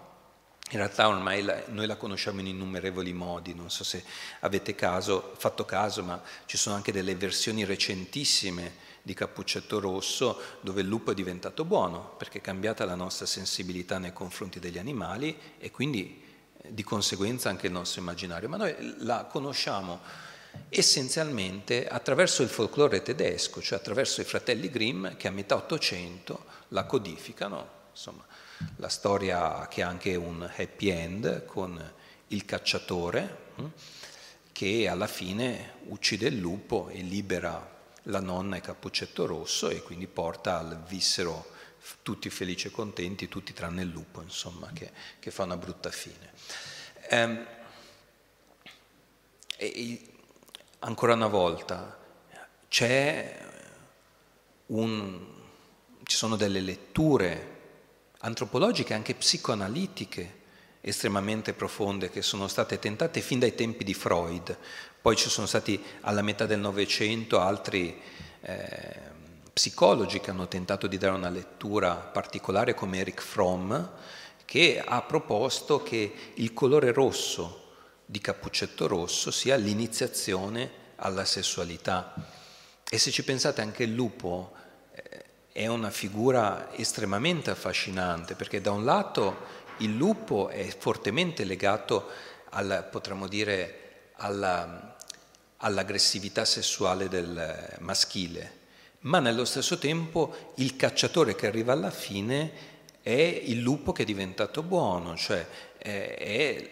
In 0.73 0.77
realtà 0.77 1.09
ormai 1.09 1.43
la, 1.43 1.63
noi 1.69 1.87
la 1.87 1.97
conosciamo 1.97 2.41
in 2.41 2.49
innumerevoli 2.49 3.13
modi, 3.15 3.55
non 3.55 3.71
so 3.71 3.83
se 3.83 4.05
avete 4.41 4.75
caso, 4.75 5.33
fatto 5.37 5.65
caso, 5.65 6.03
ma 6.03 6.23
ci 6.45 6.59
sono 6.59 6.77
anche 6.77 6.93
delle 6.93 7.17
versioni 7.17 7.65
recentissime 7.65 8.89
di 9.03 9.15
Cappuccetto 9.15 9.81
Rosso 9.81 10.39
dove 10.61 10.83
il 10.83 10.87
lupo 10.87 11.11
è 11.11 11.15
diventato 11.15 11.65
buono 11.65 12.15
perché 12.19 12.39
è 12.39 12.43
cambiata 12.43 12.85
la 12.85 12.95
nostra 12.95 13.25
sensibilità 13.25 13.99
nei 13.99 14.13
confronti 14.13 14.61
degli 14.61 14.79
animali 14.79 15.37
e 15.59 15.71
quindi 15.71 16.29
di 16.69 16.83
conseguenza 16.83 17.49
anche 17.49 17.67
il 17.67 17.73
nostro 17.73 18.01
immaginario. 18.01 18.49
Ma 18.49 18.57
noi 18.57 18.75
la 18.99 19.25
conosciamo 19.25 20.01
essenzialmente 20.69 21.87
attraverso 21.87 22.43
il 22.43 22.49
folklore 22.49 23.03
tedesco, 23.03 23.61
cioè 23.61 23.79
attraverso 23.79 24.21
i 24.21 24.25
fratelli 24.25 24.71
Grimm 24.71 25.09
che 25.17 25.29
a 25.29 25.33
metà 25.33 25.57
Ottocento 25.57 26.45
la 26.69 26.85
codificano 26.85 27.79
insomma, 27.91 28.25
la 28.77 28.89
storia 28.89 29.67
che 29.69 29.83
ha 29.83 29.89
anche 29.89 30.15
un 30.17 30.43
happy 30.43 30.89
end 30.89 31.45
con 31.45 31.93
il 32.29 32.45
cacciatore 32.45 33.39
hm, 33.57 33.67
che 34.53 34.89
alla 34.89 35.07
fine 35.07 35.75
uccide 35.85 36.29
il 36.29 36.39
lupo 36.39 36.89
e 36.89 37.01
libera 37.01 37.79
la 38.05 38.21
nonna 38.21 38.57
e 38.57 38.61
Cappuccetto 38.61 39.27
Rosso 39.27 39.69
e 39.69 39.83
quindi 39.83 40.07
porta 40.07 40.59
al 40.59 40.83
vissero 40.87 41.59
tutti 42.03 42.31
felici 42.31 42.68
e 42.68 42.70
contenti, 42.70 43.28
tutti 43.28 43.53
tranne 43.53 43.83
il 43.83 43.89
lupo, 43.89 44.22
insomma, 44.22 44.70
che, 44.72 44.91
che 45.18 45.31
fa 45.31 45.45
una 45.45 45.57
brutta 45.57 45.91
fine. 45.91 46.33
Ehm, 47.09 47.47
e, 49.57 50.01
ancora 50.81 51.14
una 51.14 51.26
volta, 51.26 51.99
un, 54.66 55.26
ci 56.05 56.16
sono 56.16 56.37
delle 56.37 56.61
letture 56.61 57.59
antropologiche, 58.18 58.95
anche 58.95 59.14
psicoanalitiche, 59.14 60.39
estremamente 60.81 61.53
profonde 61.53 62.11
che 62.11 62.22
sono 62.22 62.49
state 62.49 62.78
tentate 62.78 63.20
fin 63.20 63.39
dai 63.39 63.55
tempi 63.55 63.85
di 63.85 63.95
Freud. 63.95 64.57
Poi 65.01 65.16
ci 65.16 65.28
sono 65.28 65.47
stati 65.47 65.83
alla 66.03 66.22
metà 66.22 66.47
del 66.47 66.61
Novecento 66.61 67.41
altri 67.41 68.01
eh, 68.43 69.10
psicologi 69.53 70.20
che 70.20 70.30
hanno 70.30 70.48
tentato 70.48 70.86
di 70.86 70.98
dare 70.98 71.14
una 71.14 71.28
lettura 71.28 71.94
particolare 71.94 72.74
come 72.74 72.98
Eric 72.98 73.20
Fromm, 73.20 73.74
che 74.44 74.82
ha 74.84 75.03
proposto 75.03 75.82
che 75.82 76.12
il 76.34 76.53
colore 76.53 76.92
rosso 76.92 77.72
di 78.05 78.20
Cappuccetto 78.20 78.88
Rosso 78.88 79.30
sia 79.30 79.55
l'iniziazione 79.57 80.70
alla 80.96 81.24
sessualità. 81.24 82.14
E 82.88 82.98
se 82.98 83.12
ci 83.12 83.22
pensate 83.22 83.61
anche 83.61 83.84
il 83.84 83.94
lupo 83.94 84.53
eh, 84.92 85.24
è 85.53 85.66
una 85.68 85.90
figura 85.90 86.72
estremamente 86.74 87.51
affascinante 87.51 88.34
perché 88.34 88.61
da 88.61 88.72
un 88.72 88.84
lato 88.84 89.59
il 89.78 89.96
lupo 89.96 90.48
è 90.48 90.74
fortemente 90.76 91.44
legato 91.44 92.09
al, 92.51 92.88
potremmo 92.90 93.28
dire, 93.28 94.11
alla, 94.16 94.96
all'aggressività 95.59 96.44
sessuale 96.44 97.09
del 97.09 97.76
maschile, 97.78 98.59
ma 99.03 99.18
nello 99.18 99.44
stesso 99.44 99.78
tempo 99.78 100.53
il 100.57 100.76
cacciatore 100.76 101.34
che 101.34 101.46
arriva 101.46 101.72
alla 101.72 101.90
fine 101.90 102.68
è 103.03 103.11
il 103.11 103.61
lupo 103.61 103.92
che 103.92 104.03
è 104.03 104.07
diventato 104.07 104.62
buono, 104.62 105.16
cioè 105.16 105.46
è, 105.78 106.16
è 106.18 106.70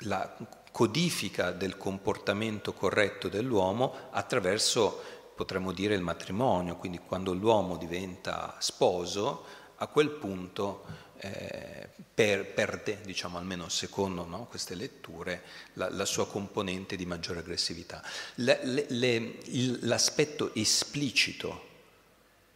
la 0.00 0.36
codifica 0.70 1.52
del 1.52 1.76
comportamento 1.76 2.74
corretto 2.74 3.28
dell'uomo 3.28 3.94
attraverso, 4.10 5.02
potremmo 5.34 5.72
dire, 5.72 5.94
il 5.94 6.02
matrimonio, 6.02 6.76
quindi 6.76 6.98
quando 6.98 7.32
l'uomo 7.32 7.76
diventa 7.76 8.56
sposo, 8.58 9.44
a 9.76 9.86
quel 9.86 10.10
punto 10.10 10.84
eh, 11.16 11.88
per, 12.14 12.52
perde, 12.52 13.00
diciamo 13.02 13.38
almeno 13.38 13.70
secondo 13.70 14.26
no, 14.26 14.44
queste 14.44 14.74
letture, 14.74 15.42
la, 15.74 15.88
la, 15.88 16.04
sua 16.04 16.26
componente 16.26 16.96
di 16.96 17.06
maggiore 17.06 17.40
aggressività. 17.40 18.02
Le, 18.36 18.60
le, 18.64 18.86
le, 18.88 19.38
l'aspetto 19.80 20.54
esplicito 20.54 21.68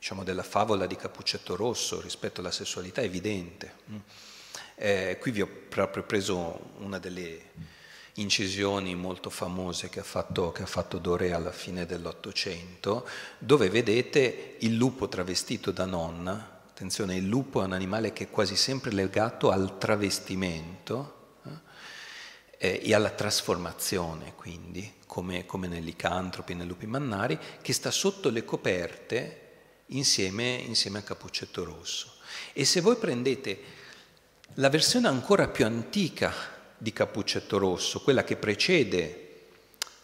diciamo, 0.05 0.23
della 0.23 0.43
favola 0.43 0.85
di 0.85 0.97
Cappuccetto 0.97 1.57
Rosso 1.57 1.99
rispetto 1.99 2.41
alla 2.41 2.51
sessualità 2.51 3.01
è 3.01 3.05
evidente. 3.05 3.73
Mm. 3.91 3.97
Eh, 4.75 5.17
qui 5.19 5.31
vi 5.31 5.41
ho 5.41 5.49
proprio 5.71 6.03
preso 6.03 6.73
una 6.81 6.99
delle 6.99 7.41
incisioni 8.17 8.95
molto 8.97 9.31
famose 9.31 9.89
che 9.89 10.01
ha 10.01 10.05
fatto, 10.05 10.53
che 10.53 10.65
ha 10.65 10.67
fatto 10.67 10.99
Doré 10.99 11.33
alla 11.33 11.53
fine 11.53 11.87
dell'Ottocento, 11.87 13.09
dove 13.39 13.71
vedete 13.71 14.57
il 14.59 14.75
lupo 14.75 15.09
travestito 15.09 15.71
da 15.71 15.87
nonna, 15.87 16.51
Attenzione, 16.69 17.15
il 17.15 17.27
lupo 17.27 17.63
è 17.63 17.65
un 17.65 17.73
animale 17.73 18.13
che 18.13 18.25
è 18.25 18.31
quasi 18.31 18.57
sempre 18.57 18.91
legato 18.91 19.51
al 19.51 19.79
travestimento 19.79 21.39
eh, 22.59 22.81
e 22.83 22.93
alla 22.93 23.11
trasformazione, 23.11 24.35
quindi, 24.35 24.95
come, 25.07 25.47
come 25.47 25.69
nei 25.69 25.83
licantropi, 25.83 26.53
nei 26.53 26.67
lupi 26.67 26.87
mannari, 26.87 27.39
che 27.63 27.73
sta 27.73 27.93
sotto 27.93 28.29
le 28.29 28.45
coperte 28.45 29.44
insieme, 29.87 30.63
insieme 30.67 30.99
a 30.99 31.03
Cappuccetto 31.03 31.65
Rosso. 31.65 32.15
E 32.53 32.65
se 32.65 32.81
voi 32.81 32.97
prendete 32.97 33.59
la 34.55 34.69
versione 34.69 35.09
ancora 35.09 35.49
più 35.49 35.65
antica 35.65 36.33
di 36.77 36.93
Cappuccetto 36.93 37.59
Rosso, 37.59 38.01
quella 38.01 38.25
che 38.25 38.37
precede 38.37 39.21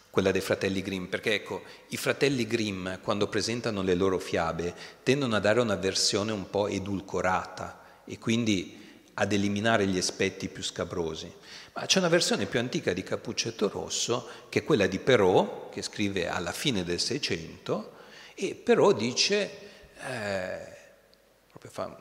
quella 0.09 0.31
dei 0.31 0.41
fratelli 0.41 0.81
Grimm, 0.81 1.05
perché 1.05 1.35
ecco, 1.35 1.63
i 1.89 1.97
fratelli 1.97 2.45
Grimm 2.45 2.95
quando 3.01 3.27
presentano 3.27 3.81
le 3.81 3.95
loro 3.95 4.19
fiabe 4.19 4.75
tendono 5.03 5.37
a 5.37 5.39
dare 5.39 5.61
una 5.61 5.77
versione 5.77 6.33
un 6.33 6.49
po' 6.49 6.67
edulcorata 6.67 8.01
e 8.05 8.19
quindi 8.19 8.79
ad 9.13 9.31
eliminare 9.31 9.87
gli 9.87 9.97
aspetti 9.97 10.49
più 10.49 10.63
scabrosi. 10.63 11.31
Ma 11.73 11.85
c'è 11.85 11.99
una 11.99 12.09
versione 12.09 12.45
più 12.45 12.59
antica 12.59 12.91
di 12.91 13.03
Cappuccetto 13.03 13.69
Rosso, 13.69 14.27
che 14.49 14.59
è 14.59 14.63
quella 14.63 14.87
di 14.87 14.99
Perrault, 14.99 15.71
che 15.71 15.81
scrive 15.81 16.27
alla 16.27 16.51
fine 16.51 16.83
del 16.83 16.99
Seicento, 16.99 17.93
e 18.35 18.55
Perrault 18.55 18.97
dice, 18.97 19.69
eh, 20.07 20.77
fa, 21.69 21.97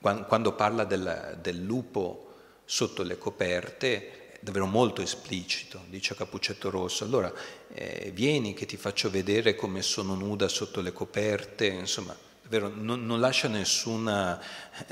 quando 0.00 0.52
parla 0.54 0.84
del, 0.84 1.38
del 1.40 1.62
lupo 1.62 2.34
sotto 2.64 3.02
le 3.02 3.18
coperte, 3.18 4.36
davvero 4.40 4.66
molto 4.66 5.02
esplicito, 5.02 5.82
dice 5.88 6.14
Capuccetto 6.14 6.70
Rosso, 6.70 7.04
allora 7.04 7.32
eh, 7.72 8.10
vieni 8.14 8.54
che 8.54 8.66
ti 8.66 8.76
faccio 8.76 9.10
vedere 9.10 9.54
come 9.54 9.82
sono 9.82 10.14
nuda 10.14 10.48
sotto 10.48 10.80
le 10.80 10.92
coperte, 10.92 11.66
insomma, 11.66 12.16
davvero 12.42 12.68
non, 12.68 13.04
non, 13.04 13.20
lascia 13.20 13.48
nessuna, 13.48 14.40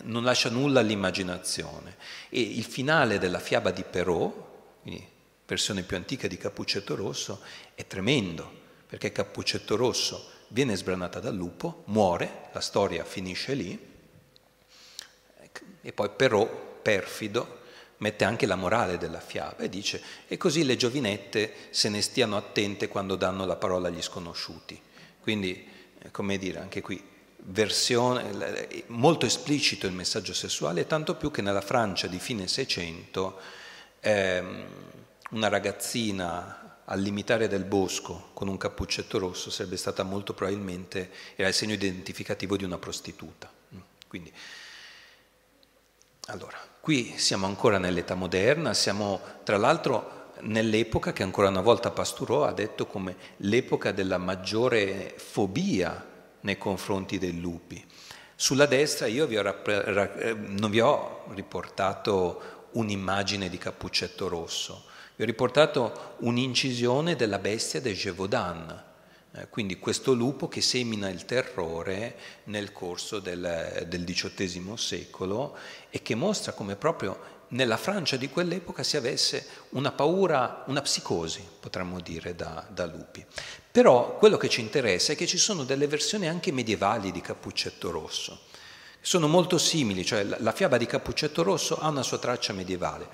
non 0.02 0.24
lascia 0.24 0.50
nulla 0.50 0.80
all'immaginazione. 0.80 1.96
E 2.28 2.40
il 2.40 2.64
finale 2.64 3.18
della 3.18 3.38
fiaba 3.38 3.70
di 3.70 3.84
Perrault, 3.84 4.34
quindi 4.82 5.06
versione 5.46 5.82
più 5.82 5.96
antica 5.96 6.26
di 6.26 6.36
Capuccetto 6.36 6.96
Rosso, 6.96 7.40
è 7.74 7.86
tremendo, 7.86 8.50
perché 8.88 9.12
Capuccetto 9.12 9.76
Rosso 9.76 10.34
viene 10.48 10.76
sbranata 10.76 11.20
dal 11.20 11.34
lupo, 11.34 11.82
muore, 11.86 12.48
la 12.52 12.60
storia 12.60 13.04
finisce 13.04 13.54
lì, 13.54 13.94
e 15.82 15.92
poi 15.92 16.10
Perrault, 16.10 16.50
perfido, 16.82 17.60
mette 17.98 18.24
anche 18.24 18.46
la 18.46 18.56
morale 18.56 18.98
della 18.98 19.20
fiaba 19.20 19.62
e 19.62 19.68
dice 19.68 20.02
e 20.26 20.36
così 20.36 20.64
le 20.64 20.76
giovinette 20.76 21.52
se 21.70 21.88
ne 21.88 22.02
stiano 22.02 22.36
attente 22.36 22.88
quando 22.88 23.16
danno 23.16 23.46
la 23.46 23.56
parola 23.56 23.88
agli 23.88 24.02
sconosciuti. 24.02 24.80
Quindi, 25.20 25.66
eh, 25.98 26.10
come 26.10 26.38
dire, 26.38 26.58
anche 26.58 26.82
qui 26.82 27.02
versione, 27.48 28.84
molto 28.88 29.26
esplicito 29.26 29.86
il 29.86 29.92
messaggio 29.92 30.34
sessuale, 30.34 30.86
tanto 30.86 31.14
più 31.14 31.30
che 31.30 31.42
nella 31.42 31.60
Francia 31.60 32.06
di 32.06 32.18
fine 32.18 32.48
Seicento 32.48 33.38
ehm, 34.00 34.64
una 35.30 35.48
ragazzina 35.48 36.65
al 36.86 37.00
limitare 37.00 37.48
del 37.48 37.64
bosco 37.64 38.30
con 38.32 38.48
un 38.48 38.56
cappuccetto 38.56 39.18
rosso 39.18 39.50
sarebbe 39.50 39.76
stata 39.76 40.02
molto 40.02 40.34
probabilmente, 40.34 41.10
era 41.36 41.48
il 41.48 41.54
segno 41.54 41.74
identificativo 41.74 42.56
di 42.56 42.64
una 42.64 42.78
prostituta. 42.78 43.50
Quindi, 44.08 44.32
allora, 46.26 46.58
Qui 46.86 47.14
siamo 47.16 47.46
ancora 47.46 47.78
nell'età 47.78 48.14
moderna, 48.14 48.72
siamo 48.72 49.20
tra 49.42 49.56
l'altro 49.56 50.34
nell'epoca 50.42 51.12
che 51.12 51.24
ancora 51.24 51.48
una 51.48 51.60
volta 51.60 51.90
Pasturò 51.90 52.44
ha 52.44 52.52
detto 52.52 52.86
come 52.86 53.16
l'epoca 53.38 53.90
della 53.90 54.18
maggiore 54.18 55.12
fobia 55.16 56.06
nei 56.42 56.56
confronti 56.56 57.18
dei 57.18 57.40
lupi. 57.40 57.84
Sulla 58.36 58.66
destra 58.66 59.08
io 59.08 59.26
vi 59.26 59.36
ho, 59.36 59.42
non 60.36 60.70
vi 60.70 60.78
ho 60.78 61.24
riportato 61.34 62.68
un'immagine 62.74 63.48
di 63.48 63.58
Cappuccetto 63.58 64.28
Rosso, 64.28 64.84
vi 65.16 65.22
ho 65.22 65.26
riportato 65.26 66.14
un'incisione 66.18 67.16
della 67.16 67.38
bestia 67.38 67.80
del 67.80 67.96
Gévaudan, 67.96 68.84
eh, 69.32 69.48
quindi 69.48 69.78
questo 69.78 70.12
lupo 70.12 70.46
che 70.46 70.60
semina 70.60 71.08
il 71.08 71.24
terrore 71.24 72.16
nel 72.44 72.70
corso 72.70 73.18
del, 73.18 73.86
del 73.88 74.04
XVIII 74.04 74.76
secolo 74.76 75.56
e 75.88 76.02
che 76.02 76.14
mostra 76.14 76.52
come 76.52 76.76
proprio 76.76 77.34
nella 77.48 77.78
Francia 77.78 78.16
di 78.16 78.28
quell'epoca 78.28 78.82
si 78.82 78.98
avesse 78.98 79.46
una 79.70 79.92
paura, 79.92 80.64
una 80.66 80.82
psicosi, 80.82 81.42
potremmo 81.60 82.00
dire, 82.00 82.34
da, 82.34 82.66
da, 82.68 82.84
lupi. 82.84 83.24
Però 83.70 84.18
quello 84.18 84.36
che 84.36 84.48
ci 84.50 84.60
interessa 84.60 85.12
è 85.12 85.16
che 85.16 85.26
ci 85.26 85.38
sono 85.38 85.64
delle 85.64 85.86
versioni 85.86 86.28
anche 86.28 86.52
medievali 86.52 87.10
di 87.10 87.22
Cappuccetto 87.22 87.90
Rosso. 87.90 88.40
Sono 89.00 89.28
molto 89.28 89.56
simili, 89.56 90.04
cioè 90.04 90.24
la, 90.24 90.36
la 90.40 90.52
fiaba 90.52 90.76
di 90.76 90.86
Cappuccetto 90.86 91.42
Rosso 91.42 91.78
ha 91.78 91.88
una 91.88 92.02
sua 92.02 92.18
traccia 92.18 92.52
medievale. 92.52 93.08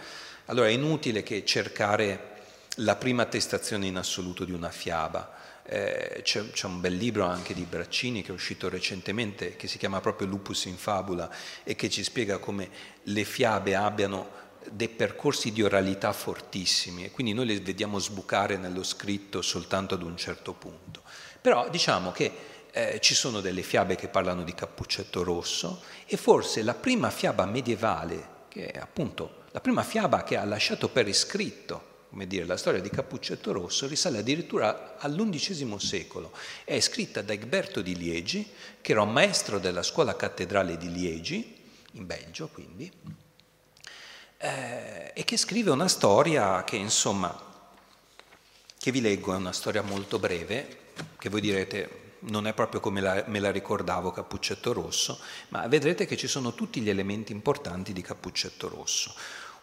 Allora 0.47 0.69
è 0.69 0.73
inutile 0.73 1.23
che 1.23 1.45
cercare 1.45 2.31
la 2.77 2.97
prima 2.97 3.23
attestazione 3.23 3.87
in 3.87 3.97
assoluto 3.97 4.45
di 4.45 4.53
una 4.53 4.71
fiaba 4.71 5.41
eh, 5.65 6.21
c'è, 6.23 6.51
c'è, 6.51 6.67
un 6.67 6.81
bel 6.81 6.95
libro 6.95 7.25
anche 7.25 7.55
di 7.55 7.63
Braccini 7.63 8.23
che 8.23 8.31
è 8.31 8.35
uscito 8.35 8.69
recentemente 8.69 9.57
che 9.57 9.69
si 9.69 9.79
chiama 9.79 10.01
proprio 10.01 10.27
Lupus 10.27 10.65
in 10.65 10.77
fabula 10.77 11.31
e 11.63 11.77
che 11.77 11.89
ci 11.89 12.03
spiega 12.03 12.39
come 12.39 12.69
le 13.05 13.25
fiabe 13.25 13.77
abbiano 13.77 14.41
dei 14.71 14.89
percorsi 14.89 15.53
di 15.53 15.63
oralità 15.63 16.13
fortissimi 16.13 17.05
e 17.05 17.11
quindi 17.11 17.33
noi 17.33 17.47
le 17.47 17.61
vediamo 17.61 17.99
sbucare 17.99 18.57
nello 18.57 18.83
scritto 18.83 19.43
soltanto 19.43 19.95
ad 19.95 20.03
un 20.03 20.17
certo 20.17 20.53
punto. 20.53 21.03
Però 21.41 21.69
diciamo 21.69 22.11
che 22.13 22.33
eh, 22.73 22.99
ci 23.01 23.15
sono 23.15 23.41
delle 23.41 23.63
fiabe 23.63 23.97
che 23.97 24.09
parlano 24.09 24.43
di 24.45 24.55
Cappuccetto 24.55 25.23
Rosso 25.23 25.83
e 26.07 26.17
forse 26.17 26.63
la 26.63 26.75
prima 26.75 27.11
fiaba 27.11 27.45
medievale, 27.45 28.29
che 28.49 28.67
è 28.67 28.79
appunto 28.79 29.42
la 29.53 29.61
prima 29.61 29.83
fiaba 29.83 30.25
che 30.25 30.37
ha 30.37 30.45
lasciato 30.45 30.89
per 30.89 31.07
iscritto 31.09 31.91
come 32.13 32.27
dire, 32.27 32.45
la 32.45 32.59
storia 32.59 32.83
di 32.83 32.91
Cappuccetto 32.91 33.53
Rosso 33.53 33.87
risale 33.87 34.19
addirittura 34.19 34.97
all'undicesimo 34.99 35.79
secolo. 35.79 36.31
È 36.63 36.79
scritta 36.79 37.23
da 37.23 37.33
Egberto 37.33 37.81
di 37.81 37.97
Liegi, 37.97 38.47
che 38.83 38.93
era 38.93 39.01
un 39.01 39.13
maestro 39.13 39.59
della 39.59 39.83
scuola 39.83 40.15
cattedrale 40.15 40.77
di 40.77 40.93
Liegi, 40.93 41.57
in 41.93 42.05
Belgio 42.05 42.49
quindi, 42.49 42.93
eh, 44.37 45.13
e 45.15 45.25
che 45.25 45.39
scrive 45.39 45.71
una 45.71 45.89
storia 45.89 46.65
che 46.65 46.77
insomma, 46.77 47.35
che 48.77 48.91
vi 48.91 49.01
leggo, 49.01 49.33
è 49.33 49.37
una 49.37 49.53
storia 49.53 49.81
molto 49.81 50.19
breve, 50.19 50.81
che 51.17 51.31
voi 51.31 51.41
direte 51.41 52.01
non 52.25 52.47
è 52.47 52.53
proprio 52.53 52.81
come 52.81 53.01
la, 53.01 53.25
me 53.27 53.39
la 53.39 53.51
ricordavo 53.51 54.11
Cappuccetto 54.11 54.73
Rosso, 54.73 55.19
ma 55.49 55.67
vedrete 55.67 56.07
che 56.07 56.17
ci 56.17 56.29
sono 56.29 56.55
tutti 56.55 56.81
gli 56.81 56.91
elementi 56.91 57.33
importanti 57.33 57.93
di 57.93 58.03
Cappuccetto 58.03 58.69
Rosso. 58.69 59.15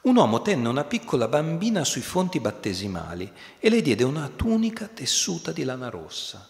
Un 0.02 0.16
uomo 0.16 0.42
tenne 0.42 0.70
una 0.70 0.86
piccola 0.86 1.28
bambina 1.28 1.84
sui 1.84 2.02
fonti 2.02 2.40
battesimali 2.40 3.30
e 3.60 3.70
le 3.70 3.82
diede 3.82 4.06
una 4.06 4.32
tunica 4.34 4.88
tessuta 4.88 5.52
di 5.52 5.66
lana 5.66 5.90
rossa. 5.90 6.48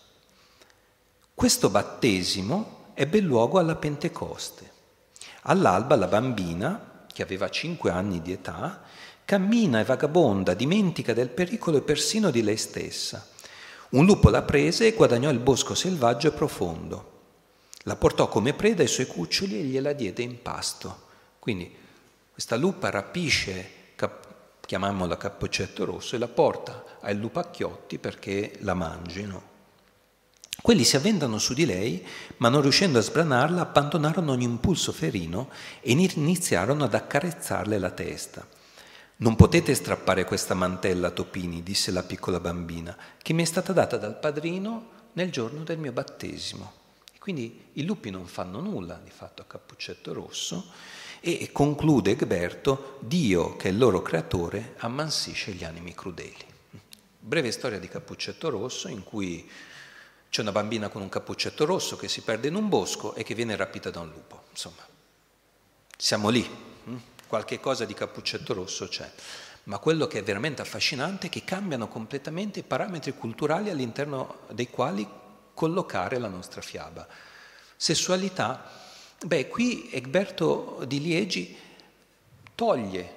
Questo 1.34 1.70
battesimo 1.70 2.92
ebbe 2.94 3.20
luogo 3.22 3.58
alla 3.58 3.76
Pentecoste. 3.76 4.72
All'alba 5.44 5.96
la 5.96 6.06
bambina, 6.06 7.06
che 7.12 7.24
aveva 7.24 7.50
cinque 7.50 7.90
anni 7.90 8.22
di 8.22 8.34
età, 8.34 8.84
cammina 9.26 9.80
e 9.80 9.84
vagabonda, 9.84 10.54
dimentica 10.54 11.14
del 11.14 11.30
pericolo 11.30 11.78
e 11.78 11.82
persino 11.82 12.30
di 12.30 12.44
lei 12.44 12.58
stessa. 12.58 13.28
Un 13.90 14.06
lupo 14.06 14.30
la 14.30 14.44
prese 14.44 14.86
e 14.86 14.94
guadagnò 14.94 15.32
il 15.32 15.40
bosco 15.40 15.74
selvaggio 15.74 16.28
e 16.28 16.32
profondo. 16.32 17.22
La 17.84 17.96
portò 17.96 18.28
come 18.28 18.54
preda 18.54 18.84
ai 18.84 18.88
suoi 18.88 19.08
cuccioli 19.08 19.60
e 19.60 19.64
gliela 19.64 19.94
diede 19.94 20.22
in 20.22 20.40
pasto. 20.44 21.08
Quindi 21.40 21.79
questa 22.40 22.56
lupa 22.56 22.90
rapisce, 22.90 23.70
cap- 23.98 24.62
chiamiamola 24.62 25.18
cappuccetto 25.18 25.84
rosso, 25.84 26.16
e 26.16 26.20
la 26.20 26.30
porta 26.30 26.86
ai 27.02 27.18
lupacchiotti 27.18 27.98
perché 27.98 28.54
la 28.60 28.74
mangino. 28.74 29.44
Quelli 30.62 30.86
si 30.86 30.96
avventano 30.96 31.38
su 31.38 31.54
di 31.54 31.66
lei, 31.66 32.08
ma 32.38 32.48
non 32.48 32.62
riuscendo 32.62 32.98
a 32.98 33.02
sbranarla, 33.02 33.60
abbandonarono 33.60 34.32
ogni 34.32 34.46
impulso 34.46 34.94
ferino 34.94 35.50
e 35.82 35.92
iniziarono 35.92 36.86
ad 36.86 36.94
accarezzarle 36.94 37.78
la 37.78 37.92
testa. 37.92 38.48
Non 39.18 39.36
potete 39.36 39.76
strappare 39.76 40.24
questa 40.24 40.54
mantella, 40.54 41.12
Topini, 41.12 41.62
disse 41.62 41.92
la 41.92 42.04
piccola 42.04 42.40
bambina, 42.40 42.96
che 43.22 43.34
mi 43.34 43.42
è 43.42 43.46
stata 43.46 43.74
data 43.74 43.98
dal 43.98 44.18
padrino 44.18 44.92
nel 45.12 45.30
giorno 45.30 45.64
del 45.64 45.78
mio 45.78 45.92
battesimo. 45.92 46.72
Quindi 47.20 47.66
i 47.74 47.84
lupi 47.84 48.10
non 48.12 48.28
fanno 48.28 48.62
nulla, 48.62 48.98
di 49.04 49.12
fatto, 49.12 49.42
a 49.42 49.46
Cappuccetto 49.46 50.14
Rosso, 50.14 50.72
e 51.20 51.52
conclude 51.52 52.12
Egberto, 52.12 52.98
Dio 53.02 53.56
che 53.56 53.68
è 53.68 53.72
il 53.72 53.78
loro 53.78 54.02
creatore 54.02 54.76
ammansisce 54.78 55.52
gli 55.52 55.64
animi 55.64 55.94
crudeli. 55.94 56.46
Breve 57.20 57.52
storia 57.52 57.80
di 57.80 57.88
Cappuccetto 57.88 58.50
Rosso 58.50 58.88
in 58.88 59.04
cui 59.04 59.50
c'è 60.30 60.42
una 60.42 60.52
bambina 60.52 60.90
con 60.90 61.02
un 61.02 61.10
cappuccetto 61.10 61.66
rosso 61.66 61.98
che 61.98 62.08
si 62.08 62.22
perde 62.22 62.48
in 62.48 62.56
un 62.56 62.70
bosco 62.70 63.16
e 63.16 63.24
che 63.24 63.34
viene 63.34 63.56
rapita 63.56 63.90
da 63.90 64.00
un 64.00 64.10
lupo. 64.10 64.44
Insomma, 64.52 64.86
siamo 65.98 66.30
lì, 66.30 66.48
hm? 66.84 66.96
qualche 67.28 67.60
cosa 67.60 67.86
di 67.86 67.94
Cappuccetto 67.94 68.54
Rosso 68.54 68.88
c'è. 68.88 69.12
Ma 69.64 69.80
quello 69.80 70.08
che 70.08 70.20
è 70.20 70.24
veramente 70.24 70.62
affascinante 70.62 71.28
è 71.28 71.30
che 71.30 71.44
cambiano 71.44 71.88
completamente 71.88 72.60
i 72.60 72.64
parametri 72.64 73.14
culturali 73.14 73.70
all'interno 73.70 74.42
dei 74.52 74.70
quali 74.70 75.08
collocare 75.54 76.20
la 76.20 76.28
nostra 76.28 76.62
fiaba. 76.62 77.08
Sessualità 77.76 78.89
Beh, 79.22 79.50
qui 79.50 79.90
Egberto 79.92 80.86
di 80.88 81.02
Liegi 81.02 81.54
toglie 82.56 83.14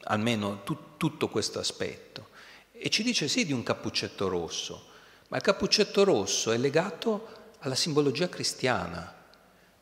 almeno 0.00 0.62
tu, 0.64 0.76
tutto 0.96 1.28
questo 1.28 1.60
aspetto 1.60 2.30
e 2.72 2.90
ci 2.90 3.04
dice 3.04 3.28
sì 3.28 3.46
di 3.46 3.52
un 3.52 3.62
cappuccetto 3.62 4.26
rosso, 4.26 4.86
ma 5.28 5.36
il 5.36 5.44
cappuccetto 5.44 6.02
rosso 6.02 6.50
è 6.50 6.56
legato 6.56 7.52
alla 7.60 7.76
simbologia 7.76 8.28
cristiana, 8.28 9.14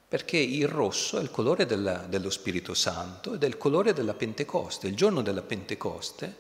perché 0.07 0.37
il 0.37 0.69
rosso 0.69 1.19
è 1.19 1.23
il 1.23 1.31
colore 1.31 1.65
della, 1.65 2.05
dello 2.07 2.29
Spirito 2.29 2.75
Santo 2.75 3.33
ed 3.33 3.45
è 3.45 3.47
il 3.47 3.57
colore 3.57 3.95
della 3.95 4.13
Pentecoste. 4.15 4.89
Il 4.89 4.95
giorno 4.95 5.23
della 5.23 5.43
Pentecoste, 5.43 6.37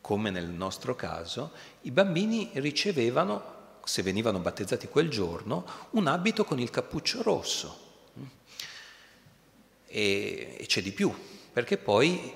come 0.00 0.30
nel 0.30 0.50
nostro 0.50 0.94
caso, 0.94 1.50
i 1.80 1.90
bambini 1.90 2.50
ricevevano, 2.54 3.80
se 3.82 4.02
venivano 4.02 4.38
battezzati 4.38 4.86
quel 4.86 5.10
giorno, 5.10 5.64
un 5.90 6.06
abito 6.06 6.44
con 6.44 6.60
il 6.60 6.70
cappuccio 6.70 7.20
rosso 7.20 7.82
e, 9.94 10.56
e 10.58 10.66
c'è 10.66 10.82
di 10.82 10.90
più, 10.90 11.14
perché 11.52 11.78
poi 11.78 12.32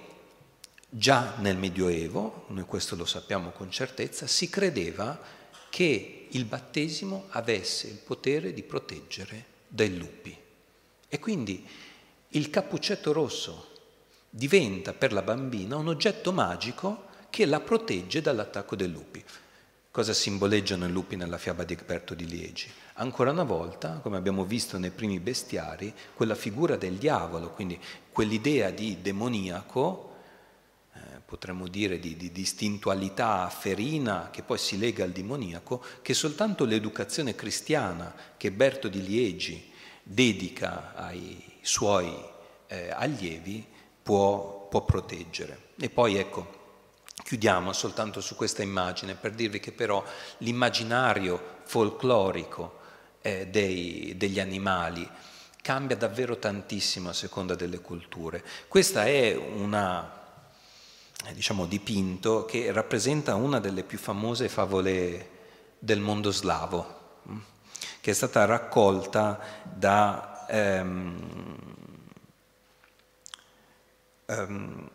già 0.88 1.34
nel 1.38 1.56
Medioevo, 1.56 2.44
noi 2.48 2.62
questo 2.62 2.94
lo 2.94 3.04
sappiamo 3.04 3.50
con 3.50 3.68
certezza, 3.68 4.28
si 4.28 4.48
credeva 4.48 5.20
che 5.68 6.28
il 6.30 6.44
battesimo 6.44 7.26
avesse 7.30 7.88
il 7.88 7.96
potere 7.96 8.52
di 8.52 8.62
proteggere 8.62 9.44
dai 9.66 9.96
lupi. 9.96 10.36
E 11.08 11.18
quindi 11.18 11.66
il 12.28 12.48
cappuccetto 12.48 13.12
rosso 13.12 13.72
diventa 14.30 14.92
per 14.92 15.12
la 15.12 15.22
bambina 15.22 15.74
un 15.74 15.88
oggetto 15.88 16.30
magico 16.30 17.06
che 17.28 17.44
la 17.44 17.58
protegge 17.58 18.20
dall'attacco 18.20 18.76
dei 18.76 18.88
lupi. 18.88 19.24
Cosa 19.90 20.12
simboleggiano 20.12 20.86
i 20.86 20.90
lupi 20.90 21.16
nella 21.16 21.38
fiaba 21.38 21.64
di 21.64 21.72
Egberto 21.72 22.14
di 22.14 22.26
Liegi? 22.26 22.70
Ancora 22.94 23.30
una 23.30 23.42
volta, 23.42 24.00
come 24.02 24.18
abbiamo 24.18 24.44
visto 24.44 24.76
nei 24.76 24.90
primi 24.90 25.18
bestiari, 25.18 25.92
quella 26.14 26.34
figura 26.34 26.76
del 26.76 26.96
diavolo, 26.96 27.50
quindi 27.50 27.80
quell'idea 28.12 28.70
di 28.70 29.00
demoniaco, 29.00 30.16
eh, 30.92 31.00
potremmo 31.24 31.68
dire 31.68 31.98
di, 31.98 32.16
di 32.16 32.30
distintualità 32.30 33.48
ferina 33.48 34.28
che 34.30 34.42
poi 34.42 34.58
si 34.58 34.78
lega 34.78 35.04
al 35.04 35.10
demoniaco, 35.10 35.82
che 36.02 36.12
soltanto 36.12 36.66
l'educazione 36.66 37.34
cristiana 37.34 38.14
che 38.36 38.52
Berto 38.52 38.88
di 38.88 39.02
Liegi 39.02 39.72
dedica 40.02 40.94
ai 40.94 41.42
suoi 41.62 42.14
eh, 42.66 42.90
allievi 42.90 43.66
può, 44.02 44.68
può 44.68 44.84
proteggere. 44.84 45.70
E 45.80 45.88
poi 45.88 46.16
ecco, 46.16 46.57
Chiudiamo 47.22 47.72
soltanto 47.72 48.20
su 48.20 48.36
questa 48.36 48.62
immagine 48.62 49.14
per 49.14 49.32
dirvi 49.32 49.60
che 49.60 49.72
però 49.72 50.02
l'immaginario 50.38 51.56
folclorico 51.64 52.78
eh, 53.20 53.48
dei, 53.48 54.14
degli 54.16 54.40
animali 54.40 55.08
cambia 55.60 55.96
davvero 55.96 56.38
tantissimo 56.38 57.10
a 57.10 57.12
seconda 57.12 57.54
delle 57.54 57.80
culture. 57.80 58.42
Questa 58.68 59.04
è 59.04 59.34
una 59.36 60.18
eh, 61.26 61.34
diciamo, 61.34 61.66
dipinto 61.66 62.44
che 62.44 62.72
rappresenta 62.72 63.34
una 63.34 63.60
delle 63.60 63.82
più 63.82 63.98
famose 63.98 64.48
favole 64.48 65.30
del 65.78 66.00
mondo 66.00 66.30
slavo, 66.30 67.20
mm, 67.28 67.38
che 68.00 68.10
è 68.12 68.14
stata 68.14 68.44
raccolta 68.44 69.38
da 69.64 70.46
um, 70.48 71.66
um, 74.26 74.90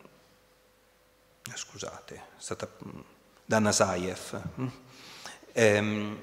scusate, 1.56 2.16
è 2.16 2.22
stata 2.38 2.68
mm, 2.68 3.00
da 3.46 3.60
Nasayev. 3.60 4.42
Mm. 4.60 4.68
Ehm, 5.54 6.20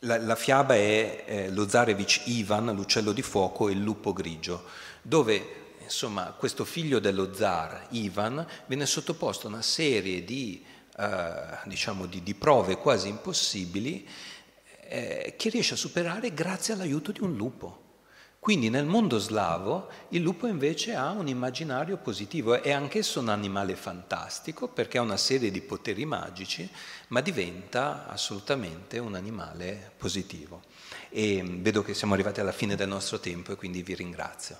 la, 0.00 0.18
la, 0.18 0.36
fiaba 0.36 0.74
è 0.74 1.24
eh, 1.26 1.50
lo 1.50 1.68
Zarevich 1.68 2.22
Ivan, 2.26 2.74
l'uccello 2.74 3.12
di 3.12 3.22
fuoco 3.22 3.68
e 3.68 3.72
il 3.72 3.80
lupo 3.80 4.12
grigio, 4.12 4.64
dove 5.02 5.62
insomma 5.82 6.34
questo 6.36 6.64
figlio 6.64 6.98
dello 6.98 7.34
zar, 7.34 7.88
Ivan, 7.90 8.46
viene 8.66 8.86
sottoposto 8.86 9.46
a 9.46 9.50
una 9.50 9.62
serie 9.62 10.24
di, 10.24 10.64
eh, 10.96 11.58
diciamo 11.64 12.06
di, 12.06 12.22
di, 12.22 12.34
prove 12.34 12.76
quasi 12.76 13.08
impossibili 13.08 14.06
eh, 14.88 15.34
che 15.36 15.48
riesce 15.50 15.74
a 15.74 15.78
superare 15.78 16.32
grazie 16.32 16.74
all'aiuto 16.74 17.12
di 17.12 17.20
un 17.20 17.34
lupo. 17.34 17.82
Quindi 18.44 18.68
nel 18.68 18.84
mondo 18.84 19.18
slavo 19.18 19.88
il 20.10 20.20
lupo 20.20 20.46
invece 20.46 20.94
ha 20.94 21.12
un 21.12 21.28
immaginario 21.28 21.96
positivo, 21.96 22.62
è 22.62 22.72
anch'esso 22.72 23.20
un 23.20 23.30
animale 23.30 23.74
fantastico 23.74 24.68
perché 24.68 24.98
ha 24.98 25.00
una 25.00 25.16
serie 25.16 25.50
di 25.50 25.62
poteri 25.62 26.04
magici, 26.04 26.68
ma 27.08 27.22
diventa 27.22 28.06
assolutamente 28.06 28.98
un 28.98 29.14
animale 29.14 29.92
positivo. 29.96 30.60
E 31.08 31.42
vedo 31.42 31.82
che 31.82 31.94
siamo 31.94 32.12
arrivati 32.12 32.40
alla 32.40 32.52
fine 32.52 32.76
del 32.76 32.88
nostro 32.88 33.18
tempo 33.18 33.50
e 33.50 33.56
quindi 33.56 33.82
vi 33.82 33.94
ringrazio. 33.94 34.58